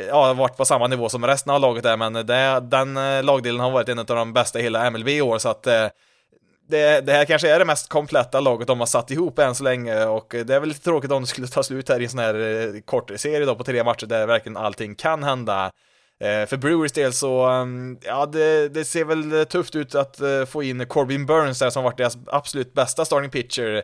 ja, 0.07 0.33
varit 0.33 0.57
på 0.57 0.65
samma 0.65 0.87
nivå 0.87 1.09
som 1.09 1.25
resten 1.25 1.53
av 1.53 1.61
laget 1.61 1.83
där, 1.83 1.97
men 1.97 2.13
det, 2.13 2.59
den 2.61 2.93
lagdelen 3.25 3.59
har 3.59 3.71
varit 3.71 3.89
en 3.89 3.99
av 3.99 4.05
de 4.05 4.33
bästa 4.33 4.59
i 4.59 4.63
hela 4.63 4.89
MLB 4.89 5.07
i 5.09 5.21
år, 5.21 5.37
så 5.37 5.49
att 5.49 5.63
det, 5.63 7.01
det, 7.01 7.11
här 7.13 7.25
kanske 7.25 7.49
är 7.49 7.59
det 7.59 7.65
mest 7.65 7.89
kompletta 7.89 8.39
laget 8.39 8.67
de 8.67 8.79
har 8.79 8.87
satt 8.87 9.11
ihop 9.11 9.39
än 9.39 9.55
så 9.55 9.63
länge 9.63 10.05
och 10.05 10.27
det 10.45 10.55
är 10.55 10.59
väl 10.59 10.69
lite 10.69 10.83
tråkigt 10.83 11.11
om 11.11 11.21
det 11.21 11.27
skulle 11.27 11.47
ta 11.47 11.63
slut 11.63 11.89
här 11.89 11.99
i 11.99 12.03
en 12.03 12.09
sån 12.09 12.19
här 12.19 12.81
kort 12.85 13.11
serie 13.15 13.45
då 13.45 13.55
på 13.55 13.63
tre 13.63 13.83
matcher 13.83 14.05
där 14.05 14.27
verkligen 14.27 14.57
allting 14.57 14.95
kan 14.95 15.23
hända. 15.23 15.71
För 16.19 16.57
Brewers 16.57 16.91
del 16.91 17.13
så, 17.13 17.43
mm, 17.43 17.97
ja 18.01 18.25
det, 18.25 18.69
det 18.69 18.85
ser 18.85 19.05
väl 19.05 19.45
tufft 19.45 19.75
ut 19.75 19.95
att 19.95 20.19
få 20.47 20.63
in 20.63 20.85
Corbin 20.85 21.25
Burns 21.25 21.59
där 21.59 21.69
som 21.69 21.83
varit 21.83 21.97
deras 21.97 22.17
absolut 22.27 22.73
bästa 22.73 23.05
starting 23.05 23.31
pitcher 23.31 23.83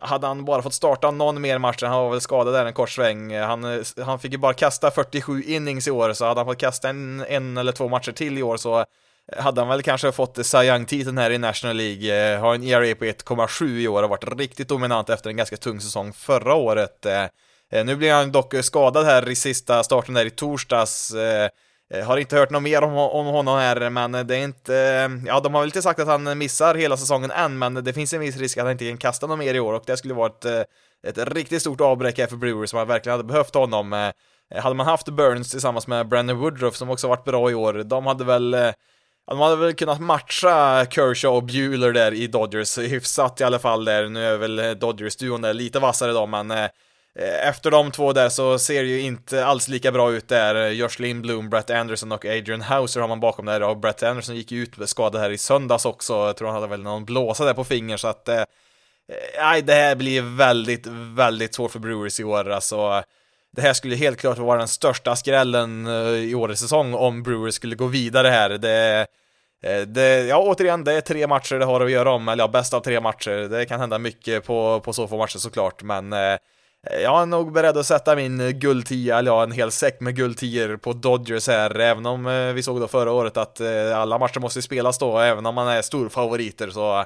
hade 0.00 0.26
han 0.26 0.44
bara 0.44 0.62
fått 0.62 0.74
starta 0.74 1.10
någon 1.10 1.40
mer 1.40 1.58
match, 1.58 1.82
han 1.82 2.02
var 2.02 2.10
väl 2.10 2.20
skadad 2.20 2.54
där 2.54 2.66
en 2.66 2.72
kort 2.72 2.90
sväng, 2.90 3.34
han, 3.34 3.84
han 4.04 4.18
fick 4.18 4.32
ju 4.32 4.38
bara 4.38 4.54
kasta 4.54 4.90
47 4.90 5.42
innings 5.42 5.88
i 5.88 5.90
år, 5.90 6.12
så 6.12 6.26
hade 6.26 6.40
han 6.40 6.46
fått 6.46 6.58
kasta 6.58 6.88
en, 6.88 7.24
en 7.28 7.56
eller 7.56 7.72
två 7.72 7.88
matcher 7.88 8.12
till 8.12 8.38
i 8.38 8.42
år 8.42 8.56
så 8.56 8.84
hade 9.36 9.60
han 9.60 9.68
väl 9.68 9.82
kanske 9.82 10.12
fått 10.12 10.46
Cy 10.46 10.58
Young-titeln 10.58 11.18
här 11.18 11.30
i 11.30 11.38
National 11.38 11.76
League, 11.76 12.34
eh, 12.34 12.40
har 12.40 12.54
en 12.54 12.62
ERA 12.62 12.94
på 12.94 13.04
1,7 13.04 13.78
i 13.78 13.88
år 13.88 14.02
och 14.02 14.10
varit 14.10 14.38
riktigt 14.38 14.68
dominant 14.68 15.10
efter 15.10 15.30
en 15.30 15.36
ganska 15.36 15.56
tung 15.56 15.80
säsong 15.80 16.12
förra 16.12 16.54
året. 16.54 17.06
Eh, 17.06 17.22
eh, 17.72 17.84
nu 17.84 17.96
blir 17.96 18.12
han 18.12 18.32
dock 18.32 18.54
skadad 18.62 19.04
här 19.04 19.28
i 19.28 19.34
sista 19.34 19.84
starten 19.84 20.14
där 20.14 20.26
i 20.26 20.30
torsdags, 20.30 21.14
Eh, 21.94 22.06
har 22.06 22.16
inte 22.16 22.36
hört 22.36 22.50
något 22.50 22.62
mer 22.62 22.82
om, 22.82 22.92
om 22.96 23.26
honom 23.26 23.58
här, 23.58 23.90
men 23.90 24.12
det 24.12 24.36
är 24.36 24.44
inte... 24.44 24.76
Eh, 24.76 25.26
ja, 25.26 25.40
de 25.40 25.54
har 25.54 25.60
väl 25.60 25.68
inte 25.68 25.82
sagt 25.82 26.00
att 26.00 26.08
han 26.08 26.38
missar 26.38 26.74
hela 26.74 26.96
säsongen 26.96 27.30
än, 27.30 27.58
men 27.58 27.74
det 27.74 27.92
finns 27.92 28.12
en 28.12 28.20
viss 28.20 28.36
risk 28.36 28.58
att 28.58 28.64
han 28.64 28.72
inte 28.72 28.88
kan 28.88 28.98
kasta 28.98 29.26
något 29.26 29.38
mer 29.38 29.54
i 29.54 29.60
år 29.60 29.72
och 29.72 29.82
det 29.86 29.96
skulle 29.96 30.14
vara 30.14 30.26
ett, 30.26 30.44
eh, 30.44 30.62
ett 31.06 31.18
riktigt 31.18 31.60
stort 31.60 31.80
avbräck 31.80 32.18
här 32.18 32.26
för 32.26 32.36
Brewers 32.36 32.70
som 32.70 32.88
verkligen 32.88 33.18
hade 33.18 33.28
behövt 33.28 33.54
honom. 33.54 34.12
Hade 34.54 34.74
man 34.74 34.86
haft 34.86 35.08
Burns 35.08 35.50
tillsammans 35.50 35.86
med 35.86 36.08
Brandon 36.08 36.38
Woodruff 36.38 36.76
som 36.76 36.90
också 36.90 37.08
varit 37.08 37.24
bra 37.24 37.50
i 37.50 37.54
år, 37.54 37.74
de 37.74 38.06
hade 38.06 38.24
väl 38.24 38.56
de 39.30 39.40
hade 39.40 39.56
väl 39.56 39.74
kunnat 39.74 40.00
matcha 40.00 40.86
Kershaw 40.90 41.36
och 41.36 41.44
Bueller 41.44 41.92
där 41.92 42.14
i 42.14 42.26
Dodgers 42.26 42.78
hyfsat 42.78 43.40
i 43.40 43.44
alla 43.44 43.58
fall 43.58 43.84
där. 43.84 44.08
Nu 44.08 44.24
är 44.24 44.36
väl 44.36 44.78
Dodgers-duon 44.78 45.42
där 45.42 45.54
lite 45.54 45.78
vassare 45.78 46.12
då, 46.12 46.26
men 46.26 46.50
Eh, 46.50 46.68
Eh, 47.18 47.48
efter 47.48 47.70
de 47.70 47.90
två 47.90 48.12
där 48.12 48.28
så 48.28 48.58
ser 48.58 48.82
det 48.82 48.88
ju 48.88 49.00
inte 49.00 49.46
alls 49.46 49.68
lika 49.68 49.92
bra 49.92 50.12
ut 50.12 50.28
där. 50.28 50.68
Josh 50.68 50.98
Lindblom, 50.98 51.50
Brett 51.50 51.70
Anderson 51.70 52.12
och 52.12 52.24
Adrian 52.24 52.60
Hauser 52.60 53.00
har 53.00 53.08
man 53.08 53.20
bakom 53.20 53.46
där 53.46 53.62
och 53.62 53.76
Brett 53.76 54.02
Anderson 54.02 54.36
gick 54.36 54.52
ju 54.52 54.62
ut 54.62 54.88
skadad 54.88 55.20
här 55.20 55.30
i 55.30 55.38
söndags 55.38 55.84
också. 55.84 56.12
Jag 56.12 56.36
tror 56.36 56.48
han 56.48 56.54
hade 56.54 56.66
väl 56.66 56.82
någon 56.82 57.04
blåsa 57.04 57.44
där 57.44 57.54
på 57.54 57.64
fingern 57.64 57.98
så 57.98 58.08
att 58.08 58.28
eh, 58.28 58.36
eh 58.36 58.44
Nej, 59.40 59.62
det 59.62 59.74
här 59.74 59.94
blir 59.94 60.36
väldigt, 60.36 60.86
väldigt 61.16 61.54
svårt 61.54 61.70
för 61.70 61.78
Brewers 61.78 62.20
i 62.20 62.24
år 62.24 62.50
alltså. 62.50 63.02
det 63.56 63.62
här 63.62 63.72
skulle 63.72 63.96
helt 63.96 64.18
klart 64.18 64.38
vara 64.38 64.58
den 64.58 64.68
största 64.68 65.16
skrällen 65.16 65.86
eh, 65.86 65.92
i 66.08 66.34
årets 66.34 66.60
säsong 66.60 66.94
om 66.94 67.22
Brewers 67.22 67.54
skulle 67.54 67.76
gå 67.76 67.86
vidare 67.86 68.28
här. 68.28 68.50
Det, 68.50 69.06
det, 69.86 70.26
ja, 70.26 70.38
återigen, 70.38 70.84
det 70.84 70.92
är 70.92 71.00
tre 71.00 71.26
matcher 71.26 71.54
det 71.54 71.64
har 71.64 71.80
att 71.80 71.90
göra 71.90 72.12
om, 72.12 72.28
eller 72.28 72.44
ja, 72.44 72.48
bäst 72.48 72.74
av 72.74 72.80
tre 72.80 73.00
matcher. 73.00 73.48
Det 73.48 73.66
kan 73.66 73.80
hända 73.80 73.98
mycket 73.98 74.44
på, 74.44 74.80
på 74.80 74.92
så 74.92 75.08
få 75.08 75.18
matcher 75.18 75.38
såklart, 75.38 75.82
men 75.82 76.12
Eh, 76.86 77.00
jag 77.00 77.22
är 77.22 77.26
nog 77.26 77.52
beredd 77.52 77.76
att 77.76 77.86
sätta 77.86 78.16
min 78.16 78.58
guldtia, 78.58 79.18
eller 79.18 79.30
ja, 79.30 79.42
en 79.42 79.52
hel 79.52 79.70
säck 79.70 80.00
med 80.00 80.16
guldtior 80.16 80.76
på 80.76 80.92
Dodgers 80.92 81.48
här, 81.48 81.78
även 81.78 82.06
om 82.06 82.26
eh, 82.26 82.52
vi 82.52 82.62
såg 82.62 82.80
då 82.80 82.88
förra 82.88 83.12
året 83.12 83.36
att 83.36 83.60
eh, 83.60 83.98
alla 83.98 84.18
matcher 84.18 84.40
måste 84.40 84.62
spelas 84.62 84.98
då, 84.98 85.18
även 85.18 85.46
om 85.46 85.54
man 85.54 85.68
är 85.68 85.82
storfavoriter 85.82 86.70
så 86.70 87.04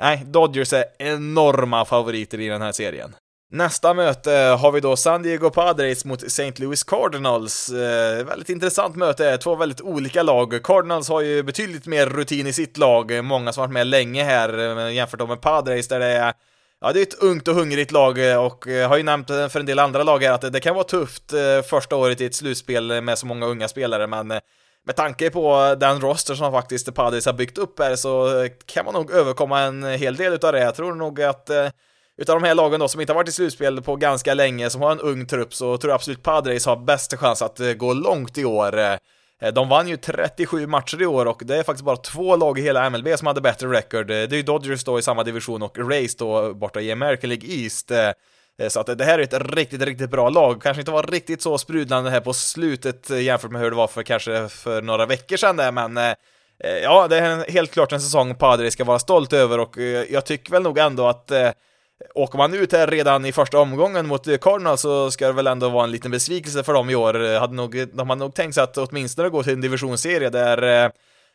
nej, 0.00 0.22
Dodgers 0.26 0.72
är 0.72 0.84
enorma 0.98 1.84
favoriter 1.84 2.40
i 2.40 2.48
den 2.48 2.62
här 2.62 2.72
serien. 2.72 3.14
Nästa 3.52 3.94
möte 3.94 4.30
har 4.30 4.72
vi 4.72 4.80
då 4.80 4.96
San 4.96 5.22
Diego 5.22 5.50
Padres 5.50 6.04
mot 6.04 6.22
St. 6.22 6.52
Louis 6.56 6.84
Cardinals. 6.84 7.70
Eh, 7.70 8.24
väldigt 8.24 8.48
intressant 8.48 8.96
möte, 8.96 9.38
två 9.38 9.56
väldigt 9.56 9.80
olika 9.80 10.22
lag. 10.22 10.62
Cardinals 10.64 11.08
har 11.08 11.20
ju 11.20 11.42
betydligt 11.42 11.86
mer 11.86 12.06
rutin 12.06 12.46
i 12.46 12.52
sitt 12.52 12.76
lag, 12.76 13.24
många 13.24 13.52
som 13.52 13.60
varit 13.60 13.72
med 13.72 13.86
länge 13.86 14.24
här 14.24 14.88
jämfört 14.88 15.28
med 15.28 15.40
Padres 15.40 15.88
där 15.88 16.00
det 16.00 16.06
är 16.06 16.32
Ja, 16.82 16.92
det 16.92 17.00
är 17.00 17.02
ett 17.02 17.22
ungt 17.22 17.48
och 17.48 17.54
hungrigt 17.54 17.92
lag 17.92 18.30
eh, 18.30 18.44
och 18.44 18.66
jag 18.66 18.88
har 18.88 18.96
ju 18.96 19.02
nämnt 19.02 19.30
eh, 19.30 19.48
för 19.48 19.60
en 19.60 19.66
del 19.66 19.78
andra 19.78 20.02
lag 20.02 20.22
här 20.22 20.32
att 20.32 20.52
det 20.52 20.60
kan 20.60 20.74
vara 20.74 20.84
tufft 20.84 21.32
första 21.64 21.96
året 21.96 22.20
i 22.20 22.24
ett 22.24 22.34
slutspel 22.34 23.00
med 23.02 23.18
så 23.18 23.26
många 23.26 23.46
unga 23.46 23.68
spelare, 23.68 24.06
men 24.06 24.28
med 24.86 24.96
tanke 24.96 25.30
på 25.30 25.76
den 25.80 26.00
roster 26.00 26.34
som 26.34 26.52
faktiskt 26.52 26.94
Padres 26.94 27.26
har 27.26 27.32
byggt 27.32 27.58
upp 27.58 27.78
här 27.78 27.96
så 27.96 28.48
kan 28.66 28.84
man 28.84 28.94
nog 28.94 29.10
överkomma 29.10 29.60
en 29.60 29.84
hel 29.84 30.16
del 30.16 30.32
utav 30.32 30.52
det. 30.52 30.60
Jag 30.60 30.74
tror 30.74 30.94
nog 30.94 31.22
att 31.22 31.50
utav 32.18 32.40
de 32.40 32.46
här 32.46 32.54
lagen 32.54 32.80
då 32.80 32.88
som 32.88 33.00
inte 33.00 33.12
har 33.12 33.16
varit 33.16 33.28
i 33.28 33.32
slutspel 33.32 33.82
på 33.82 33.96
ganska 33.96 34.34
länge, 34.34 34.70
som 34.70 34.82
har 34.82 34.92
en 34.92 35.00
ung 35.00 35.26
trupp, 35.26 35.54
så 35.54 35.76
tror 35.76 35.90
jag 35.90 35.94
absolut 35.94 36.22
Padres 36.22 36.66
har 36.66 36.76
bäst 36.76 37.16
chans 37.16 37.42
att 37.42 37.60
gå 37.76 37.92
långt 37.92 38.38
i 38.38 38.44
år. 38.44 38.98
Eh, 39.40 39.52
de 39.52 39.68
vann 39.68 39.88
ju 39.88 39.96
37 39.96 40.66
matcher 40.66 41.02
i 41.02 41.06
år 41.06 41.26
och 41.26 41.42
det 41.44 41.56
är 41.56 41.62
faktiskt 41.62 41.84
bara 41.84 41.96
två 41.96 42.36
lag 42.36 42.58
i 42.58 42.62
hela 42.62 42.90
MLB 42.90 43.18
som 43.18 43.26
hade 43.26 43.40
bättre 43.40 43.68
record. 43.68 44.10
Eh, 44.10 44.14
det 44.14 44.32
är 44.32 44.36
ju 44.36 44.42
Dodgers 44.42 44.84
då 44.84 44.98
i 44.98 45.02
samma 45.02 45.24
division 45.24 45.62
och 45.62 45.78
Rays 45.78 46.16
då 46.16 46.54
borta 46.54 46.80
i 46.80 46.92
American 46.92 47.30
League 47.30 47.48
East. 47.48 47.90
Eh, 47.90 48.10
så 48.68 48.80
att 48.80 48.98
det 48.98 49.04
här 49.04 49.18
är 49.18 49.22
ett 49.22 49.54
riktigt, 49.54 49.82
riktigt 49.82 50.10
bra 50.10 50.28
lag. 50.28 50.62
Kanske 50.62 50.80
inte 50.80 50.92
var 50.92 51.02
riktigt 51.02 51.42
så 51.42 51.58
sprudlande 51.58 52.10
här 52.10 52.20
på 52.20 52.32
slutet 52.32 53.10
jämfört 53.10 53.50
med 53.50 53.62
hur 53.62 53.70
det 53.70 53.76
var 53.76 53.86
för 53.86 54.02
kanske 54.02 54.48
för 54.48 54.82
några 54.82 55.06
veckor 55.06 55.36
sedan 55.36 55.56
där, 55.56 55.72
men 55.72 56.14
ja, 56.82 57.08
det 57.08 57.18
är 57.18 57.50
helt 57.50 57.70
klart 57.70 57.92
en 57.92 58.00
säsong 58.00 58.34
Padre 58.34 58.70
ska 58.70 58.84
vara 58.84 58.98
stolt 58.98 59.32
över 59.32 59.60
och 59.60 59.76
jag 60.10 60.26
tycker 60.26 60.52
väl 60.52 60.62
nog 60.62 60.78
ändå 60.78 61.06
att 61.06 61.32
Åker 62.14 62.38
man 62.38 62.54
ut 62.54 62.72
här 62.72 62.86
redan 62.86 63.24
i 63.24 63.32
första 63.32 63.58
omgången 63.58 64.06
mot 64.06 64.40
Cardinals 64.40 64.80
så 64.80 65.10
ska 65.10 65.26
det 65.26 65.32
väl 65.32 65.46
ändå 65.46 65.68
vara 65.68 65.84
en 65.84 65.90
liten 65.90 66.10
besvikelse 66.10 66.62
för 66.62 66.72
dem 66.72 66.90
i 66.90 66.94
år. 66.94 67.38
Hade 67.38 67.54
nog, 67.54 67.88
de 67.92 68.10
hade 68.10 68.20
nog 68.20 68.34
tänkt 68.34 68.54
sig 68.54 68.62
att 68.62 68.78
åtminstone 68.78 69.28
gå 69.28 69.42
till 69.42 69.52
en 69.52 69.60
divisionsserie 69.60 70.30
där 70.30 70.84
eh, 70.84 70.90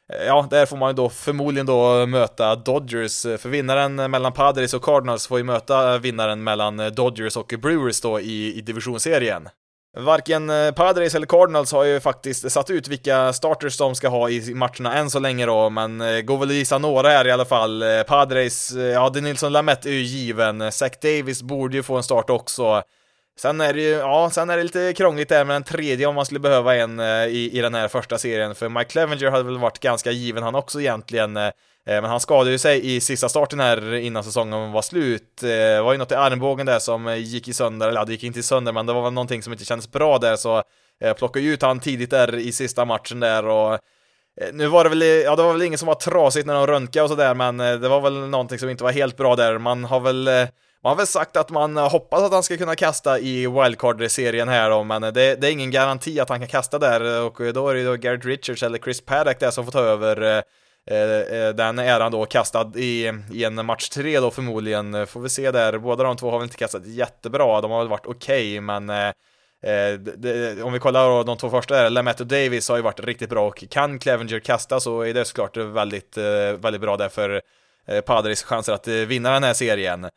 Ja, 0.07 0.47
där 0.49 0.65
får 0.65 0.77
man 0.77 0.89
ju 0.89 0.93
då 0.93 1.09
förmodligen 1.09 1.65
då 1.65 2.05
möta 2.05 2.55
Dodgers, 2.55 3.21
för 3.21 3.49
vinnaren 3.49 3.95
mellan 3.95 4.33
Padres 4.33 4.73
och 4.73 4.83
Cardinals 4.83 5.27
får 5.27 5.37
ju 5.37 5.43
möta 5.43 5.97
vinnaren 5.97 6.43
mellan 6.43 6.77
Dodgers 6.77 7.37
och 7.37 7.53
Brewers 7.61 8.01
då 8.01 8.19
i, 8.19 8.57
i 8.57 8.61
divisionsserien. 8.61 9.49
Varken 9.97 10.49
eh, 10.49 10.71
Padres 10.71 11.15
eller 11.15 11.27
Cardinals 11.27 11.71
har 11.71 11.83
ju 11.83 11.99
faktiskt 11.99 12.51
satt 12.51 12.69
ut 12.69 12.87
vilka 12.87 13.33
starters 13.33 13.77
de 13.77 13.95
ska 13.95 14.07
ha 14.07 14.29
i 14.29 14.53
matcherna 14.53 14.93
än 14.93 15.09
så 15.09 15.19
länge 15.19 15.45
då, 15.45 15.69
men 15.69 16.01
eh, 16.01 16.21
går 16.21 16.37
väl 16.37 16.49
att 16.49 16.55
gissa 16.55 16.77
några 16.77 17.09
här 17.09 17.27
i 17.27 17.31
alla 17.31 17.45
fall. 17.45 17.81
Eh, 17.81 18.03
Padres, 18.03 18.71
ja, 18.93 19.09
Denilson 19.09 19.53
Lamette 19.53 19.89
är 19.89 19.93
ju 19.93 20.01
given. 20.01 20.71
Zach 20.71 20.91
Davis 21.01 21.41
borde 21.41 21.77
ju 21.77 21.83
få 21.83 21.95
en 21.97 22.03
start 22.03 22.29
också. 22.29 22.83
Sen 23.39 23.61
är 23.61 23.73
det 23.73 23.81
ju, 23.81 23.89
ja, 23.89 24.29
sen 24.29 24.49
är 24.49 24.57
det 24.57 24.63
lite 24.63 24.93
krångligt 24.93 25.29
där 25.29 25.45
med 25.45 25.55
den 25.55 25.63
tredje 25.63 26.05
om 26.05 26.15
man 26.15 26.25
skulle 26.25 26.39
behöva 26.39 26.75
en 26.75 26.99
i, 27.29 27.49
i 27.53 27.61
den 27.61 27.73
här 27.73 27.87
första 27.87 28.17
serien, 28.17 28.55
för 28.55 28.69
Mike 28.69 28.89
Clevenger 28.89 29.31
hade 29.31 29.43
väl 29.43 29.57
varit 29.57 29.79
ganska 29.79 30.11
given 30.11 30.43
han 30.43 30.55
också 30.55 30.81
egentligen. 30.81 31.37
Eh, 31.89 32.01
men 32.01 32.05
han 32.05 32.19
skadade 32.19 32.51
ju 32.51 32.57
sig 32.57 32.95
i 32.95 33.01
sista 33.01 33.29
starten 33.29 33.59
här 33.59 33.93
innan 33.93 34.23
säsongen 34.23 34.71
var 34.71 34.81
slut. 34.81 35.43
Eh, 35.43 35.47
det 35.49 35.81
var 35.81 35.91
ju 35.91 35.97
något 35.97 36.11
i 36.11 36.15
armbågen 36.15 36.65
där 36.65 36.79
som 36.79 37.07
eh, 37.07 37.15
gick 37.15 37.47
i 37.47 37.53
sönder, 37.53 37.87
eller 37.87 37.99
ja, 37.99 38.05
det 38.05 38.11
gick 38.11 38.23
inte 38.23 38.39
i 38.39 38.43
sönder, 38.43 38.71
men 38.71 38.85
det 38.85 38.93
var 38.93 39.03
väl 39.03 39.13
någonting 39.13 39.43
som 39.43 39.53
inte 39.53 39.65
kändes 39.65 39.91
bra 39.91 40.17
där, 40.17 40.35
så 40.35 40.63
jag 40.99 41.17
plockade 41.17 41.45
ut 41.45 41.61
han 41.61 41.79
tidigt 41.79 42.09
där 42.09 42.35
i 42.35 42.51
sista 42.51 42.85
matchen 42.85 43.19
där 43.19 43.47
och 43.47 43.79
nu 44.53 44.67
var 44.67 44.83
det 44.83 44.89
väl, 44.89 45.01
ja 45.01 45.35
det 45.35 45.43
var 45.43 45.53
väl 45.53 45.61
ingen 45.61 45.77
som 45.77 45.87
var 45.87 45.95
trasigt 45.95 46.47
när 46.47 46.53
de 46.53 46.67
röntgade 46.67 47.03
och 47.03 47.09
sådär, 47.09 47.33
men 47.33 47.57
det 47.57 47.89
var 47.89 48.01
väl 48.01 48.13
någonting 48.13 48.59
som 48.59 48.69
inte 48.69 48.83
var 48.83 48.91
helt 48.91 49.17
bra 49.17 49.35
där. 49.35 49.57
Man 49.57 49.83
har 49.83 49.99
väl 49.99 50.29
man 50.83 50.89
har 50.89 50.95
väl 50.95 51.07
sagt 51.07 51.37
att 51.37 51.49
man 51.49 51.77
hoppas 51.77 52.21
att 52.21 52.31
han 52.31 52.43
ska 52.43 52.57
kunna 52.57 52.75
kasta 52.75 53.19
i 53.19 53.47
wildcard-serien 53.47 54.47
här 54.47 54.69
då, 54.69 54.83
men 54.83 55.01
det, 55.01 55.11
det, 55.11 55.47
är 55.47 55.51
ingen 55.51 55.71
garanti 55.71 56.19
att 56.19 56.29
han 56.29 56.39
kan 56.39 56.47
kasta 56.47 56.79
där 56.79 57.21
och 57.21 57.53
då 57.53 57.69
är 57.69 57.75
det 57.75 57.83
då 57.83 57.95
Garrett 57.95 58.25
Richards 58.25 58.63
eller 58.63 58.77
Chris 58.77 59.05
Paddock 59.05 59.39
där 59.39 59.51
som 59.51 59.65
får 59.65 59.71
ta 59.71 59.79
över 59.79 60.43
Eh, 60.91 61.39
eh, 61.39 61.49
den 61.55 61.79
är 61.79 61.99
han 61.99 62.11
då 62.11 62.25
kastad 62.25 62.71
i, 62.75 63.11
i 63.31 63.43
en 63.43 63.65
match 63.65 63.89
tre 63.89 64.19
då 64.19 64.31
förmodligen, 64.31 64.93
eh, 64.93 65.05
får 65.05 65.21
vi 65.21 65.29
se 65.29 65.51
där, 65.51 65.77
båda 65.77 66.03
de 66.03 66.17
två 66.17 66.31
har 66.31 66.37
väl 66.37 66.45
inte 66.45 66.57
kastat 66.57 66.85
jättebra, 66.85 67.61
de 67.61 67.71
har 67.71 67.79
väl 67.79 67.87
varit 67.87 68.05
okej, 68.05 68.59
okay, 68.59 68.61
men 68.61 68.89
eh, 68.89 69.13
det, 70.17 70.63
om 70.63 70.73
vi 70.73 70.79
kollar 70.79 71.09
då 71.09 71.23
de 71.23 71.37
två 71.37 71.49
första 71.49 71.75
där, 71.75 71.89
Lamette 71.89 72.23
och 72.23 72.27
Davis 72.27 72.69
har 72.69 72.75
ju 72.75 72.81
varit 72.81 72.99
riktigt 72.99 73.29
bra. 73.29 73.47
Och 73.47 73.63
kan 73.69 73.99
Clevenger 73.99 74.39
kasta 74.39 74.79
så 74.79 75.01
är 75.01 75.13
det 75.13 75.25
såklart 75.25 75.57
väldigt, 75.57 76.17
väldigt 76.57 76.81
bra 76.81 76.97
där 76.97 77.09
för 77.09 77.41
Padres 78.01 78.43
chanser 78.43 78.73
att 78.73 78.87
vinna 78.87 79.31
den 79.33 79.43
här 79.43 79.53
serien. 79.53 80.09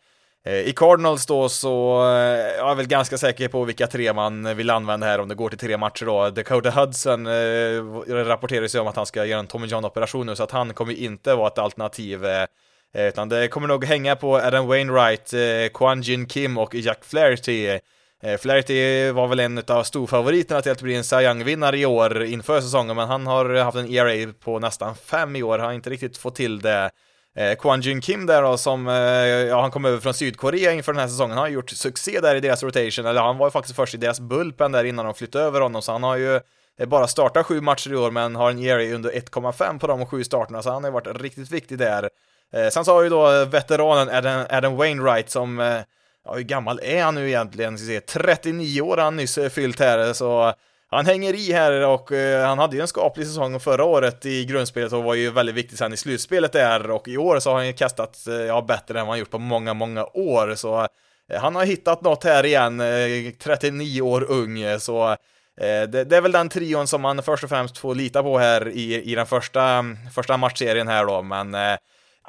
Eh, 0.48 0.68
I 0.68 0.72
Cardinals 0.72 1.26
då 1.26 1.48
så 1.48 2.02
är 2.02 2.56
jag 2.56 2.70
är 2.70 2.74
väl 2.74 2.86
ganska 2.86 3.18
säker 3.18 3.48
på 3.48 3.64
vilka 3.64 3.86
tre 3.86 4.12
man 4.12 4.56
vill 4.56 4.70
använda 4.70 5.06
här 5.06 5.20
om 5.20 5.28
det 5.28 5.34
går 5.34 5.48
till 5.48 5.58
tre 5.58 5.76
matcher 5.76 6.04
då. 6.06 6.30
Dakota 6.30 6.70
Hudson 6.70 7.26
eh, 7.26 8.24
rapporterar 8.24 8.66
sig 8.66 8.80
om 8.80 8.86
att 8.86 8.96
han 8.96 9.06
ska 9.06 9.24
göra 9.24 9.40
en 9.40 9.46
Tommy 9.46 9.66
John-operation 9.66 10.26
nu 10.26 10.36
så 10.36 10.42
att 10.42 10.50
han 10.50 10.74
kommer 10.74 10.92
inte 10.92 11.34
vara 11.34 11.48
ett 11.48 11.58
alternativ 11.58 12.24
eh, 12.24 12.46
eh, 12.94 13.06
utan 13.08 13.28
det 13.28 13.48
kommer 13.48 13.68
nog 13.68 13.84
hänga 13.84 14.16
på 14.16 14.36
Adam 14.36 14.66
Wainwright, 14.66 15.32
eh, 15.32 15.72
Kwan 15.74 16.02
Jin 16.02 16.26
Kim 16.26 16.58
och 16.58 16.74
Jack 16.74 17.04
Flaherty. 17.04 17.66
Eh, 18.22 18.38
Flaherty 18.38 19.10
var 19.10 19.28
väl 19.28 19.40
en 19.40 19.62
av 19.68 19.82
storfavoriterna 19.82 20.62
till 20.62 20.72
att 20.72 20.82
bli 20.82 20.94
en 20.94 21.04
Cy 21.04 21.16
Young-vinnare 21.16 21.78
i 21.78 21.86
år 21.86 22.24
inför 22.24 22.60
säsongen, 22.60 22.96
men 22.96 23.08
han 23.08 23.26
har 23.26 23.54
haft 23.54 23.76
en 23.76 23.90
ERA 23.90 24.32
på 24.40 24.58
nästan 24.58 24.96
fem 24.96 25.36
i 25.36 25.42
år, 25.42 25.58
han 25.58 25.66
har 25.66 25.74
inte 25.74 25.90
riktigt 25.90 26.16
fått 26.16 26.34
till 26.34 26.60
det. 26.60 26.90
Eh, 27.38 27.54
Kwan 27.56 27.80
Jun 27.80 28.00
Kim 28.00 28.26
där 28.26 28.42
då, 28.42 28.56
som, 28.56 28.88
eh, 28.88 28.94
ja 28.94 29.60
han 29.60 29.70
kom 29.70 29.84
över 29.84 30.00
från 30.00 30.14
Sydkorea 30.14 30.72
inför 30.72 30.92
den 30.92 31.00
här 31.00 31.08
säsongen, 31.08 31.36
han 31.36 31.44
har 31.44 31.48
gjort 31.48 31.70
succé 31.70 32.20
där 32.20 32.34
i 32.34 32.40
deras 32.40 32.62
rotation, 32.62 33.06
eller 33.06 33.20
han 33.20 33.38
var 33.38 33.46
ju 33.46 33.50
faktiskt 33.50 33.76
först 33.76 33.94
i 33.94 33.96
deras 33.96 34.20
bullpen 34.20 34.72
där 34.72 34.84
innan 34.84 35.04
de 35.04 35.14
flyttade 35.14 35.44
över 35.44 35.60
honom, 35.60 35.82
så 35.82 35.92
han 35.92 36.02
har 36.02 36.16
ju 36.16 36.40
eh, 36.78 36.86
bara 36.86 37.06
startat 37.06 37.46
sju 37.46 37.60
matcher 37.60 37.92
i 37.92 37.96
år, 37.96 38.10
men 38.10 38.36
har 38.36 38.50
en 38.50 38.58
ERA 38.58 38.94
under 38.94 39.10
1,5 39.10 39.78
på 39.78 39.86
de 39.86 40.06
sju 40.06 40.24
starterna, 40.24 40.62
så 40.62 40.70
han 40.70 40.84
har 40.84 40.90
ju 40.90 40.94
varit 40.94 41.20
riktigt 41.20 41.50
viktig 41.50 41.78
där. 41.78 42.10
Eh, 42.52 42.68
sen 42.68 42.84
så 42.84 42.94
har 42.94 43.02
ju 43.02 43.08
då 43.08 43.44
veteranen 43.44 44.16
Adam, 44.16 44.46
Adam 44.50 44.76
Wainwright 44.76 45.30
som, 45.30 45.60
eh, 45.60 45.80
ja 46.24 46.34
hur 46.34 46.42
gammal 46.42 46.80
är 46.82 47.02
han 47.02 47.14
nu 47.14 47.28
egentligen? 47.28 47.78
Ska 47.78 47.86
se, 47.86 48.00
39 48.00 48.80
år 48.80 48.96
har 48.96 49.04
han 49.04 49.16
nyss 49.16 49.38
eh, 49.38 49.48
fyllt 49.48 49.80
här, 49.80 50.12
så 50.12 50.52
han 50.90 51.06
hänger 51.06 51.34
i 51.34 51.52
här 51.52 51.86
och 51.86 52.12
eh, 52.12 52.46
han 52.46 52.58
hade 52.58 52.76
ju 52.76 52.82
en 52.82 52.88
skaplig 52.88 53.26
säsong 53.26 53.60
förra 53.60 53.84
året 53.84 54.26
i 54.26 54.44
grundspelet 54.44 54.92
och 54.92 55.04
var 55.04 55.14
ju 55.14 55.30
väldigt 55.30 55.54
viktig 55.54 55.78
sen 55.78 55.92
i 55.92 55.96
slutspelet 55.96 56.52
där. 56.52 56.90
Och 56.90 57.08
i 57.08 57.16
år 57.16 57.40
så 57.40 57.50
har 57.50 57.56
han 57.56 57.66
ju 57.66 57.72
kastat, 57.72 58.26
eh, 58.26 58.34
ja, 58.34 58.64
bättre 58.68 59.00
än 59.00 59.06
vad 59.06 59.12
han 59.12 59.18
gjort 59.18 59.30
på 59.30 59.38
många, 59.38 59.74
många 59.74 60.04
år. 60.04 60.54
Så 60.54 60.80
eh, 61.32 61.40
han 61.40 61.54
har 61.54 61.64
hittat 61.64 62.02
något 62.02 62.24
här 62.24 62.46
igen, 62.46 62.82
39 63.38 64.02
år 64.02 64.30
ung, 64.30 64.80
så 64.80 65.16
det, 65.88 66.04
det, 66.04 66.16
är 66.16 66.20
väl 66.20 66.32
den 66.32 66.48
trion 66.48 66.86
som 66.86 67.02
man 67.02 67.22
först 67.22 67.44
och 67.44 67.50
främst 67.50 67.78
får 67.78 67.94
lita 67.94 68.22
på 68.22 68.38
här 68.38 68.68
i, 68.68 69.02
i 69.02 69.14
den 69.14 69.26
första, 69.26 69.84
första 70.14 70.36
matchserien 70.36 70.88
här 70.88 71.06
då, 71.06 71.22
men 71.22 71.56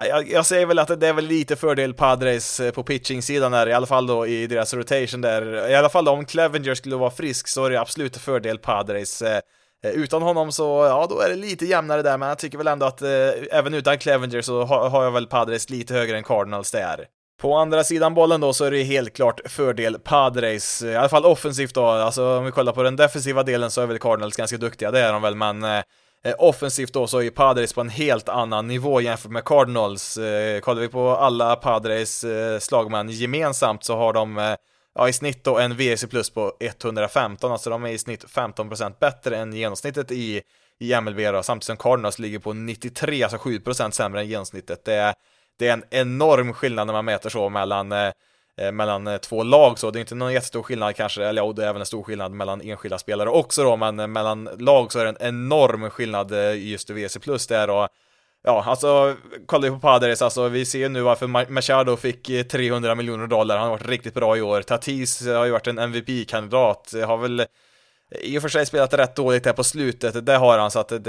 jag, 0.07 0.31
jag 0.31 0.45
säger 0.45 0.65
väl 0.65 0.79
att 0.79 0.99
det 0.99 1.07
är 1.07 1.13
väl 1.13 1.25
lite 1.25 1.55
fördel 1.55 1.93
Padres 1.93 2.59
eh, 2.59 2.71
på 2.71 2.83
pitching-sidan 2.83 3.51
där, 3.51 3.69
i 3.69 3.73
alla 3.73 3.85
fall 3.85 4.07
då 4.07 4.27
i 4.27 4.47
deras 4.47 4.73
rotation 4.73 5.21
där. 5.21 5.69
I 5.69 5.75
alla 5.75 5.89
fall 5.89 6.05
då, 6.05 6.11
om 6.11 6.25
Clevenger 6.25 6.75
skulle 6.75 6.95
vara 6.95 7.11
frisk 7.11 7.47
så 7.47 7.65
är 7.65 7.69
det 7.69 7.81
absolut 7.81 8.17
fördel 8.17 8.57
Padres. 8.57 9.21
Eh, 9.21 9.41
eh, 9.83 9.91
utan 9.91 10.21
honom 10.21 10.51
så, 10.51 10.63
ja 10.63 11.07
då 11.09 11.19
är 11.19 11.29
det 11.29 11.35
lite 11.35 11.65
jämnare 11.65 12.01
där, 12.01 12.17
men 12.17 12.29
jag 12.29 12.37
tycker 12.37 12.57
väl 12.57 12.67
ändå 12.67 12.85
att 12.85 13.01
eh, 13.01 13.09
även 13.51 13.73
utan 13.73 13.97
Clevenger 13.97 14.41
så 14.41 14.63
har, 14.63 14.89
har 14.89 15.03
jag 15.03 15.11
väl 15.11 15.27
Padres 15.27 15.69
lite 15.69 15.93
högre 15.93 16.17
än 16.17 16.23
Cardinals 16.23 16.71
där. 16.71 17.05
På 17.41 17.55
andra 17.55 17.83
sidan 17.83 18.13
bollen 18.13 18.41
då 18.41 18.53
så 18.53 18.65
är 18.65 18.71
det 18.71 18.83
helt 18.83 19.15
klart 19.15 19.41
fördel 19.45 19.99
Padres, 19.99 20.83
i 20.83 20.95
alla 20.95 21.09
fall 21.09 21.25
offensivt 21.25 21.73
då, 21.73 21.85
alltså 21.85 22.37
om 22.37 22.45
vi 22.45 22.51
kollar 22.51 22.73
på 22.73 22.83
den 22.83 22.95
defensiva 22.95 23.43
delen 23.43 23.71
så 23.71 23.81
är 23.81 23.85
väl 23.85 23.99
Cardinals 23.99 24.35
ganska 24.35 24.57
duktiga, 24.57 24.91
det 24.91 24.99
är 24.99 25.13
de 25.13 25.21
väl, 25.21 25.35
men 25.35 25.63
Eh, 25.63 25.83
Eh, 26.25 26.35
offensivt 26.37 26.93
då 26.93 27.07
så 27.07 27.21
är 27.21 27.29
Padres 27.29 27.73
på 27.73 27.81
en 27.81 27.89
helt 27.89 28.29
annan 28.29 28.67
nivå 28.67 29.01
jämfört 29.01 29.31
med 29.31 29.45
Cardinals. 29.45 30.17
Eh, 30.17 30.59
kollar 30.59 30.81
vi 30.81 30.87
på 30.87 31.09
alla 31.09 31.55
Padres 31.55 32.23
eh, 32.23 32.59
slagmän 32.59 33.09
gemensamt 33.09 33.83
så 33.83 33.95
har 33.95 34.13
de 34.13 34.37
eh, 34.37 34.55
ja, 34.95 35.09
i 35.09 35.13
snitt 35.13 35.43
då 35.43 35.59
en 35.59 35.77
VC 35.77 36.05
plus 36.09 36.29
på 36.29 36.53
115, 36.59 37.51
alltså 37.51 37.69
de 37.69 37.83
är 37.83 37.89
i 37.89 37.97
snitt 37.97 38.25
15% 38.25 38.93
bättre 38.99 39.37
än 39.37 39.53
genomsnittet 39.53 40.11
i, 40.11 40.41
i 40.79 41.01
MLB 41.01 41.17
då, 41.17 41.43
samtidigt 41.43 41.65
som 41.65 41.77
Cardinals 41.77 42.19
ligger 42.19 42.39
på 42.39 42.53
93, 42.53 43.23
alltså 43.23 43.37
7% 43.37 43.91
sämre 43.91 44.19
än 44.21 44.27
genomsnittet. 44.27 44.85
Det 44.85 44.93
är, 44.93 45.13
det 45.59 45.67
är 45.67 45.73
en 45.73 45.83
enorm 45.89 46.53
skillnad 46.53 46.87
när 46.87 46.93
man 46.93 47.05
mäter 47.05 47.29
så 47.29 47.49
mellan 47.49 47.91
eh, 47.91 48.11
Eh, 48.59 48.71
mellan 48.71 49.07
eh, 49.07 49.17
två 49.17 49.43
lag 49.43 49.79
så 49.79 49.91
det 49.91 49.99
är 49.99 50.01
inte 50.01 50.15
någon 50.15 50.33
jättestor 50.33 50.63
skillnad 50.63 50.95
kanske, 50.95 51.25
eller 51.25 51.41
ja, 51.41 51.53
det 51.53 51.63
är 51.63 51.67
även 51.69 51.81
en 51.81 51.85
stor 51.85 52.03
skillnad 52.03 52.31
mellan 52.31 52.61
enskilda 52.61 52.97
spelare 52.97 53.29
också 53.29 53.63
då, 53.63 53.75
men 53.77 53.99
eh, 53.99 54.07
mellan 54.07 54.49
lag 54.57 54.91
så 54.91 54.99
är 54.99 55.03
det 55.03 55.09
en 55.09 55.27
enorm 55.27 55.89
skillnad 55.89 56.33
just 56.55 56.89
i 56.89 56.93
WC 56.93 57.17
plus 57.17 57.47
där 57.47 57.69
och 57.69 57.87
Ja, 58.43 58.63
alltså 58.67 59.15
kolla 59.45 59.67
ju 59.67 59.73
på 59.73 59.79
Padres, 59.79 60.21
alltså 60.21 60.47
vi 60.47 60.65
ser 60.65 60.79
ju 60.79 60.89
nu 60.89 61.01
varför 61.01 61.27
Machado 61.51 61.95
fick 61.95 62.49
300 62.51 62.95
miljoner 62.95 63.27
dollar, 63.27 63.57
han 63.57 63.69
har 63.69 63.77
varit 63.77 63.87
riktigt 63.87 64.13
bra 64.13 64.37
i 64.37 64.41
år. 64.41 64.61
Tatis 64.61 65.27
har 65.27 65.45
ju 65.45 65.51
varit 65.51 65.67
en 65.67 65.79
MVP-kandidat, 65.79 66.93
har 67.07 67.17
väl 67.17 67.45
i 68.11 68.37
och 68.37 68.41
för 68.41 68.49
sig 68.49 68.65
spelat 68.65 68.93
rätt 68.93 69.15
dåligt 69.15 69.45
här 69.45 69.53
på 69.53 69.63
slutet, 69.63 70.25
det 70.25 70.35
har 70.35 70.57
han, 70.57 70.71
så 70.71 70.79
att 70.79 70.89
det, 70.89 70.99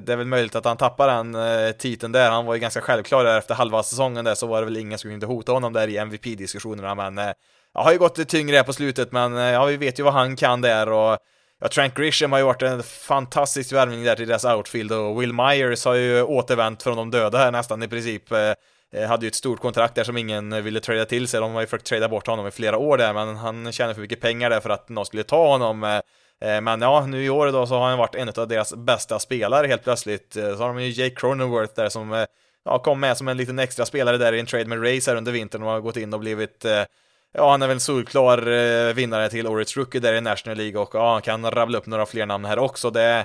det 0.00 0.12
är 0.12 0.16
väl 0.16 0.26
möjligt 0.26 0.54
att 0.54 0.64
han 0.64 0.76
tappar 0.76 1.08
den 1.08 1.34
eh, 1.34 1.72
titeln 1.72 2.12
där. 2.12 2.30
Han 2.30 2.46
var 2.46 2.54
ju 2.54 2.60
ganska 2.60 2.80
självklar 2.80 3.24
där 3.24 3.38
efter 3.38 3.54
halva 3.54 3.82
säsongen 3.82 4.24
där, 4.24 4.34
så 4.34 4.46
var 4.46 4.60
det 4.60 4.64
väl 4.64 4.76
ingen 4.76 4.98
som 4.98 5.10
kunde 5.10 5.26
hota 5.26 5.52
honom 5.52 5.72
där 5.72 5.88
i 5.88 5.96
MVP-diskussionerna, 5.96 6.94
men 6.94 7.18
eh, 7.18 7.32
jag 7.74 7.80
har 7.80 7.92
ju 7.92 7.98
gått 7.98 8.28
tyngre 8.28 8.56
här 8.56 8.62
på 8.62 8.72
slutet, 8.72 9.12
men 9.12 9.36
eh, 9.36 9.42
ja, 9.42 9.64
vi 9.64 9.76
vet 9.76 9.98
ju 9.98 10.02
vad 10.02 10.12
han 10.12 10.36
kan 10.36 10.60
där 10.60 10.88
och 10.88 11.18
Ja, 11.62 11.68
Trank 11.68 11.96
Grisham 11.96 12.32
har 12.32 12.38
ju 12.38 12.44
varit 12.44 12.62
en 12.62 12.82
fantastisk 12.82 13.72
värvning 13.72 14.04
där 14.04 14.16
till 14.16 14.28
deras 14.28 14.44
outfield 14.44 14.92
och 14.92 15.22
Will 15.22 15.32
Myers 15.32 15.84
har 15.84 15.94
ju 15.94 16.22
återvänt 16.22 16.82
från 16.82 16.96
de 16.96 17.10
döda 17.10 17.38
här 17.38 17.50
nästan 17.50 17.82
i 17.82 17.88
princip. 17.88 18.32
Eh, 18.32 18.52
eh, 18.94 19.08
hade 19.08 19.26
ju 19.26 19.28
ett 19.28 19.34
stort 19.34 19.60
kontrakt 19.60 19.94
där 19.94 20.04
som 20.04 20.16
ingen 20.16 20.64
ville 20.64 20.80
trada 20.80 21.04
till 21.04 21.28
sig, 21.28 21.40
de 21.40 21.52
har 21.52 21.60
ju 21.60 21.66
försökt 21.66 21.86
trada 21.86 22.08
bort 22.08 22.26
honom 22.26 22.46
i 22.46 22.50
flera 22.50 22.78
år 22.78 22.98
där, 22.98 23.12
men 23.12 23.36
han 23.36 23.72
tjänade 23.72 23.94
för 23.94 24.00
mycket 24.00 24.20
pengar 24.20 24.50
där 24.50 24.60
för 24.60 24.70
att 24.70 24.88
någon 24.88 25.06
skulle 25.06 25.22
ta 25.22 25.48
honom. 25.48 26.00
Eh, 26.44 26.60
men 26.60 26.82
ja, 26.82 27.06
nu 27.06 27.24
i 27.24 27.30
år 27.30 27.52
då 27.52 27.66
så 27.66 27.74
har 27.74 27.88
han 27.88 27.98
varit 27.98 28.14
en 28.14 28.28
av 28.28 28.48
deras 28.48 28.74
bästa 28.74 29.18
spelare 29.18 29.66
helt 29.66 29.84
plötsligt. 29.84 30.36
Eh, 30.36 30.56
så 30.56 30.62
har 30.62 30.68
de 30.68 30.82
ju 30.82 31.02
Jake 31.02 31.14
Cronenworth 31.14 31.74
där 31.74 31.88
som 31.88 32.12
eh, 32.12 32.24
ja, 32.64 32.78
kom 32.78 33.00
med 33.00 33.16
som 33.16 33.28
en 33.28 33.36
liten 33.36 33.58
extra 33.58 33.86
spelare 33.86 34.18
där 34.18 34.32
i 34.32 34.40
en 34.40 34.46
trade 34.46 34.64
med 34.64 34.82
Race 34.82 35.10
här 35.10 35.16
under 35.16 35.32
vintern 35.32 35.62
och 35.62 35.70
har 35.70 35.80
gått 35.80 35.96
in 35.96 36.14
och 36.14 36.20
blivit 36.20 36.64
Ja, 37.32 37.50
han 37.50 37.62
är 37.62 37.66
väl 37.66 37.74
en 37.74 37.80
solklar 37.80 38.92
vinnare 38.92 39.30
till 39.30 39.46
Årets 39.46 39.76
Rookie 39.76 40.00
där 40.00 40.14
i 40.14 40.20
National 40.20 40.58
League 40.58 40.80
och 40.80 40.90
ja, 40.92 41.12
han 41.12 41.22
kan 41.22 41.50
rabbla 41.50 41.78
upp 41.78 41.86
några 41.86 42.06
fler 42.06 42.26
namn 42.26 42.44
här 42.44 42.58
också. 42.58 42.90
Det 42.90 43.02
är... 43.02 43.24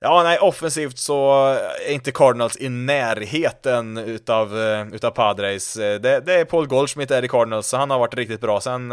Ja, 0.00 0.22
nej, 0.22 0.38
offensivt 0.38 0.98
så 0.98 1.46
är 1.86 1.92
inte 1.92 2.12
Cardinals 2.12 2.56
i 2.60 2.68
närheten 2.68 3.98
utav, 3.98 4.58
utav 4.92 5.10
Padres. 5.10 5.74
Det, 5.74 5.98
det 5.98 6.34
är 6.34 6.44
Paul 6.44 6.66
Goldschmidt 6.66 7.08
där 7.08 7.24
i 7.24 7.28
Cardinals, 7.28 7.66
så 7.66 7.76
han 7.76 7.90
har 7.90 7.98
varit 7.98 8.14
riktigt 8.14 8.40
bra. 8.40 8.60
Sen 8.60 8.92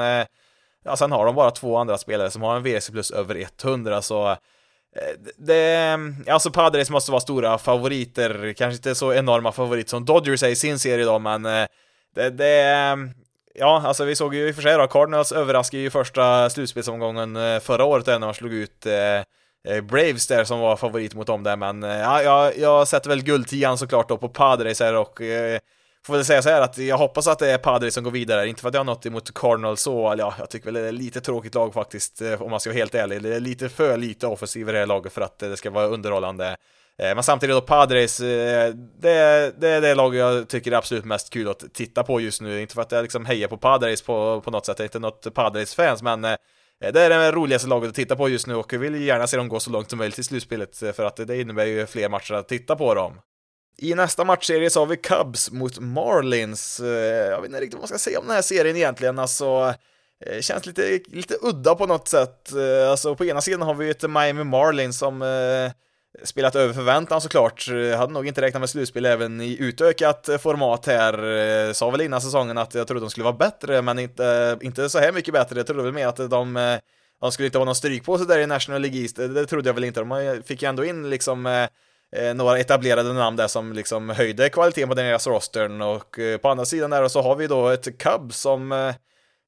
Ja, 0.85 0.97
sen 0.97 1.11
har 1.11 1.25
de 1.25 1.35
bara 1.35 1.51
två 1.51 1.77
andra 1.77 1.97
spelare 1.97 2.31
som 2.31 2.41
har 2.41 2.55
en 2.55 2.63
WC 2.63 2.89
plus 2.91 3.11
över 3.11 3.47
100, 3.63 4.01
så 4.01 4.29
eh, 4.29 4.37
det, 5.37 5.75
eh, 5.75 6.33
alltså 6.33 6.51
Padres 6.51 6.89
måste 6.89 7.11
vara 7.11 7.21
stora 7.21 7.57
favoriter, 7.57 8.53
kanske 8.57 8.75
inte 8.75 8.95
så 8.95 9.13
enorma 9.13 9.51
favoriter 9.51 9.89
som 9.89 10.05
Dodgers 10.05 10.43
är 10.43 10.47
i 10.47 10.55
sin 10.55 10.79
serie 10.79 11.05
då, 11.05 11.19
men 11.19 11.45
eh, 11.45 11.65
det, 12.15 12.29
det 12.29 12.97
ja, 13.53 13.81
alltså 13.85 14.05
vi 14.05 14.15
såg 14.15 14.35
ju 14.35 14.47
i 14.47 14.51
och 14.51 14.55
för 14.55 14.61
sig 14.61 14.77
då, 14.77 14.87
Cardinals 14.87 15.31
överraskade 15.31 15.83
ju 15.83 15.89
första 15.89 16.49
slutspelsomgången 16.49 17.61
förra 17.61 17.85
året 17.85 18.07
när 18.07 18.19
de 18.19 18.33
slog 18.33 18.53
ut 18.53 18.85
eh, 18.85 19.81
Braves 19.81 20.27
där 20.27 20.43
som 20.43 20.59
var 20.59 20.75
favorit 20.75 21.15
mot 21.15 21.27
dem 21.27 21.43
där, 21.43 21.55
men 21.55 21.81
ja, 21.81 22.23
jag, 22.23 22.57
jag 22.57 22.87
sätter 22.87 23.09
väl 23.09 23.23
guldtian 23.23 23.77
såklart 23.77 24.09
då 24.09 24.17
på 24.17 24.29
Padres 24.29 24.79
här 24.79 24.95
och 24.95 25.21
eh, 25.21 25.59
får 26.07 26.13
väl 26.13 26.25
säga 26.25 26.41
så 26.41 26.49
här 26.49 26.61
att 26.61 26.77
jag 26.77 26.97
hoppas 26.97 27.27
att 27.27 27.39
det 27.39 27.51
är 27.51 27.57
Padres 27.57 27.93
som 27.93 28.03
går 28.03 28.11
vidare, 28.11 28.47
inte 28.47 28.61
för 28.61 28.67
att 28.67 28.73
jag 28.73 28.79
har 28.79 28.85
något 28.85 29.05
emot 29.05 29.33
Cardinals 29.33 29.81
så, 29.81 30.11
eller 30.11 30.23
ja, 30.23 30.33
jag 30.39 30.49
tycker 30.49 30.65
väl 30.65 30.73
det 30.73 30.87
är 30.87 30.91
lite 30.91 31.21
tråkigt 31.21 31.55
lag 31.55 31.73
faktiskt, 31.73 32.21
eh, 32.21 32.41
om 32.41 32.51
man 32.51 32.59
ska 32.59 32.69
vara 32.69 32.77
helt 32.77 32.95
ärlig. 32.95 33.21
Det 33.21 33.35
är 33.35 33.39
lite 33.39 33.69
för 33.69 33.97
lite 33.97 34.27
offensiv 34.27 34.69
i 34.69 34.71
det 34.71 34.77
här 34.77 34.85
laget 34.85 35.13
för 35.13 35.21
att 35.21 35.43
eh, 35.43 35.49
det 35.49 35.57
ska 35.57 35.69
vara 35.69 35.87
underhållande. 35.87 36.47
Eh, 37.01 37.15
men 37.15 37.23
samtidigt 37.23 37.55
då 37.55 37.61
Padres, 37.61 38.17
det, 38.17 38.75
det 39.01 39.69
är 39.69 39.81
det 39.81 39.95
lag 39.95 40.15
jag 40.15 40.47
tycker 40.47 40.71
är 40.71 40.75
absolut 40.75 41.05
mest 41.05 41.29
kul 41.29 41.49
att 41.49 41.73
titta 41.73 42.03
på 42.03 42.21
just 42.21 42.41
nu. 42.41 42.61
Inte 42.61 42.73
för 42.73 42.81
att 42.81 42.91
jag 42.91 43.01
liksom 43.01 43.25
hejar 43.25 43.47
på 43.47 43.57
Padres 43.57 44.01
på, 44.01 44.41
på 44.41 44.51
något 44.51 44.65
sätt, 44.65 44.79
jag 44.79 44.83
är 44.83 44.87
inte 44.87 44.99
något 44.99 45.33
Padres-fans, 45.33 46.01
men 46.01 46.21
det 46.21 46.37
är 46.79 47.09
det 47.09 47.31
roligaste 47.31 47.67
laget 47.67 47.89
att 47.89 47.95
titta 47.95 48.15
på 48.15 48.29
just 48.29 48.47
nu 48.47 48.55
och 48.55 48.73
jag 48.73 48.79
vill 48.79 49.01
gärna 49.01 49.27
se 49.27 49.37
dem 49.37 49.47
gå 49.47 49.59
så 49.59 49.71
långt 49.71 49.89
som 49.89 49.99
möjligt 49.99 50.19
i 50.19 50.23
slutspelet 50.23 50.77
för 50.77 51.03
att 51.03 51.15
det 51.15 51.41
innebär 51.41 51.65
ju 51.65 51.85
fler 51.85 52.09
matcher 52.09 52.33
att 52.33 52.47
titta 52.47 52.75
på 52.75 52.93
dem. 52.93 53.19
I 53.81 53.95
nästa 53.95 54.23
matchserie 54.23 54.69
så 54.69 54.79
har 54.79 54.85
vi 54.85 54.97
Cubs 54.97 55.51
mot 55.51 55.79
Marlins. 55.79 56.79
Eh, 56.79 56.87
jag 57.29 57.41
vet 57.41 57.49
inte 57.49 57.61
riktigt 57.61 57.73
vad 57.73 57.81
man 57.81 57.87
ska 57.87 57.97
säga 57.97 58.19
om 58.19 58.25
den 58.25 58.35
här 58.35 58.41
serien 58.41 58.75
egentligen, 58.75 59.19
alltså 59.19 59.73
eh, 60.25 60.41
Känns 60.41 60.65
lite, 60.65 60.99
lite 61.07 61.35
udda 61.41 61.75
på 61.75 61.85
något 61.85 62.07
sätt. 62.07 62.51
Eh, 62.53 62.91
alltså 62.91 63.15
på 63.15 63.25
ena 63.25 63.41
sidan 63.41 63.61
har 63.61 63.73
vi 63.73 63.89
ett 63.89 64.09
Miami 64.09 64.43
Marlins 64.43 64.97
som 64.97 65.23
spelat 66.23 66.55
över 66.55 66.73
förväntan 66.73 67.21
såklart. 67.21 67.67
Hade 67.97 68.13
nog 68.13 68.27
inte 68.27 68.41
räknat 68.41 68.61
med 68.61 68.69
slutspel 68.69 69.05
även 69.05 69.41
i 69.41 69.57
utökat 69.59 70.29
format 70.39 70.85
här. 70.85 71.73
Sa 71.73 71.89
väl 71.89 72.01
innan 72.01 72.21
säsongen 72.21 72.57
att 72.57 72.73
jag 72.73 72.87
trodde 72.87 73.01
de 73.01 73.09
skulle 73.09 73.23
vara 73.23 73.35
bättre, 73.35 73.81
men 73.81 73.99
inte, 73.99 74.57
inte 74.61 74.89
så 74.89 74.99
här 74.99 75.11
mycket 75.11 75.33
bättre. 75.33 75.57
Jag 75.57 75.67
trodde 75.67 75.83
väl 75.83 75.93
mer 75.93 76.07
att 76.07 76.29
de, 76.29 76.79
de 77.21 77.31
skulle 77.31 77.45
inte 77.45 77.57
ha 77.57 77.65
någon 77.65 77.75
stryk 77.75 78.05
på 78.05 78.17
sig 78.17 78.27
där 78.27 78.39
i 78.39 78.47
National 78.47 78.81
League 78.81 79.01
East. 79.01 79.15
Det, 79.15 79.27
det 79.27 79.45
trodde 79.45 79.69
jag 79.69 79.73
väl 79.73 79.83
inte. 79.83 79.99
De 79.99 80.41
fick 80.45 80.61
ju 80.61 80.69
ändå 80.69 80.85
in 80.85 81.09
liksom 81.09 81.67
eh, 82.15 82.33
några 82.33 82.59
etablerade 82.59 83.13
namn 83.13 83.37
där 83.37 83.47
som 83.47 83.73
liksom 83.73 84.09
höjde 84.09 84.49
kvaliteten 84.49 84.89
på 84.89 84.95
deras 84.95 85.27
rostern 85.27 85.81
och 85.81 86.19
eh, 86.19 86.37
på 86.37 86.49
andra 86.49 86.65
sidan 86.65 86.89
där 86.89 87.07
så 87.07 87.21
har 87.21 87.35
vi 87.35 87.47
då 87.47 87.67
ett 87.67 87.97
Cub 87.97 88.33
som 88.33 88.71
eh, 88.71 88.95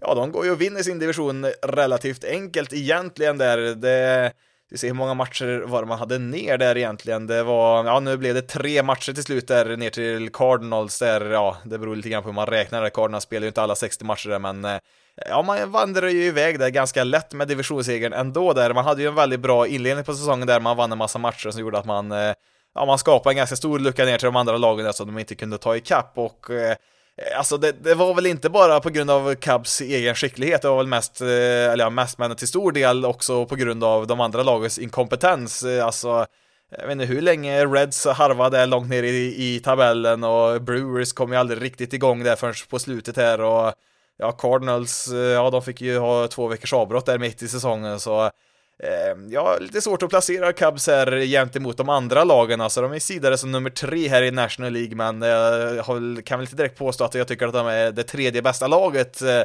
ja, 0.01 0.15
de 0.15 0.31
går 0.31 0.45
ju 0.45 0.51
och 0.51 0.61
vinner 0.61 0.83
sin 0.83 0.99
division 0.99 1.45
relativt 1.61 2.23
enkelt 2.23 2.73
egentligen 2.73 3.37
där. 3.37 3.57
Det, 3.57 4.31
vi 4.71 4.77
ser 4.77 4.87
hur 4.87 4.93
många 4.93 5.13
matcher 5.13 5.63
var 5.65 5.85
man 5.85 5.99
hade 5.99 6.17
ner 6.17 6.57
där 6.57 6.77
egentligen. 6.77 7.27
Det 7.27 7.43
var, 7.43 7.85
ja 7.85 7.99
nu 7.99 8.17
blev 8.17 8.35
det 8.35 8.41
tre 8.41 8.83
matcher 8.83 9.13
till 9.13 9.23
slut 9.23 9.47
där 9.47 9.77
ner 9.77 9.89
till 9.89 10.29
Cardinals 10.33 10.99
där, 10.99 11.25
ja 11.25 11.57
det 11.63 11.77
beror 11.77 11.95
lite 11.95 12.09
grann 12.09 12.23
på 12.23 12.29
hur 12.29 12.33
man 12.33 12.45
räknar. 12.45 12.89
Cardinals 12.89 13.23
spelar 13.23 13.41
ju 13.41 13.47
inte 13.47 13.61
alla 13.61 13.75
60 13.75 14.05
matcher 14.05 14.29
där, 14.29 14.39
men 14.39 14.65
eh, 14.65 14.79
ja 15.29 15.41
man 15.41 15.71
vandrar 15.71 16.07
ju 16.07 16.23
iväg 16.23 16.59
där 16.59 16.69
ganska 16.69 17.03
lätt 17.03 17.33
med 17.33 17.47
divisionssegern 17.47 18.13
ändå 18.13 18.53
där. 18.53 18.73
Man 18.73 18.85
hade 18.85 19.01
ju 19.01 19.07
en 19.07 19.15
väldigt 19.15 19.39
bra 19.39 19.67
inledning 19.67 20.05
på 20.05 20.13
säsongen 20.13 20.47
där 20.47 20.59
man 20.59 20.77
vann 20.77 20.91
en 20.91 20.97
massa 20.97 21.19
matcher 21.19 21.49
som 21.49 21.61
gjorde 21.61 21.77
att 21.77 21.85
man 21.85 22.11
eh, 22.11 22.33
ja, 22.75 22.85
man 22.85 22.99
skapade 22.99 23.33
en 23.33 23.37
ganska 23.37 23.55
stor 23.55 23.79
lucka 23.79 24.05
ner 24.05 24.17
till 24.17 24.25
de 24.25 24.35
andra 24.35 24.57
lagen 24.57 24.85
där 24.85 24.91
som 24.91 25.07
de 25.07 25.19
inte 25.19 25.35
kunde 25.35 25.57
ta 25.57 25.75
ikapp 25.75 26.11
och 26.15 26.49
eh, 26.49 26.75
Alltså 27.37 27.57
det, 27.57 27.71
det, 27.71 27.95
var 27.95 28.13
väl 28.13 28.25
inte 28.25 28.49
bara 28.49 28.79
på 28.79 28.89
grund 28.89 29.11
av 29.11 29.35
Cubs 29.35 29.81
egen 29.81 30.15
skicklighet, 30.15 30.61
det 30.61 30.69
var 30.69 30.77
väl 30.77 30.87
mest, 30.87 31.21
eh, 31.21 31.27
eller 31.71 31.83
ja, 31.83 31.89
mest 31.89 32.17
men 32.17 32.35
till 32.35 32.47
stor 32.47 32.71
del 32.71 33.05
också 33.05 33.45
på 33.45 33.55
grund 33.55 33.83
av 33.83 34.07
de 34.07 34.19
andra 34.19 34.43
lagens 34.43 34.79
inkompetens. 34.79 35.63
Eh, 35.63 35.85
alltså, 35.85 36.25
jag 36.77 36.87
vet 36.87 36.91
inte 36.91 37.05
hur 37.05 37.21
länge 37.21 37.65
Reds 37.65 38.05
harvade 38.05 38.65
långt 38.65 38.89
ner 38.89 39.03
i, 39.03 39.55
i 39.55 39.59
tabellen 39.59 40.23
och 40.23 40.61
Brewers 40.61 41.13
kom 41.13 41.31
ju 41.31 41.37
aldrig 41.37 41.61
riktigt 41.61 41.93
igång 41.93 42.23
där 42.23 42.35
förrän 42.35 42.53
på 42.69 42.79
slutet 42.79 43.17
här 43.17 43.41
och 43.41 43.73
ja, 44.17 44.31
Cardinals, 44.31 45.07
eh, 45.07 45.19
ja 45.19 45.49
de 45.49 45.61
fick 45.61 45.81
ju 45.81 45.97
ha 45.97 46.27
två 46.27 46.47
veckors 46.47 46.73
avbrott 46.73 47.05
där 47.05 47.19
mitt 47.19 47.41
i 47.41 47.47
säsongen 47.47 47.99
så 47.99 48.31
Ehm, 48.83 49.31
ja, 49.31 49.57
lite 49.59 49.81
svårt 49.81 50.03
att 50.03 50.09
placera 50.09 50.53
Cubs 50.53 50.87
här 50.87 51.25
gentemot 51.25 51.77
de 51.77 51.89
andra 51.89 52.23
lagen, 52.23 52.61
alltså 52.61 52.81
de 52.81 52.93
är 52.93 52.99
sidare 52.99 53.37
som 53.37 53.51
nummer 53.51 53.69
tre 53.69 54.07
här 54.07 54.21
i 54.21 54.31
National 54.31 54.73
League, 54.73 54.95
men 54.95 55.23
eh, 55.23 55.29
jag 55.29 55.85
kan 56.25 56.39
väl 56.39 56.47
inte 56.47 56.55
direkt 56.55 56.77
påstå 56.77 57.03
att 57.03 57.15
jag 57.15 57.27
tycker 57.27 57.47
att 57.47 57.53
de 57.53 57.67
är 57.67 57.91
det 57.91 58.03
tredje 58.03 58.41
bästa 58.41 58.67
laget 58.67 59.21
eh, 59.21 59.43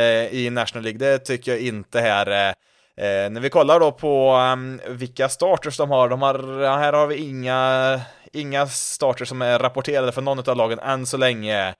eh 0.00 0.34
i 0.34 0.50
National 0.50 0.84
League, 0.84 0.98
det 0.98 1.18
tycker 1.18 1.52
jag 1.52 1.60
inte 1.60 2.00
här. 2.00 2.54
Eh, 2.96 3.30
när 3.30 3.40
vi 3.40 3.50
kollar 3.50 3.80
då 3.80 3.92
på 3.92 4.30
ehm, 4.30 4.80
vilka 4.88 5.28
starters 5.28 5.76
de 5.76 5.90
har, 5.90 6.08
de 6.08 6.22
har, 6.22 6.68
här 6.78 6.92
har 6.92 7.06
vi 7.06 7.16
inga, 7.16 8.00
inga 8.32 8.66
starters 8.66 9.28
som 9.28 9.42
är 9.42 9.58
rapporterade 9.58 10.12
för 10.12 10.22
någon 10.22 10.50
av 10.50 10.56
lagen 10.56 10.78
än 10.78 11.06
så 11.06 11.16
länge. 11.16 11.74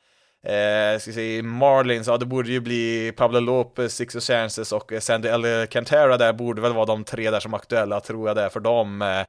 Eh, 0.45 0.99
ska 0.99 1.13
säga, 1.13 1.43
Marlins, 1.43 2.07
ja 2.07 2.17
det 2.17 2.27
borde 2.27 2.51
ju 2.51 2.61
bli 2.61 3.13
Pablo 3.17 3.41
Lopez, 3.41 3.95
Sixo 3.95 4.21
Chances 4.21 4.73
och 4.73 4.93
eh, 4.93 5.01
Sandy 5.01 5.29
Alcantara 5.29 6.17
där 6.17 6.33
borde 6.33 6.63
väl 6.63 6.73
vara 6.73 6.85
de 6.85 7.05
tre 7.05 7.31
där 7.31 7.41
som 7.41 7.55
är 7.55 7.59
aktuella, 7.59 8.01
tror 8.01 8.29
jag 8.29 8.37
det 8.37 8.43
är 8.43 8.49
för 8.49 8.61
dem. 8.61 9.03
Eh, 9.03 9.25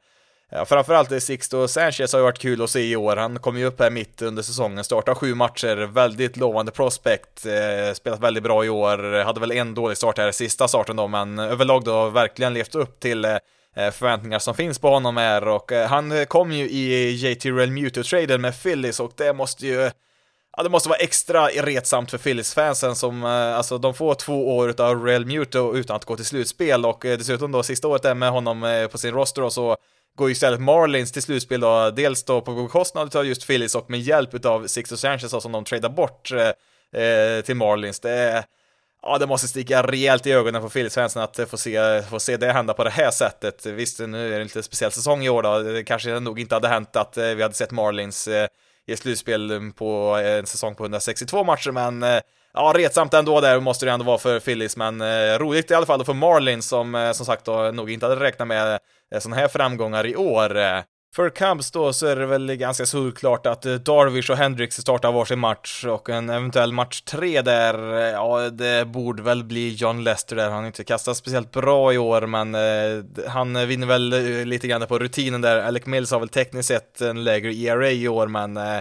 ja, 0.52 0.66
framförallt 0.66 1.12
eh, 1.12 1.20
Sixto 1.20 1.68
Sanchez 1.68 2.14
har 2.14 2.20
ju 2.20 2.24
varit 2.24 2.40
kul 2.40 2.62
att 2.62 2.70
se 2.70 2.92
i 2.92 2.96
år, 2.96 3.16
han 3.16 3.40
kom 3.40 3.58
ju 3.58 3.66
upp 3.66 3.80
här 3.80 3.92
mitt 3.92 4.22
under 4.22 4.44
säsongen, 4.44 4.84
startade 4.84 5.16
sju 5.16 5.36
matcher, 5.36 5.76
väldigt 5.76 6.38
lovande 6.38 6.72
prospect, 6.72 7.46
eh, 7.46 7.94
spelat 7.94 8.20
väldigt 8.20 8.44
bra 8.44 8.66
i 8.66 8.70
år, 8.70 9.24
hade 9.24 9.40
väl 9.40 9.52
en 9.52 9.74
dålig 9.74 9.98
start 9.98 10.18
här 10.18 10.32
sista 10.32 10.68
starten 10.68 10.96
då, 10.96 11.08
men 11.08 11.40
överlag 11.40 11.84
då 11.84 12.10
verkligen 12.10 12.54
levt 12.54 12.76
upp 12.76 13.00
till 13.00 13.26
eh, 13.26 13.38
eh, 13.76 13.92
förväntningar 13.92 14.40
som 14.40 14.56
finns 14.56 14.80
på 14.80 14.90
honom 14.90 15.18
här. 15.18 15.48
Och 15.48 15.72
eh, 15.72 15.88
han 15.88 16.26
kom 16.26 16.52
ju 16.52 16.70
i 16.70 17.12
JT 17.12 17.46
Real 17.46 17.72
Muto-traden 17.72 18.42
med 18.42 18.64
Phillies 18.64 19.00
och 19.00 19.12
det 19.16 19.34
måste 19.34 19.68
ju 19.68 19.92
Ja, 20.58 20.64
det 20.64 20.70
måste 20.70 20.90
vara 20.90 21.00
extra 21.00 21.48
retsamt 21.48 22.12
för 22.12 22.18
Phillies-fansen 22.18 22.96
som, 22.96 23.24
eh, 23.24 23.58
alltså 23.58 23.78
de 23.78 23.94
får 23.94 24.16
två 24.16 24.58
år 24.58 24.82
av 24.82 25.06
Real 25.06 25.26
Muto 25.26 25.76
utan 25.76 25.96
att 25.96 26.06
gå 26.06 26.16
till 26.16 26.26
slutspel 26.26 26.86
och 26.86 27.06
eh, 27.06 27.18
dessutom 27.18 27.52
då 27.52 27.64
sista 27.64 27.88
året 27.88 28.04
där 28.04 28.16
med 28.16 28.32
honom 28.32 28.64
eh, 28.64 28.88
på 28.88 28.98
sin 28.98 29.14
roster 29.14 29.44
och 29.44 29.54
så 29.54 29.78
går 30.16 30.28
ju 30.28 30.32
istället 30.32 30.60
Marlins 30.60 31.12
till 31.12 31.22
slutspel 31.22 31.60
då, 31.60 31.90
dels 31.90 32.24
då 32.24 32.42
på 32.42 32.64
bekostnad 32.64 33.16
av 33.16 33.26
just 33.26 33.48
Phillies 33.48 33.76
och 33.76 33.90
med 33.90 34.00
hjälp 34.00 34.46
av 34.46 34.68
Sixto 34.68 34.98
Sanchez 34.98 35.42
som 35.42 35.52
de 35.52 35.64
tradar 35.64 35.90
bort 35.90 36.32
eh, 36.32 37.42
till 37.42 37.56
Marlins. 37.56 38.00
Det 38.00 38.12
är, 38.12 38.44
ja, 39.02 39.18
det 39.18 39.28
måste 39.28 39.48
sticka 39.48 39.84
rejält 39.84 40.28
i 40.28 40.32
ögonen 40.32 40.62
på 40.62 40.70
Phillies-fansen 40.70 41.22
att 41.24 41.40
få 41.50 41.58
se, 41.58 42.02
få 42.02 42.20
se 42.20 42.38
det 42.38 42.52
hända 42.52 42.74
på 42.74 42.84
det 42.84 42.90
här 42.90 43.12
sättet. 43.12 43.66
Visst, 43.66 44.00
nu 44.00 44.26
är 44.26 44.30
det 44.30 44.36
en 44.36 44.44
lite 44.44 44.64
speciell 44.64 44.92
säsong 44.92 45.24
i 45.24 45.30
år 45.30 45.44
då, 45.44 45.60
det 45.60 45.84
kanske 45.84 46.20
nog 46.20 46.40
inte 46.40 46.56
hade 46.56 46.68
hänt 46.68 46.96
att 46.96 47.18
vi 47.18 47.42
hade 47.42 47.54
sett 47.54 47.72
Marlins 47.72 48.30
i 48.88 48.96
slutspel 48.96 49.72
på 49.76 50.22
en 50.24 50.46
säsong 50.46 50.76
på 50.76 50.84
162 50.84 51.44
matcher, 51.44 51.72
men 51.72 52.04
eh, 52.04 52.20
ja, 52.54 52.74
retsamt 52.76 53.14
ändå 53.14 53.42
där 53.42 53.60
måste 53.60 53.86
det 53.86 53.92
ändå 53.92 54.06
vara 54.06 54.18
för 54.18 54.40
Phillies, 54.40 54.78
men 54.78 55.02
eh, 55.02 55.40
roligt 55.40 55.72
i 55.72 55.74
alla 55.74 55.86
fall 55.86 56.06
för 56.06 56.14
Marlins 56.14 56.68
som 56.68 56.96
eh, 56.96 57.12
som 57.12 57.26
sagt 57.26 57.46
då 57.46 57.72
nog 57.72 57.92
inte 57.92 58.06
hade 58.06 58.24
räknat 58.24 58.48
med 58.48 58.80
sådana 59.20 59.36
här 59.36 59.48
framgångar 59.48 60.06
i 60.06 60.16
år. 60.16 60.58
För 61.18 61.30
Cubs 61.30 61.72
då 61.72 61.94
så 61.94 62.08
är 62.08 62.16
det 62.16 62.26
väl 62.26 62.56
ganska 62.56 62.86
solklart 62.86 63.46
att 63.46 63.66
eh, 63.66 63.74
Darvish 63.74 64.32
och 64.32 64.38
Hendricks 64.38 64.76
startar 64.76 65.12
varsin 65.12 65.40
match 65.40 65.86
och 65.86 66.10
en 66.10 66.30
eventuell 66.30 66.74
match 66.74 67.02
tre 67.02 67.42
där, 67.42 67.98
eh, 67.98 68.12
ja 68.12 68.50
det 68.50 68.88
borde 68.88 69.24
väl 69.24 69.44
bli 69.44 69.74
John 69.74 70.04
Lester 70.04 70.36
där, 70.36 70.50
han 70.50 70.60
har 70.60 70.68
inte 70.68 70.84
kastat 70.84 71.18
speciellt 71.18 71.52
bra 71.52 71.94
i 71.94 71.98
år 71.98 72.22
men 72.22 72.56
eh, 72.56 73.30
han 73.30 73.68
vinner 73.68 73.88
väl 73.88 74.14
eh, 74.14 74.46
lite 74.46 74.68
grann 74.68 74.88
på 74.88 75.00
rutinen 75.00 75.42
där, 75.42 75.58
Alec 75.58 75.86
Mills 75.86 76.12
har 76.12 76.20
väl 76.20 76.30
tekniskt 76.30 76.68
sett 76.68 77.02
en 77.02 77.24
lägre 77.24 77.54
ERA 77.54 77.92
i 77.92 78.08
år 78.08 78.28
men 78.28 78.58
eh, 78.58 78.80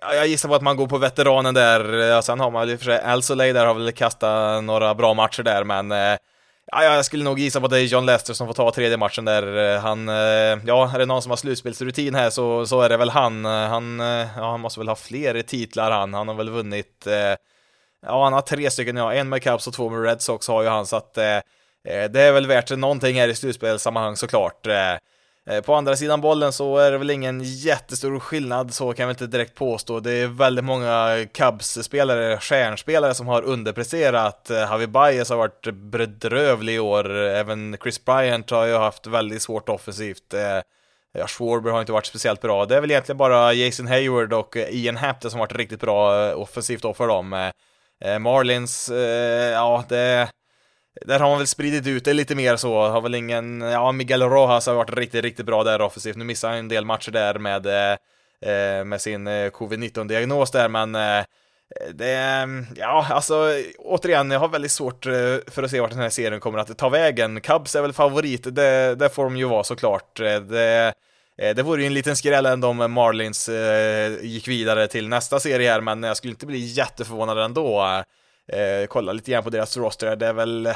jag 0.00 0.26
gissar 0.26 0.48
på 0.48 0.54
att 0.54 0.62
man 0.62 0.76
går 0.76 0.86
på 0.86 0.98
veteranen 0.98 1.54
där, 1.54 2.20
sen 2.20 2.40
har 2.40 2.50
man 2.50 2.70
i 2.70 2.74
och 2.74 2.78
för 2.78 2.86
sig 2.86 3.00
Al 3.00 3.38
där 3.38 3.66
har 3.66 3.74
väl 3.74 3.92
kastat 3.92 4.64
några 4.64 4.94
bra 4.94 5.14
matcher 5.14 5.42
där 5.42 5.64
men 5.64 5.92
eh, 5.92 6.16
Ja, 6.76 6.84
jag 6.84 7.04
skulle 7.04 7.24
nog 7.24 7.38
gissa 7.38 7.60
på 7.60 7.66
att 7.66 7.72
det 7.72 7.80
är 7.80 7.84
John 7.84 8.06
Lester 8.06 8.34
som 8.34 8.46
får 8.46 8.54
ta 8.54 8.70
tredje 8.70 8.96
matchen 8.96 9.24
där. 9.24 9.74
Eh, 9.74 9.80
han, 9.80 10.08
eh, 10.08 10.58
ja, 10.66 10.90
är 10.94 10.98
det 10.98 11.06
någon 11.06 11.22
som 11.22 11.30
har 11.30 11.36
slutspelsrutin 11.36 12.14
här 12.14 12.30
så, 12.30 12.66
så 12.66 12.80
är 12.80 12.88
det 12.88 12.96
väl 12.96 13.10
han. 13.10 13.44
Eh, 13.44 13.50
han, 13.50 13.98
ja, 14.36 14.50
han 14.50 14.60
måste 14.60 14.80
väl 14.80 14.88
ha 14.88 14.96
fler 14.96 15.42
titlar 15.42 15.90
han. 15.90 16.14
Han 16.14 16.28
har 16.28 16.34
väl 16.34 16.50
vunnit, 16.50 17.06
ja, 18.06 18.24
han 18.24 18.32
har 18.32 18.40
tre 18.40 18.70
stycken, 18.70 18.96
ja, 18.96 19.12
en 19.12 19.28
med 19.28 19.42
Cubs 19.42 19.66
och 19.66 19.74
två 19.74 19.90
med 19.90 20.02
Red 20.02 20.22
Sox 20.22 20.48
har 20.48 20.62
ju 20.62 20.68
han, 20.68 20.86
så 20.86 20.96
att 20.96 21.14
det 21.14 21.42
är 22.20 22.32
väl 22.32 22.46
värt 22.46 22.70
någonting 22.70 23.20
här 23.20 23.28
i 23.28 23.34
slutspelssammanhang 23.34 24.16
såklart. 24.16 24.66
Eh, 25.50 25.60
på 25.60 25.74
andra 25.74 25.96
sidan 25.96 26.20
bollen 26.20 26.52
så 26.52 26.76
är 26.76 26.90
det 26.90 26.98
väl 26.98 27.10
ingen 27.10 27.40
jättestor 27.42 28.18
skillnad, 28.18 28.74
så 28.74 28.92
kan 28.92 29.08
vi 29.08 29.10
inte 29.10 29.26
direkt 29.26 29.54
påstå. 29.54 30.00
Det 30.00 30.12
är 30.12 30.26
väldigt 30.26 30.64
många 30.64 31.26
Cubs-spelare, 31.32 32.38
stjärnspelare 32.38 33.14
som 33.14 33.26
har 33.26 33.42
underpresterat. 33.42 34.50
Eh, 34.50 34.56
Javi 34.56 34.86
Baez 34.86 35.30
har 35.30 35.36
varit 35.36 35.66
bedrövlig 35.74 36.74
i 36.74 36.78
år, 36.78 37.16
även 37.16 37.76
Chris 37.82 38.04
Bryant 38.04 38.50
har 38.50 38.66
ju 38.66 38.76
haft 38.76 39.06
väldigt 39.06 39.42
svårt 39.42 39.68
offensivt. 39.68 40.34
Eh, 40.34 40.60
ja, 41.12 41.26
Schwarber 41.26 41.70
har 41.70 41.80
inte 41.80 41.92
varit 41.92 42.06
speciellt 42.06 42.40
bra. 42.40 42.66
Det 42.66 42.76
är 42.76 42.80
väl 42.80 42.90
egentligen 42.90 43.18
bara 43.18 43.52
Jason 43.52 43.86
Hayward 43.86 44.32
och 44.32 44.56
eh, 44.56 44.68
Ian 44.70 44.96
Hampton 44.96 45.30
som 45.30 45.40
har 45.40 45.46
varit 45.46 45.56
riktigt 45.56 45.80
bra 45.80 46.34
offensivt 46.34 46.82
då 46.82 46.94
för 46.94 47.08
dem. 47.08 47.50
Marlins, 48.20 48.90
ja 49.52 49.84
det 49.88 50.28
där 51.00 51.20
har 51.20 51.28
man 51.28 51.38
väl 51.38 51.46
spridit 51.46 51.86
ut 51.86 52.04
det 52.04 52.12
lite 52.12 52.34
mer 52.34 52.56
så, 52.56 52.88
har 52.88 53.00
väl 53.00 53.14
ingen, 53.14 53.60
ja 53.60 53.92
Miguel 53.92 54.22
Rojas 54.22 54.66
har 54.66 54.74
varit 54.74 54.96
riktigt, 54.96 55.24
riktigt 55.24 55.46
bra 55.46 55.64
där 55.64 55.80
offensivt. 55.80 56.16
Nu 56.16 56.24
missar 56.24 56.48
han 56.48 56.58
en 56.58 56.68
del 56.68 56.84
matcher 56.84 57.10
där 57.10 57.38
med, 57.38 57.66
eh, 57.66 57.96
eh 58.52 58.84
med 58.84 59.00
sin 59.00 59.26
eh, 59.26 59.50
covid-19-diagnos 59.50 60.50
där, 60.50 60.68
men 60.68 60.94
eh, 60.94 61.24
det, 61.94 62.48
ja, 62.76 63.06
alltså 63.10 63.50
återigen, 63.78 64.30
jag 64.30 64.40
har 64.40 64.48
väldigt 64.48 64.72
svårt 64.72 65.06
eh, 65.06 65.12
för 65.46 65.62
att 65.62 65.70
se 65.70 65.80
vart 65.80 65.90
den 65.90 66.00
här 66.00 66.10
serien 66.10 66.40
kommer 66.40 66.58
att 66.58 66.78
ta 66.78 66.88
vägen. 66.88 67.40
Cubs 67.40 67.74
är 67.74 67.82
väl 67.82 67.92
favorit, 67.92 68.54
det, 68.54 68.94
det 68.94 69.08
får 69.08 69.24
de 69.24 69.36
ju 69.36 69.44
vara 69.44 69.64
såklart. 69.64 70.16
Det, 70.16 70.92
det 71.36 71.62
vore 71.62 71.80
ju 71.80 71.86
en 71.86 71.94
liten 71.94 72.16
skräll 72.16 72.46
ändå 72.46 72.68
om 72.68 72.92
Marlins 72.92 73.50
gick 74.22 74.48
vidare 74.48 74.86
till 74.86 75.08
nästa 75.08 75.40
serie 75.40 75.70
här, 75.70 75.80
men 75.80 76.02
jag 76.02 76.16
skulle 76.16 76.30
inte 76.30 76.46
bli 76.46 76.58
jätteförvånad 76.58 77.38
ändå 77.38 77.84
eh, 78.52 78.86
kolla 78.88 79.12
lite 79.12 79.30
grann 79.30 79.44
på 79.44 79.50
deras 79.50 79.76
roster, 79.76 80.16
det 80.16 80.26
är 80.26 80.32
väl 80.32 80.68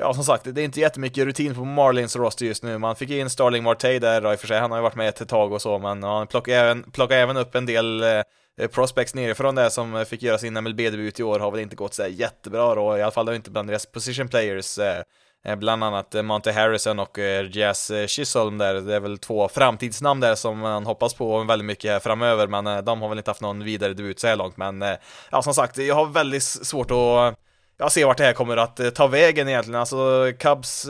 Ja, 0.00 0.14
som 0.14 0.24
sagt, 0.24 0.44
det 0.54 0.60
är 0.60 0.64
inte 0.64 0.80
jättemycket 0.80 1.24
rutin 1.24 1.54
på 1.54 1.64
Marlins 1.64 2.16
roster 2.16 2.46
just 2.46 2.62
nu. 2.62 2.78
Man 2.78 2.96
fick 2.96 3.10
in 3.10 3.30
Starling 3.30 3.62
Marte 3.62 3.98
där 3.98 4.20
då, 4.20 4.32
i 4.32 4.36
och 4.36 4.40
för 4.40 4.46
sig, 4.46 4.58
han 4.58 4.70
har 4.70 4.78
ju 4.78 4.82
varit 4.82 4.94
med 4.94 5.08
ett 5.08 5.28
tag 5.28 5.52
och 5.52 5.62
så, 5.62 5.78
men 5.78 6.02
han 6.02 6.26
plockar 6.26 6.52
även, 6.52 6.90
plockar 6.90 7.16
även 7.16 7.36
upp 7.36 7.54
en 7.54 7.66
del 7.66 8.02
eh, 8.02 8.68
prospects 8.70 9.14
nerifrån 9.14 9.54
där 9.54 9.68
som 9.68 10.04
fick 10.08 10.22
göra 10.22 10.38
sin 10.38 10.54
MLB-debut 10.54 11.20
i 11.20 11.22
år, 11.22 11.38
har 11.40 11.50
väl 11.50 11.60
inte 11.60 11.76
gått 11.76 11.94
så 11.94 12.06
jättebra 12.06 12.74
då, 12.74 12.98
i 12.98 13.02
alla 13.02 13.10
fall 13.10 13.34
inte 13.34 13.50
bland 13.50 13.68
deras 13.68 13.86
position 13.86 14.28
players. 14.28 14.78
Eh, 14.78 15.02
Eh, 15.48 15.56
bland 15.56 15.84
annat 15.84 16.14
eh, 16.14 16.22
Monte 16.22 16.52
Harrison 16.52 16.98
och 16.98 17.18
eh, 17.18 17.46
Jazz 17.50 17.92
Chisholm 18.06 18.58
där, 18.58 18.74
det 18.74 18.94
är 18.94 19.00
väl 19.00 19.18
två 19.18 19.48
framtidsnamn 19.48 20.20
där 20.20 20.34
som 20.34 20.58
man 20.58 20.86
hoppas 20.86 21.14
på 21.14 21.44
väldigt 21.44 21.66
mycket 21.66 21.90
här 21.90 22.00
framöver, 22.00 22.46
men 22.46 22.84
de 22.84 23.02
har 23.02 23.08
väl 23.08 23.18
inte 23.18 23.30
haft 23.30 23.40
någon 23.40 23.64
vidare 23.64 23.94
debut 23.94 24.20
så 24.20 24.26
här 24.26 24.36
långt, 24.36 24.56
men 24.56 24.84
ja, 25.30 25.42
som 25.42 25.54
sagt, 25.54 25.78
jag 25.78 25.94
har 25.94 26.06
väldigt 26.06 26.42
svårt 26.42 26.90
att 26.90 27.38
ja, 27.78 27.90
se 27.90 28.04
vart 28.04 28.18
det 28.18 28.24
här 28.24 28.32
kommer 28.32 28.56
att 28.56 28.94
ta 28.94 29.06
vägen 29.06 29.48
egentligen, 29.48 29.80
alltså 29.80 30.32
Cubs 30.38 30.86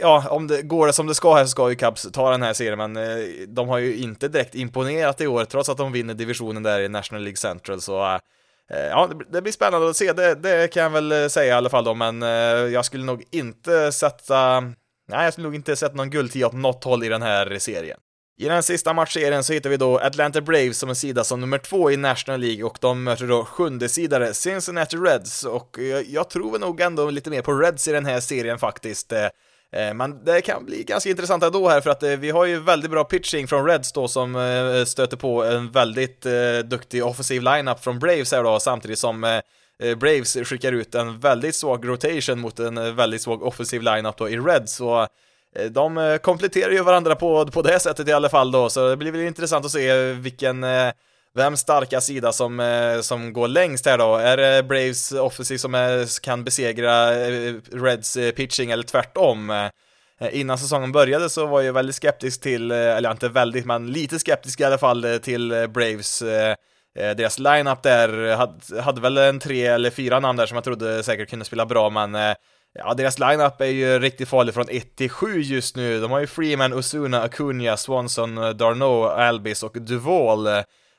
Ja, 0.00 0.28
om 0.30 0.46
det 0.46 0.62
går 0.62 0.86
det 0.86 0.92
som 0.92 1.06
det 1.06 1.14
ska 1.14 1.34
här 1.34 1.44
så 1.44 1.48
ska 1.48 1.70
ju 1.70 1.76
Cubs 1.76 2.12
ta 2.12 2.30
den 2.30 2.42
här 2.42 2.52
serien, 2.52 2.92
men 2.92 2.98
de 3.54 3.68
har 3.68 3.78
ju 3.78 3.96
inte 3.96 4.28
direkt 4.28 4.54
imponerat 4.54 5.20
i 5.20 5.26
år, 5.26 5.44
trots 5.44 5.68
att 5.68 5.76
de 5.76 5.92
vinner 5.92 6.14
divisionen 6.14 6.62
där 6.62 6.80
i 6.80 6.88
National 6.88 7.22
League 7.22 7.36
Central, 7.36 7.80
så 7.80 8.02
Eh, 8.04 8.20
Eh, 8.70 8.86
ja, 8.86 9.10
det 9.32 9.42
blir 9.42 9.52
spännande 9.52 9.90
att 9.90 9.96
se, 9.96 10.12
det, 10.12 10.34
det, 10.34 10.72
kan 10.72 10.82
jag 10.82 10.90
väl 10.90 11.12
eh, 11.12 11.28
säga 11.28 11.54
i 11.54 11.56
alla 11.56 11.70
fall 11.70 11.84
då, 11.84 11.94
men 11.94 12.22
eh, 12.22 12.28
jag 12.72 12.84
skulle 12.84 13.04
nog 13.04 13.24
inte 13.30 13.92
sätta, 13.92 14.60
nej 15.08 15.24
jag 15.24 15.32
skulle 15.32 15.46
nog 15.46 15.54
inte 15.54 15.76
sätta 15.76 15.94
någon 15.94 16.10
guldtia 16.10 16.46
åt 16.46 16.52
något 16.52 16.84
håll 16.84 17.04
i 17.04 17.08
den 17.08 17.22
här 17.22 17.58
serien. 17.58 17.98
I 18.36 18.48
den 18.48 18.62
sista 18.62 18.92
matchserien 18.92 19.44
så 19.44 19.52
hittar 19.52 19.70
vi 19.70 19.76
då 19.76 19.98
Atlanta 19.98 20.40
Braves 20.40 20.78
som 20.78 20.88
en 20.88 20.94
sida 20.94 21.24
som 21.24 21.40
nummer 21.40 21.58
två 21.58 21.90
i 21.90 21.96
National 21.96 22.40
League 22.40 22.64
och 22.64 22.78
de 22.80 23.04
möter 23.04 23.26
då 23.26 23.44
sjunde 23.44 23.88
sidare 23.88 24.34
Cincinnati 24.34 24.96
Reds 24.96 25.44
och 25.44 25.76
jag, 25.78 26.04
jag 26.04 26.30
tror 26.30 26.52
väl 26.52 26.60
nog 26.60 26.80
ändå 26.80 27.10
lite 27.10 27.30
mer 27.30 27.42
på 27.42 27.52
Reds 27.52 27.88
i 27.88 27.92
den 27.92 28.06
här 28.06 28.20
serien 28.20 28.58
faktiskt. 28.58 29.12
Eh, 29.72 29.94
men 29.94 30.24
det 30.24 30.40
kan 30.40 30.64
bli 30.64 30.84
ganska 30.84 31.10
intressant 31.10 31.42
ändå 31.42 31.68
här 31.68 31.80
för 31.80 31.90
att 31.90 32.02
eh, 32.02 32.10
vi 32.10 32.30
har 32.30 32.44
ju 32.44 32.60
väldigt 32.60 32.90
bra 32.90 33.04
pitching 33.04 33.48
från 33.48 33.66
Reds 33.66 33.92
då 33.92 34.08
som 34.08 34.36
eh, 34.36 34.84
stöter 34.84 35.16
på 35.16 35.44
en 35.44 35.70
väldigt 35.70 36.26
duktig 36.64 37.04
offensiv 37.04 37.42
lineup 37.42 37.84
från 37.84 37.98
Braves 37.98 38.32
här 38.32 38.44
då 38.44 38.60
samtidigt 38.60 38.98
som 38.98 39.40
Braves 39.96 40.36
skickar 40.44 40.72
ut 40.72 40.94
en 40.94 41.20
väldigt 41.20 41.54
svag 41.54 41.88
rotation 41.88 42.40
mot 42.40 42.58
en 42.58 42.96
väldigt 42.96 43.22
svag 43.22 43.42
offensiv 43.42 43.82
lineup 43.82 44.16
då 44.16 44.28
i 44.28 44.38
Reds. 44.38 44.72
Så 44.74 45.06
de 45.70 46.18
kompletterar 46.22 46.70
ju 46.70 46.82
varandra 46.82 47.14
på, 47.14 47.46
på 47.46 47.62
det 47.62 47.78
sättet 47.78 48.08
i 48.08 48.12
alla 48.12 48.28
fall 48.28 48.52
då. 48.52 48.70
Så 48.70 48.88
det 48.88 48.96
blir 48.96 49.12
väl 49.12 49.20
intressant 49.20 49.64
att 49.64 49.70
se 49.70 50.12
vilken 50.12 50.64
vem 51.34 51.56
starka 51.56 52.00
sida 52.00 52.32
som, 52.32 52.60
eh, 52.60 53.00
som 53.00 53.32
går 53.32 53.48
längst 53.48 53.86
här 53.86 53.98
då? 53.98 54.16
Är 54.16 54.36
det 54.36 54.62
Braves 54.62 55.12
offensiv 55.12 55.58
som 55.58 55.74
är, 55.74 56.20
kan 56.22 56.44
besegra 56.44 57.26
eh, 57.26 57.54
Reds 57.72 58.18
pitching 58.36 58.70
eller 58.70 58.82
tvärtom? 58.82 59.68
Innan 60.32 60.58
säsongen 60.58 60.92
började 60.92 61.30
så 61.30 61.46
var 61.46 61.60
jag 61.60 61.72
väldigt 61.72 61.96
skeptisk 61.96 62.40
till, 62.40 62.70
eller 62.70 63.10
inte 63.10 63.28
väldigt, 63.28 63.66
men 63.66 63.92
lite 63.92 64.18
skeptisk 64.18 64.60
i 64.60 64.64
alla 64.64 64.78
fall 64.78 65.06
till 65.22 65.68
Braves 65.74 66.22
deras 66.94 67.38
lineup 67.38 67.82
där 67.82 68.36
hade, 68.36 68.82
hade 68.82 69.00
väl 69.00 69.18
en 69.18 69.40
tre 69.40 69.66
eller 69.66 69.90
fyra 69.90 70.20
namn 70.20 70.36
där 70.36 70.46
som 70.46 70.54
jag 70.54 70.64
trodde 70.64 71.02
säkert 71.02 71.30
kunde 71.30 71.44
spela 71.44 71.66
bra, 71.66 71.90
men 71.90 72.34
Ja, 72.78 72.94
deras 72.94 73.18
lineup 73.18 73.60
är 73.60 73.66
ju 73.66 73.98
riktigt 73.98 74.28
farlig 74.28 74.54
från 74.54 74.68
1 74.68 74.96
till 74.96 75.10
7 75.10 75.40
just 75.40 75.76
nu. 75.76 76.00
De 76.00 76.10
har 76.10 76.20
ju 76.20 76.26
Freeman, 76.26 76.72
Osuna, 76.72 77.22
Acuna, 77.22 77.76
Swanson, 77.76 78.34
Darno, 78.34 79.04
Albis 79.04 79.62
och 79.62 79.76
Duvall 79.80 80.48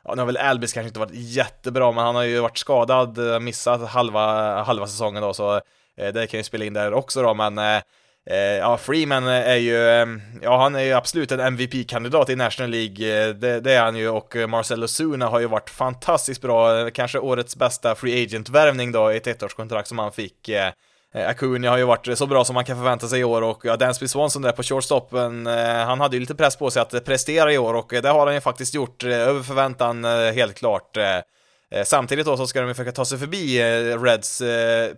ja, 0.06 0.16
nu 0.16 0.22
har 0.22 0.26
väl 0.26 0.38
Albis 0.38 0.74
kanske 0.74 0.88
inte 0.88 1.00
varit 1.00 1.12
jättebra, 1.14 1.92
men 1.92 2.04
han 2.04 2.16
har 2.16 2.24
ju 2.24 2.40
varit 2.40 2.58
skadad, 2.58 3.34
eh, 3.34 3.40
missat 3.40 3.90
halva, 3.90 4.64
halva 4.64 4.88
säsongen 4.88 5.22
då, 5.22 5.34
så 5.34 5.56
eh, 5.98 6.14
det 6.14 6.28
kan 6.28 6.40
ju 6.40 6.44
spela 6.44 6.66
in 6.66 6.74
där 6.74 6.94
också 6.94 7.22
då, 7.22 7.34
men 7.34 7.58
eh, 7.58 7.82
eh 8.30 8.58
ja, 8.60 8.78
Freeman 8.78 9.28
är 9.28 9.56
ju, 9.56 9.88
eh, 9.88 10.08
ja 10.42 10.58
han 10.58 10.76
är 10.76 10.84
ju 10.84 10.94
absolut 10.94 11.32
en 11.32 11.40
MVP-kandidat 11.40 12.30
i 12.30 12.36
National 12.36 12.72
League, 12.72 13.34
det, 13.34 13.60
det, 13.60 13.74
är 13.74 13.82
han 13.82 13.96
ju, 13.96 14.10
och 14.10 14.36
Marcelo 14.48 14.88
Zuna 14.88 15.28
har 15.28 15.40
ju 15.40 15.48
varit 15.48 15.70
fantastiskt 15.70 16.42
bra, 16.42 16.90
kanske 16.90 17.20
årets 17.20 17.56
bästa 17.56 17.96
free 17.96 18.24
agent-värvning 18.24 18.92
då, 18.92 19.12
i 19.12 19.18
ett 19.18 19.28
ettårskontrakt 19.28 19.88
som 19.88 20.00
han 20.00 20.12
fick. 20.12 20.50
Eh, 21.16 21.30
Acuna 21.30 21.70
har 21.70 21.78
ju 21.78 21.84
varit 21.84 22.18
så 22.18 22.28
bra 22.28 22.46
som 22.46 22.54
man 22.54 22.66
kan 22.66 22.78
förvänta 22.78 23.08
sig 23.08 23.20
i 23.20 23.24
år 23.24 23.42
och 23.42 23.66
ja, 23.66 23.76
Dansby 23.76 24.08
Swanson 24.08 24.42
där 24.42 24.52
på 24.52 24.64
shortstopen, 24.64 25.48
eh, 25.48 25.76
han 25.76 26.00
hade 26.00 26.16
ju 26.16 26.20
lite 26.20 26.36
press 26.36 26.56
på 26.56 26.72
sig 26.72 26.82
att 26.82 27.06
prestera 27.06 27.54
i 27.54 27.58
år 27.58 27.74
och 27.74 27.94
eh, 27.94 28.02
det 28.02 28.10
har 28.10 28.26
han 28.26 28.36
ju 28.36 28.42
faktiskt 28.42 28.74
gjort 28.74 29.04
över 29.04 29.42
förväntan 29.42 30.04
helt 30.06 30.56
klart. 30.56 30.98
Samtidigt 31.86 32.26
då 32.26 32.38
så 32.38 32.48
ska 32.48 32.62
de 32.62 32.68
ju 32.68 32.74
försöka 32.74 32.92
ta 32.92 33.06
sig 33.06 33.18
förbi 33.18 33.64
Reds 33.98 34.42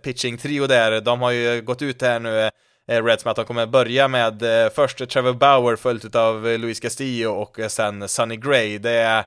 pitching-trio 0.02 0.66
där, 0.66 1.00
de 1.00 1.22
har 1.22 1.30
ju 1.30 1.62
gått 1.62 1.82
ut 1.82 2.02
här 2.02 2.20
nu 2.20 2.50
Reds 2.86 3.24
med 3.24 3.30
att 3.30 3.36
de 3.36 3.44
kommer 3.44 3.66
börja 3.66 4.08
med 4.08 4.42
först 4.74 5.08
Trevor 5.10 5.32
Bauer 5.32 5.76
följt 5.76 6.14
av 6.14 6.46
Luis 6.46 6.80
Castillo 6.80 7.30
och 7.30 7.58
sen 7.68 8.08
Sonny 8.08 8.36
Gray. 8.36 8.78
Det 8.78 8.90
är 8.90 9.24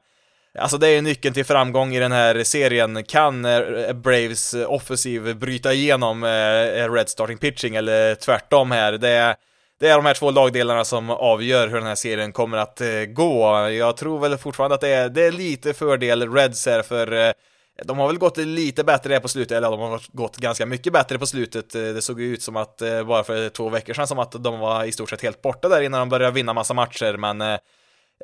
Alltså 0.60 0.78
det 0.78 0.88
är 0.88 1.02
nyckeln 1.02 1.34
till 1.34 1.46
framgång 1.46 1.96
i 1.96 2.00
den 2.00 2.12
här 2.12 2.44
serien. 2.44 3.04
Kan 3.04 3.46
eh, 3.46 3.94
Braves 3.94 4.54
offensiv 4.54 5.38
bryta 5.38 5.74
igenom 5.74 6.24
eh, 6.24 6.92
Red 6.94 7.10
starting 7.10 7.38
pitching 7.38 7.76
eller 7.76 8.16
tvärtom 8.16 8.72
här? 8.72 8.92
Det 8.92 9.10
är, 9.10 9.36
det 9.80 9.90
är 9.90 9.96
de 9.96 10.06
här 10.06 10.14
två 10.14 10.32
lagdelarna 10.32 10.86
som 10.86 11.10
avgör 11.10 11.68
hur 11.68 11.76
den 11.76 11.88
här 11.88 11.96
serien 11.96 12.32
kommer 12.32 12.58
att 12.58 12.82
eh, 12.82 12.88
gå. 13.08 13.70
Jag 13.70 13.98
tror 13.98 14.20
väl 14.20 14.38
fortfarande 14.38 14.76
att 14.76 14.82
det 14.82 14.90
är, 14.90 15.10
det 15.10 15.24
är 15.24 15.32
lite 15.32 15.74
fördel 15.74 16.34
Reds 16.34 16.66
här 16.66 16.82
för 16.82 17.34
de 17.84 17.98
har 17.98 18.08
väl 18.08 18.18
gått 18.18 18.38
lite 18.38 18.84
bättre 18.84 19.20
på 19.20 19.28
slutet, 19.28 19.58
eller 19.58 19.72
de 19.72 19.80
har 19.80 20.02
gått 20.12 20.38
ganska 20.38 20.66
mycket 20.66 20.94
bättre 20.94 21.20
på 21.20 21.26
slutet. 21.26 21.70
Det 21.70 22.02
såg 22.02 22.22
ju 22.22 22.34
ut 22.34 22.42
som 22.42 22.56
att, 22.56 22.82
bara 23.08 23.24
för 23.24 23.50
två 23.50 23.70
veckor 23.70 23.94
sedan, 23.94 24.08
som 24.08 24.20
att 24.20 24.32
de 24.32 24.60
var 24.60 24.84
i 24.84 24.92
stort 24.92 25.10
sett 25.10 25.22
helt 25.22 25.42
borta 25.42 25.70
där 25.70 25.82
innan 25.82 26.00
de 26.00 26.10
började 26.10 26.34
vinna 26.34 26.54
massa 26.54 26.74
matcher, 26.74 27.18
men 27.18 27.58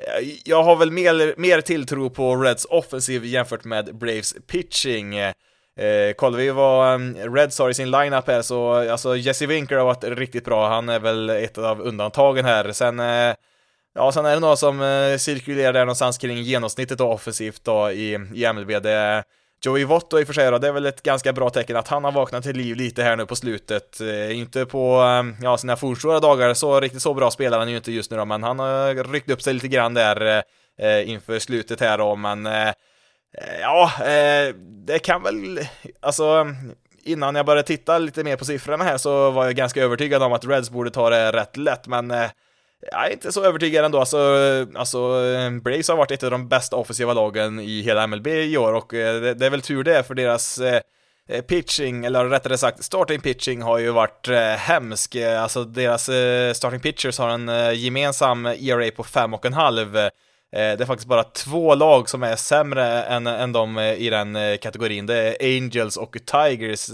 Eh, 0.00 0.28
jag 0.44 0.62
har 0.62 0.76
väl 0.76 0.90
mer, 0.90 1.34
mer 1.36 1.60
tilltro 1.60 2.10
på 2.10 2.36
Reds 2.36 2.64
offensiv 2.64 3.24
jämfört 3.24 3.64
med 3.64 3.96
Braves 3.96 4.34
pitching. 4.46 5.18
Eh, 5.78 6.12
kollar 6.16 6.38
vi 6.38 6.50
vad 6.50 6.94
um, 6.94 7.14
Reds 7.14 7.58
har 7.58 7.70
i 7.70 7.74
sin 7.74 7.90
lineup 7.90 8.26
här 8.26 8.42
så, 8.42 8.90
alltså 8.90 9.16
Jesse 9.16 9.46
Winker 9.46 9.76
har 9.76 9.84
varit 9.84 10.04
riktigt 10.04 10.44
bra, 10.44 10.68
han 10.68 10.88
är 10.88 10.98
väl 10.98 11.30
ett 11.30 11.58
av 11.58 11.80
undantagen 11.80 12.44
här. 12.44 12.72
Sen, 12.72 13.00
eh, 13.00 13.34
ja, 13.94 14.12
sen 14.12 14.26
är 14.26 14.34
det 14.34 14.40
några 14.40 14.56
som 14.56 14.80
eh, 14.80 15.16
cirkulerar 15.16 15.72
där 15.72 15.80
någonstans 15.80 16.18
kring 16.18 16.42
genomsnittet 16.42 16.98
då, 16.98 17.12
offensivt 17.12 17.64
då 17.64 17.90
i, 17.90 18.14
i 18.34 18.52
MLB. 18.52 18.82
Det 18.82 19.24
Joey 19.64 19.84
Votto 19.84 20.20
i 20.20 20.22
och 20.22 20.26
för 20.26 20.34
sig 20.34 20.50
då, 20.50 20.58
det 20.58 20.68
är 20.68 20.72
väl 20.72 20.86
ett 20.86 21.02
ganska 21.02 21.32
bra 21.32 21.50
tecken 21.50 21.76
att 21.76 21.88
han 21.88 22.04
har 22.04 22.12
vaknat 22.12 22.44
till 22.44 22.56
liv 22.56 22.76
lite 22.76 23.02
här 23.02 23.16
nu 23.16 23.26
på 23.26 23.36
slutet. 23.36 24.00
Eh, 24.00 24.38
inte 24.38 24.66
på, 24.66 25.02
eh, 25.02 25.44
ja, 25.44 25.58
sina 25.58 25.76
fornstora 25.76 26.20
dagar, 26.20 26.54
så 26.54 26.80
riktigt 26.80 27.02
så 27.02 27.14
bra 27.14 27.30
spelar 27.30 27.58
han 27.58 27.70
ju 27.70 27.76
inte 27.76 27.92
just 27.92 28.10
nu 28.10 28.16
då, 28.16 28.24
men 28.24 28.42
han 28.42 28.58
har 28.58 29.12
ryckt 29.12 29.30
upp 29.30 29.42
sig 29.42 29.54
lite 29.54 29.68
grann 29.68 29.94
där 29.94 30.42
eh, 30.78 30.86
eh 30.86 31.10
inför 31.10 31.38
slutet 31.38 31.80
här 31.80 31.98
då, 31.98 32.16
men 32.16 32.46
eh, 32.46 32.72
ja, 33.60 33.92
eh, 34.00 34.54
det 34.86 34.98
kan 34.98 35.22
väl, 35.22 35.60
alltså 36.00 36.46
innan 37.04 37.34
jag 37.34 37.46
började 37.46 37.66
titta 37.66 37.98
lite 37.98 38.24
mer 38.24 38.36
på 38.36 38.44
siffrorna 38.44 38.84
här 38.84 38.98
så 38.98 39.30
var 39.30 39.44
jag 39.44 39.54
ganska 39.54 39.82
övertygad 39.82 40.22
om 40.22 40.32
att 40.32 40.44
Reds 40.44 40.70
borde 40.70 40.90
ta 40.90 41.10
det 41.10 41.32
rätt 41.32 41.56
lätt, 41.56 41.86
men 41.86 42.10
jag 42.92 43.06
är 43.06 43.12
inte 43.12 43.32
så 43.32 43.44
övertygad 43.44 43.84
ändå. 43.84 44.00
Alltså, 44.00 44.18
alltså 44.74 44.98
eh, 45.24 45.50
Braves 45.50 45.88
har 45.88 45.96
varit 45.96 46.10
ett 46.10 46.22
av 46.22 46.30
de 46.30 46.48
bästa 46.48 46.76
offensiva 46.76 47.12
lagen 47.12 47.60
i 47.60 47.82
hela 47.82 48.06
MLB 48.06 48.26
i 48.26 48.56
år 48.56 48.72
och 48.72 48.94
eh, 48.94 49.20
det, 49.20 49.34
det 49.34 49.46
är 49.46 49.50
väl 49.50 49.62
tur 49.62 49.84
det 49.84 50.06
för 50.06 50.14
deras 50.14 50.58
eh, 50.58 50.80
pitching, 51.48 52.04
eller 52.04 52.24
rättare 52.24 52.58
sagt 52.58 52.84
starting 52.84 53.20
pitching 53.20 53.62
har 53.62 53.78
ju 53.78 53.90
varit 53.90 54.28
hemsk. 54.58 55.16
Alltså 55.16 55.64
deras 55.64 56.02
starting 56.56 56.80
pitchers 56.80 57.18
har 57.18 57.28
en 57.28 57.76
gemensam 57.76 58.46
ERA 58.46 58.90
på 58.90 59.02
5,5 59.02 60.10
Eh, 60.52 60.76
det 60.76 60.80
är 60.80 60.86
faktiskt 60.86 61.08
bara 61.08 61.24
två 61.24 61.74
lag 61.74 62.08
som 62.08 62.22
är 62.22 62.36
sämre 62.36 63.02
än, 63.02 63.26
än 63.26 63.52
de 63.52 63.78
i 63.78 64.10
den 64.10 64.36
eh, 64.36 64.56
kategorin. 64.56 65.06
Det 65.06 65.16
är 65.16 65.56
Angels 65.56 65.96
och 65.96 66.16
Tigers. 66.24 66.90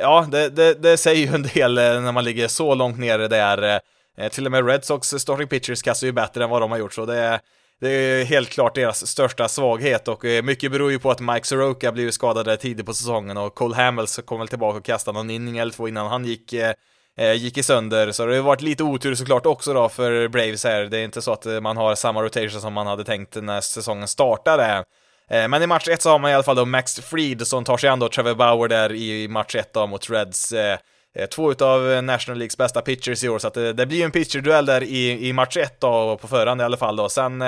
Ja, 0.00 0.28
det, 0.30 0.48
det, 0.48 0.74
det, 0.74 0.96
säger 0.96 1.26
ju 1.26 1.34
en 1.34 1.42
del 1.42 1.74
när 1.74 2.12
man 2.12 2.24
ligger 2.24 2.48
så 2.48 2.74
långt 2.74 2.98
nere 2.98 3.28
där. 3.28 3.80
Eh, 4.18 4.28
till 4.28 4.46
och 4.46 4.52
med 4.52 4.66
Red 4.66 4.84
Sox 4.84 5.08
starting 5.08 5.48
pitchers 5.48 5.82
kastar 5.82 6.06
ju 6.06 6.12
bättre 6.12 6.44
än 6.44 6.50
vad 6.50 6.62
de 6.62 6.70
har 6.70 6.78
gjort, 6.78 6.94
så 6.94 7.06
det, 7.06 7.40
det 7.80 7.90
är 7.90 8.24
helt 8.24 8.48
klart 8.48 8.74
deras 8.74 9.06
största 9.06 9.48
svaghet 9.48 10.08
och 10.08 10.24
eh, 10.24 10.42
mycket 10.42 10.72
beror 10.72 10.90
ju 10.90 10.98
på 10.98 11.10
att 11.10 11.20
Mike 11.20 11.46
Soroka 11.46 11.92
blev 11.92 12.10
skadad 12.10 12.60
tidigt 12.60 12.86
på 12.86 12.94
säsongen 12.94 13.36
och 13.36 13.54
Cole 13.54 13.76
Hamels 13.76 14.20
kom 14.24 14.38
väl 14.38 14.48
tillbaka 14.48 14.78
och 14.78 14.84
kastade 14.84 15.18
någon 15.18 15.30
inning 15.30 15.58
eller 15.58 15.72
två 15.72 15.88
innan 15.88 16.06
han 16.06 16.24
gick 16.24 16.52
eh, 16.52 16.72
eh 17.18 17.32
gick 17.32 17.58
i 17.58 17.62
sönder, 17.62 18.12
så 18.12 18.26
det 18.26 18.36
har 18.36 18.42
varit 18.42 18.62
lite 18.62 18.82
otur 18.82 19.14
såklart 19.14 19.46
också 19.46 19.74
då 19.74 19.88
för 19.88 20.28
Braves 20.28 20.64
här. 20.64 20.84
Det 20.84 20.98
är 20.98 21.04
inte 21.04 21.22
så 21.22 21.32
att 21.32 21.46
man 21.62 21.76
har 21.76 21.94
samma 21.94 22.22
rotation 22.22 22.60
som 22.60 22.72
man 22.72 22.86
hade 22.86 23.04
tänkt 23.04 23.34
när 23.42 23.60
säsongen 23.60 24.08
startade. 24.08 24.84
Eh, 25.30 25.48
men 25.48 25.62
i 25.62 25.66
match 25.66 25.88
1 25.88 26.02
så 26.02 26.10
har 26.10 26.18
man 26.18 26.30
i 26.30 26.34
alla 26.34 26.42
fall 26.42 26.56
då 26.56 26.64
Max 26.64 27.00
Fried 27.00 27.46
som 27.46 27.64
tar 27.64 27.76
sig 27.76 27.90
an 27.90 27.98
då 27.98 28.08
Trevor 28.08 28.34
Bauer 28.34 28.68
där 28.68 28.92
i 28.92 29.28
match 29.28 29.54
1 29.54 29.72
då 29.72 29.86
mot 29.86 30.10
Reds. 30.10 30.52
Eh, 30.52 30.78
Eh, 31.18 31.26
två 31.26 31.50
utav 31.50 31.92
eh, 31.92 32.02
National 32.02 32.38
Leagues 32.38 32.56
bästa 32.56 32.80
pitchers 32.80 33.24
i 33.24 33.28
år, 33.28 33.38
så 33.38 33.48
att 33.48 33.54
det, 33.54 33.72
det 33.72 33.86
blir 33.86 33.98
ju 33.98 34.04
en 34.04 34.10
pitcherduell 34.10 34.66
där 34.66 34.82
i, 34.82 35.28
i 35.28 35.32
match 35.32 35.56
1 35.56 35.80
då, 35.80 36.18
på 36.20 36.28
förhand 36.28 36.60
i 36.60 36.64
alla 36.64 36.76
fall 36.76 36.96
då. 36.96 37.08
Sen 37.08 37.42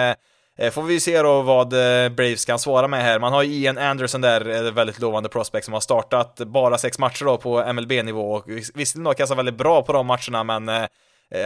Eh, 0.59 0.71
får 0.71 0.83
vi 0.83 1.01
se 1.01 1.23
då 1.23 1.43
vad 1.43 1.68
Braves 2.14 2.45
kan 2.45 2.59
svara 2.59 2.89
med 2.89 3.03
här. 3.03 3.18
Man 3.18 3.33
har 3.33 3.43
ju 3.43 3.53
Ian 3.53 3.79
Anderson 3.79 4.21
där, 4.21 4.71
väldigt 4.71 5.01
lovande 5.01 5.29
prospect 5.29 5.64
som 5.64 5.75
har 5.75 5.81
startat 5.81 6.37
bara 6.37 6.79
sex 6.79 6.99
matcher 6.99 7.25
då 7.25 7.37
på 7.37 7.73
MLB-nivå 7.73 8.33
och 8.33 8.49
visserligen 8.49 9.05
då 9.05 9.14
kastat 9.14 9.39
väldigt 9.39 9.55
bra 9.55 9.83
på 9.83 9.93
de 9.93 10.07
matcherna 10.07 10.45
men 10.45 10.87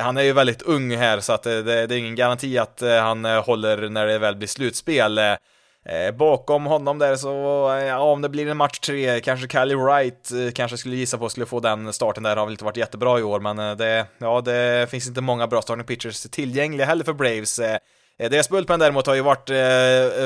han 0.01 0.17
är 0.17 0.23
ju 0.23 0.33
väldigt 0.33 0.63
ung 0.63 0.97
här 0.97 1.21
så 1.21 1.33
att 1.33 1.43
det, 1.43 1.63
det 1.63 1.95
är 1.95 1.99
ingen 1.99 2.15
garanti 2.15 2.59
att 2.59 2.83
han 3.03 3.25
håller 3.25 3.89
när 3.89 4.07
det 4.07 4.19
väl 4.19 4.37
blir 4.37 4.49
slutspel. 4.49 5.19
Eh, 5.87 6.15
bakom 6.15 6.67
honom 6.67 6.99
där 6.99 7.17
så, 7.17 7.71
eh, 7.77 7.85
ja, 7.85 7.99
om 7.99 8.23
det 8.23 8.29
blir 8.29 8.47
en 8.47 8.57
match 8.57 8.79
tre, 8.79 9.21
kanske 9.21 9.49
Cali 9.49 9.75
Wright 9.75 10.33
eh, 10.33 10.53
kanske 10.55 10.77
skulle 10.77 10.97
gissa 10.97 11.19
på 11.19 11.29
skulle 11.29 11.47
få 11.47 11.61
den 11.61 11.93
starten 11.93 12.23
där, 12.23 12.37
har 12.37 12.47
väl 12.47 12.53
inte 12.53 12.65
varit 12.65 12.77
jättebra 12.77 13.19
i 13.19 13.23
år, 13.23 13.41
men 13.41 13.79
det, 13.79 14.07
ja, 14.19 14.41
det 14.41 14.91
finns 14.91 15.09
inte 15.09 15.21
många 15.21 15.47
bra 15.47 15.63
starting 15.63 15.85
pitchers 15.85 16.23
tillgängliga 16.23 16.87
heller 16.87 17.05
för 17.05 17.13
Braves. 17.13 17.61
Deras 18.19 18.49
bullpen 18.49 18.81
däremot 18.81 19.07
har 19.07 19.15
ju 19.15 19.21
varit 19.21 19.51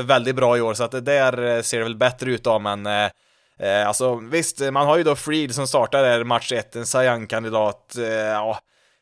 väldigt 0.04 0.36
bra 0.36 0.56
i 0.56 0.60
år, 0.60 0.74
så 0.74 0.84
att 0.84 0.90
det 0.90 1.00
där 1.00 1.62
ser 1.62 1.78
det 1.78 1.84
väl 1.84 1.96
bättre 1.96 2.30
ut 2.30 2.44
då, 2.44 2.58
men 2.58 2.86
alltså 3.86 4.14
visst, 4.16 4.60
man 4.60 4.86
har 4.86 4.96
ju 4.96 5.04
då 5.04 5.16
Freed 5.16 5.54
som 5.54 5.66
startar 5.66 6.02
där 6.02 6.24
match 6.24 6.52
1, 6.52 6.76
en 6.76 6.86
Sayang-kandidat, 6.86 7.96
ja, 8.32 8.58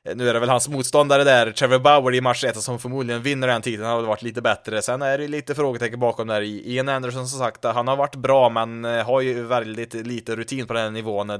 Eh, 0.07 0.17
nu 0.17 0.29
är 0.29 0.35
det 0.35 0.41
väl 0.41 0.49
hans 0.49 0.69
motståndare 0.69 1.25
där, 1.25 1.53
Trevor 1.53 1.79
Bauer 1.79 2.15
i 2.15 2.21
match 2.21 2.45
1 2.45 2.63
som 2.63 2.79
förmodligen 2.79 3.23
vinner 3.23 3.49
den 3.49 3.63
titeln, 3.63 3.85
har 3.87 3.97
väl 3.97 4.07
varit 4.07 4.23
lite 4.23 4.43
bättre. 4.43 4.83
Sen 4.83 5.03
är 5.03 5.19
det 5.19 5.29
lite 5.29 5.55
frågetecken 5.55 6.01
bakom 6.01 6.27
där. 6.29 6.43
Ian 6.43 6.89
Anderson 6.89 7.29
som 7.29 7.39
sagt, 7.39 7.65
han 7.65 7.89
har 7.89 7.97
varit 7.97 8.15
bra 8.15 8.49
men 8.49 8.85
eh, 8.85 9.07
har 9.07 9.21
ju 9.21 9.43
väldigt 9.43 9.95
lite 9.95 10.37
rutin 10.37 10.67
på 10.67 10.73
den 10.73 10.93
nivån. 10.93 11.27
Det, 11.27 11.39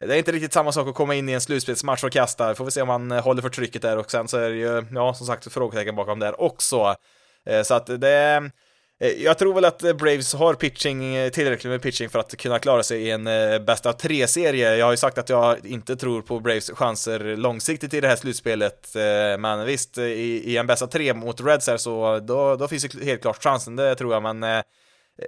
det 0.00 0.14
är 0.14 0.18
inte 0.18 0.32
riktigt 0.32 0.52
samma 0.52 0.72
sak 0.72 0.88
att 0.88 0.94
komma 0.94 1.14
in 1.14 1.28
i 1.28 1.32
en 1.32 1.40
slutspelsmatch 1.40 2.04
och 2.04 2.12
kasta, 2.12 2.54
får 2.54 2.64
vi 2.64 2.70
se 2.70 2.82
om 2.82 2.88
han 2.88 3.12
eh, 3.12 3.22
håller 3.22 3.42
för 3.42 3.48
trycket 3.48 3.82
där 3.82 3.96
och 3.96 4.10
sen 4.10 4.28
så 4.28 4.38
är 4.38 4.50
det 4.50 4.56
ju, 4.56 4.84
ja, 4.94 5.14
som 5.14 5.26
sagt, 5.26 5.52
frågetecken 5.52 5.96
bakom 5.96 6.18
där 6.18 6.40
också. 6.40 6.94
Så 7.64 7.74
att 7.74 7.86
det 7.86 8.50
Eh, 9.00 9.22
jag 9.22 9.38
tror 9.38 9.54
väl 9.54 9.64
att 9.64 9.84
eh, 9.84 9.92
Braves 9.92 10.34
har 10.34 10.54
pitching, 10.54 11.14
eh, 11.14 11.30
tillräckligt 11.30 11.70
med 11.70 11.82
pitching 11.82 12.08
för 12.08 12.18
att 12.18 12.36
kunna 12.36 12.58
klara 12.58 12.82
sig 12.82 13.02
i 13.02 13.10
en 13.10 13.24
bäst 13.64 13.86
av 13.86 13.92
tre-serie. 13.92 14.76
Jag 14.76 14.86
har 14.86 14.92
ju 14.92 14.96
sagt 14.96 15.18
att 15.18 15.28
jag 15.28 15.66
inte 15.66 15.96
tror 15.96 16.22
på 16.22 16.40
Braves 16.40 16.70
chanser 16.70 17.36
långsiktigt 17.36 17.94
i 17.94 18.00
det 18.00 18.08
här 18.08 18.16
slutspelet, 18.16 18.90
men 19.38 19.66
visst, 19.66 19.98
i, 19.98 20.56
en 20.56 20.66
bäst 20.66 20.82
av 20.82 20.86
tre 20.86 21.14
mot 21.14 21.40
Reds 21.40 21.66
här 21.66 21.76
så 21.76 22.18
då, 22.18 22.56
då 22.56 22.68
finns 22.68 22.82
det 22.82 23.04
helt 23.04 23.22
klart 23.22 23.42
chansen, 23.42 23.76
det 23.76 23.94
tror 23.94 24.12
jag, 24.12 24.22
men 24.22 24.62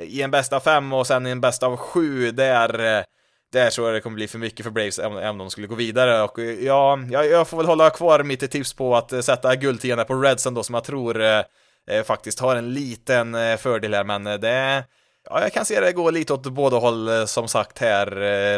i 0.00 0.22
en 0.22 0.30
bäst 0.30 0.52
av 0.52 0.60
fem 0.60 0.92
och 0.92 1.06
sen 1.06 1.26
i 1.26 1.30
en 1.30 1.40
bäst 1.40 1.62
av 1.62 1.76
sju, 1.76 2.30
där 2.30 3.04
där 3.52 3.70
tror 3.70 3.86
jag 3.86 3.96
det 3.96 4.00
kommer 4.00 4.14
bli 4.14 4.28
för 4.28 4.38
mycket 4.38 4.64
för 4.64 4.70
Braves 4.70 4.98
även 4.98 5.28
om 5.28 5.38
de 5.38 5.50
skulle 5.50 5.66
gå 5.66 5.74
vidare 5.74 6.22
och 6.22 6.38
ja, 6.60 6.98
jag, 7.10 7.48
får 7.48 7.56
väl 7.56 7.66
hålla 7.66 7.90
kvar 7.90 8.22
mitt 8.22 8.50
tips 8.50 8.72
på 8.72 8.96
att 8.96 9.24
sätta 9.24 9.56
guldtian 9.56 10.04
på 10.06 10.14
Redsen 10.14 10.54
då 10.54 10.62
som 10.62 10.74
jag 10.74 10.84
tror 10.84 11.44
Eh, 11.90 12.02
faktiskt 12.02 12.40
har 12.40 12.56
en 12.56 12.74
liten 12.74 13.34
eh, 13.34 13.56
fördel 13.56 13.94
här 13.94 14.04
men 14.04 14.26
eh, 14.26 14.34
det 14.34 14.84
Ja, 15.30 15.40
jag 15.42 15.52
kan 15.52 15.64
se 15.64 15.80
det 15.80 15.92
gå 15.92 16.10
lite 16.10 16.32
åt 16.32 16.42
båda 16.42 16.76
håll 16.76 17.08
eh, 17.08 17.24
som 17.24 17.48
sagt 17.48 17.78
här. 17.78 18.06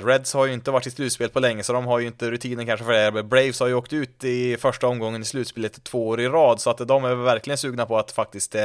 Reds 0.00 0.34
har 0.34 0.46
ju 0.46 0.52
inte 0.52 0.70
varit 0.70 0.86
i 0.86 0.90
slutspel 0.90 1.28
på 1.28 1.40
länge 1.40 1.62
så 1.62 1.72
de 1.72 1.86
har 1.86 1.98
ju 1.98 2.06
inte 2.06 2.30
rutinen 2.30 2.66
kanske 2.66 2.86
för 2.86 2.92
det. 2.92 3.22
Braves 3.22 3.60
har 3.60 3.66
ju 3.66 3.74
åkt 3.74 3.92
ut 3.92 4.24
i 4.24 4.56
första 4.56 4.86
omgången 4.86 5.22
i 5.22 5.24
slutspelet 5.24 5.84
två 5.84 6.08
år 6.08 6.20
i 6.20 6.28
rad 6.28 6.60
så 6.60 6.70
att 6.70 6.88
de 6.88 7.04
är 7.04 7.14
verkligen 7.14 7.58
sugna 7.58 7.86
på 7.86 7.98
att 7.98 8.12
faktiskt 8.12 8.56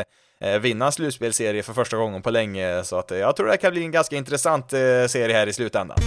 vinna 0.61 0.85
en 0.85 0.91
slutspelserie 0.91 1.63
för 1.63 1.73
första 1.73 1.97
gången 1.97 2.21
på 2.21 2.31
länge, 2.31 2.83
så 2.83 2.99
att 2.99 3.11
jag 3.11 3.35
tror 3.35 3.47
det 3.47 3.57
kan 3.57 3.71
bli 3.71 3.83
en 3.83 3.91
ganska 3.91 4.15
intressant 4.15 4.71
serie 5.07 5.33
här 5.33 5.47
i 5.47 5.53
slutändan. 5.53 5.97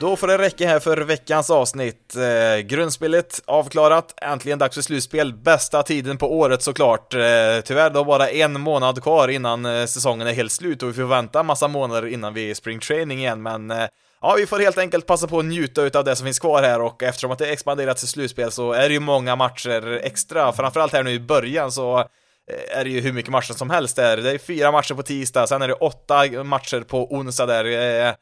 Då 0.00 0.16
får 0.16 0.26
det 0.26 0.38
räcka 0.38 0.68
här 0.68 0.80
för 0.80 0.96
veckans 0.96 1.50
avsnitt. 1.50 2.16
Eh, 2.16 2.60
grundspelet 2.60 3.42
avklarat, 3.46 4.14
äntligen 4.22 4.58
dags 4.58 4.74
för 4.74 4.82
slutspel. 4.82 5.32
Bästa 5.34 5.82
tiden 5.82 6.18
på 6.18 6.38
året 6.38 6.62
såklart. 6.62 7.14
Eh, 7.14 7.20
tyvärr 7.64 7.90
då 7.90 8.04
bara 8.04 8.28
en 8.28 8.60
månad 8.60 9.02
kvar 9.02 9.28
innan 9.28 9.66
eh, 9.66 9.86
säsongen 9.86 10.26
är 10.26 10.32
helt 10.32 10.52
slut 10.52 10.82
och 10.82 10.88
vi 10.88 10.92
får 10.92 11.02
vänta 11.02 11.42
massa 11.42 11.68
månader 11.68 12.06
innan 12.06 12.34
vi 12.34 12.50
är 12.50 12.54
spring 12.54 12.80
training 12.80 13.18
igen, 13.18 13.42
men 13.42 13.70
eh, 13.70 13.86
Ja, 14.20 14.34
vi 14.38 14.46
får 14.46 14.58
helt 14.58 14.78
enkelt 14.78 15.06
passa 15.06 15.26
på 15.26 15.38
att 15.38 15.44
njuta 15.44 15.98
av 15.98 16.04
det 16.04 16.16
som 16.16 16.24
finns 16.24 16.38
kvar 16.38 16.62
här 16.62 16.80
och 16.80 17.02
eftersom 17.02 17.30
att 17.30 17.38
det 17.38 17.46
expanderat 17.46 17.96
till 17.96 18.08
slutspel 18.08 18.50
så 18.50 18.72
är 18.72 18.88
det 18.88 18.94
ju 18.94 19.00
många 19.00 19.36
matcher 19.36 20.00
extra, 20.02 20.52
framförallt 20.52 20.92
här 20.92 21.02
nu 21.02 21.10
i 21.10 21.20
början 21.20 21.72
så 21.72 21.98
eh, 21.98 22.78
är 22.78 22.84
det 22.84 22.90
ju 22.90 23.00
hur 23.00 23.12
mycket 23.12 23.32
matcher 23.32 23.52
som 23.52 23.70
helst 23.70 23.96
där. 23.96 24.16
Det 24.16 24.30
är 24.30 24.38
fyra 24.38 24.72
matcher 24.72 24.94
på 24.94 25.02
tisdag, 25.02 25.46
sen 25.46 25.62
är 25.62 25.68
det 25.68 25.74
åtta 25.74 26.44
matcher 26.44 26.80
på 26.80 27.12
onsdag 27.12 27.46
där. 27.46 27.64
Eh, 27.64 28.14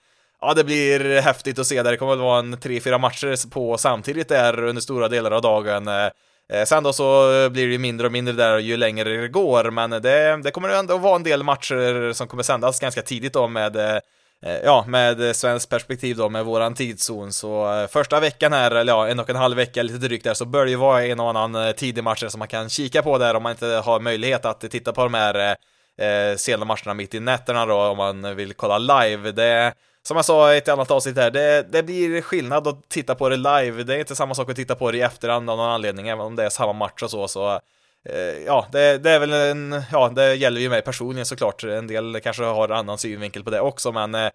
Ja, 0.47 0.55
det 0.55 0.64
blir 0.64 1.20
häftigt 1.20 1.59
att 1.59 1.66
se 1.66 1.82
där. 1.82 1.90
Det 1.90 1.97
kommer 1.97 2.12
väl 2.12 2.24
vara 2.24 2.38
en 2.38 2.61
tre, 2.61 2.80
fyra 2.80 2.99
matcher 2.99 3.51
på 3.51 3.78
samtidigt 3.78 4.28
där 4.28 4.64
under 4.64 4.82
stora 4.82 5.09
delar 5.09 5.30
av 5.30 5.42
dagen. 5.42 5.88
Eh, 5.88 6.11
eh, 6.53 6.64
sen 6.66 6.82
då 6.82 6.92
så 6.92 7.30
blir 7.51 7.66
det 7.66 7.72
ju 7.72 7.78
mindre 7.78 8.07
och 8.07 8.12
mindre 8.12 8.34
där 8.34 8.59
ju 8.59 8.76
längre 8.76 9.16
det 9.16 9.28
går, 9.28 9.70
men 9.70 9.90
det, 9.90 10.42
det 10.42 10.51
kommer 10.51 10.68
ändå 10.68 10.99
vara 10.99 11.16
en 11.16 11.22
del 11.22 11.42
matcher 11.42 12.12
som 12.12 12.28
kommer 12.28 12.42
sändas 12.42 12.80
ganska 12.80 13.03
tidigt 13.03 13.32
då 13.32 13.49
med 13.49 13.76
eh, 13.76 13.99
ja, 14.64 14.84
med 14.88 15.36
svensk 15.36 15.68
perspektiv 15.68 16.16
då, 16.16 16.28
med 16.28 16.45
våran 16.45 16.74
tidszon, 16.74 17.32
så 17.32 17.86
första 17.90 18.20
veckan 18.20 18.53
här, 18.53 18.70
eller 18.70 18.92
ja, 18.92 19.09
en 19.09 19.20
och 19.20 19.30
en 19.30 19.36
halv 19.36 19.57
vecka 19.57 19.82
lite 19.82 19.99
drygt 19.99 20.24
där, 20.24 20.34
så 20.34 20.45
bör 20.45 20.64
det 20.64 20.70
ju 20.70 20.76
vara 20.76 21.07
en 21.07 21.20
och 21.20 21.30
annan 21.30 21.74
tidig 21.74 22.05
matcher 22.05 22.28
som 22.28 22.38
man 22.38 22.49
kan 22.49 22.68
kika 22.68 23.03
på 23.03 23.18
där 23.18 23.34
om 23.34 23.42
man 23.42 23.53
inte 23.53 23.66
har 23.66 24.01
möjlighet 24.01 24.45
att 24.45 24.61
titta 24.61 24.92
på 24.92 25.03
de 25.03 25.14
här 25.14 25.57
eh, 25.99 26.36
sena 26.36 26.64
matcherna 26.64 26.95
mitt 26.95 27.14
i 27.14 27.20
nätterna 27.20 27.66
då, 27.66 27.80
om 27.82 27.97
man 27.97 28.36
vill 28.36 28.55
kolla 28.55 28.78
live. 28.78 29.32
Det, 29.32 29.74
som 30.09 30.16
jag 30.16 30.24
sa 30.24 30.55
i 30.55 30.59
ett 30.59 30.68
annat 30.68 30.90
avsnitt 30.90 31.16
här, 31.16 31.30
det, 31.30 31.66
det 31.72 31.82
blir 31.82 32.20
skillnad 32.20 32.68
att 32.68 32.88
titta 32.88 33.14
på 33.14 33.28
det 33.28 33.36
live. 33.36 33.82
Det 33.82 33.94
är 33.94 33.98
inte 33.98 34.16
samma 34.16 34.34
sak 34.34 34.50
att 34.50 34.57
titta 34.57 34.74
på 34.74 34.90
det 34.90 34.98
i 34.98 35.00
efterhand 35.00 35.50
av 35.50 35.57
någon 35.57 35.70
anledning, 35.70 36.09
även 36.09 36.26
om 36.26 36.36
det 36.36 36.44
är 36.44 36.50
samma 36.50 36.72
match 36.72 37.02
och 37.02 37.11
så, 37.11 37.28
så 37.28 37.52
eh, 38.09 38.44
ja, 38.46 38.66
det, 38.72 38.98
det, 38.98 39.11
är 39.11 39.18
väl 39.18 39.32
en, 39.32 39.82
ja, 39.92 40.09
det 40.09 40.34
gäller 40.34 40.61
ju 40.61 40.68
mig 40.68 40.82
personligen 40.82 41.26
såklart. 41.26 41.64
En 41.64 41.86
del 41.86 42.20
kanske 42.20 42.44
har 42.44 42.68
annan 42.68 42.98
synvinkel 42.98 43.44
på 43.44 43.50
det 43.50 43.61
också, 43.61 43.92
men 43.92 44.14
Eh, 44.14 44.30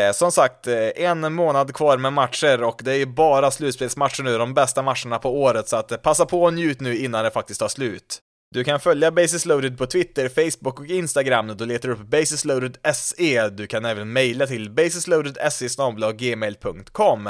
eh 0.00 0.12
som 0.12 0.32
sagt, 0.32 0.66
eh, 0.66 0.88
en 0.96 1.32
månad 1.32 1.74
kvar 1.74 1.96
med 1.96 2.12
matcher 2.12 2.62
och 2.62 2.80
det 2.84 2.92
är 2.92 2.96
ju 2.96 3.06
bara 3.06 3.50
slutspelsmatcher 3.50 4.22
nu, 4.22 4.38
de 4.38 4.54
bästa 4.54 4.82
matcherna 4.82 5.18
på 5.18 5.42
året, 5.42 5.68
så 5.68 5.76
att 5.76 6.02
passa 6.02 6.26
på 6.26 6.42
och 6.42 6.54
njut 6.54 6.80
nu 6.80 6.96
innan 6.96 7.24
det 7.24 7.30
faktiskt 7.30 7.60
tar 7.60 7.68
slut. 7.68 8.22
Du 8.54 8.64
kan 8.64 8.80
följa 8.80 9.10
Basis 9.10 9.46
Loaded 9.46 9.78
på 9.78 9.86
Twitter, 9.86 10.28
Facebook 10.28 10.80
och 10.80 10.86
Instagram 10.86 11.46
när 11.46 11.54
du 11.54 11.66
letar 11.66 11.88
upp 11.88 11.98
Basis 11.98 12.44
Loaded 12.44 12.78
SE. 12.94 13.48
Du 13.48 13.66
kan 13.66 13.84
även 13.84 14.12
mejla 14.12 14.46
till 14.46 14.70
basisloadedse 14.70 15.66
gmail.com. 16.16 17.28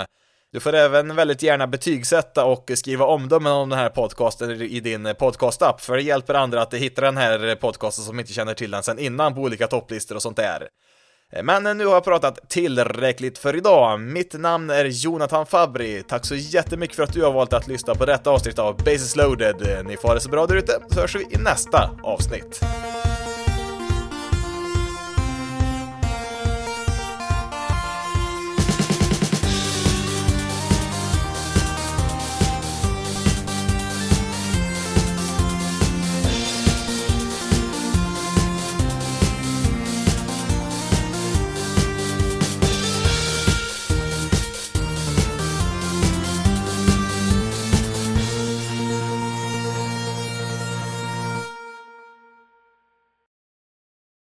Du 0.53 0.61
får 0.61 0.75
även 0.75 1.16
väldigt 1.16 1.43
gärna 1.43 1.66
betygsätta 1.66 2.45
och 2.45 2.71
skriva 2.75 3.05
omdömen 3.05 3.53
om 3.53 3.68
den 3.68 3.79
här 3.79 3.89
podcasten 3.89 4.51
i 4.62 4.81
din 4.81 5.14
podcastapp, 5.18 5.81
för 5.81 5.97
det 5.97 6.03
hjälper 6.03 6.35
andra 6.35 6.62
att 6.62 6.75
hitta 6.75 7.01
den 7.01 7.16
här 7.16 7.55
podcasten 7.55 8.05
som 8.05 8.21
inte 8.21 8.33
känner 8.33 8.55
till 8.55 8.71
den 8.71 8.83
sen 8.83 8.99
innan 8.99 9.35
på 9.35 9.41
olika 9.41 9.66
topplistor 9.66 10.14
och 10.14 10.23
sånt 10.23 10.37
där. 10.37 10.68
Men 11.43 11.78
nu 11.78 11.87
har 11.87 11.93
jag 11.95 12.05
pratat 12.05 12.49
tillräckligt 12.49 13.39
för 13.39 13.57
idag. 13.57 14.01
Mitt 14.01 14.33
namn 14.33 14.70
är 14.70 14.85
Jonathan 14.85 15.47
Fabri. 15.47 16.03
Tack 16.09 16.26
så 16.26 16.35
jättemycket 16.35 16.97
för 16.97 17.03
att 17.03 17.12
du 17.12 17.22
har 17.22 17.33
valt 17.33 17.53
att 17.53 17.68
lyssna 17.68 17.95
på 17.95 18.07
detta 18.07 18.31
avsnitt 18.31 18.59
av 18.59 18.76
Basis 18.76 19.16
loaded. 19.16 19.87
Ni 19.87 19.97
får 19.97 20.09
ha 20.09 20.14
det 20.14 20.20
så 20.20 20.28
bra 20.28 20.47
där 20.47 20.57
ute, 20.57 20.72
så 20.89 21.01
hörs 21.01 21.16
vi 21.16 21.22
i 21.22 21.39
nästa 21.45 21.91
avsnitt. 22.03 22.61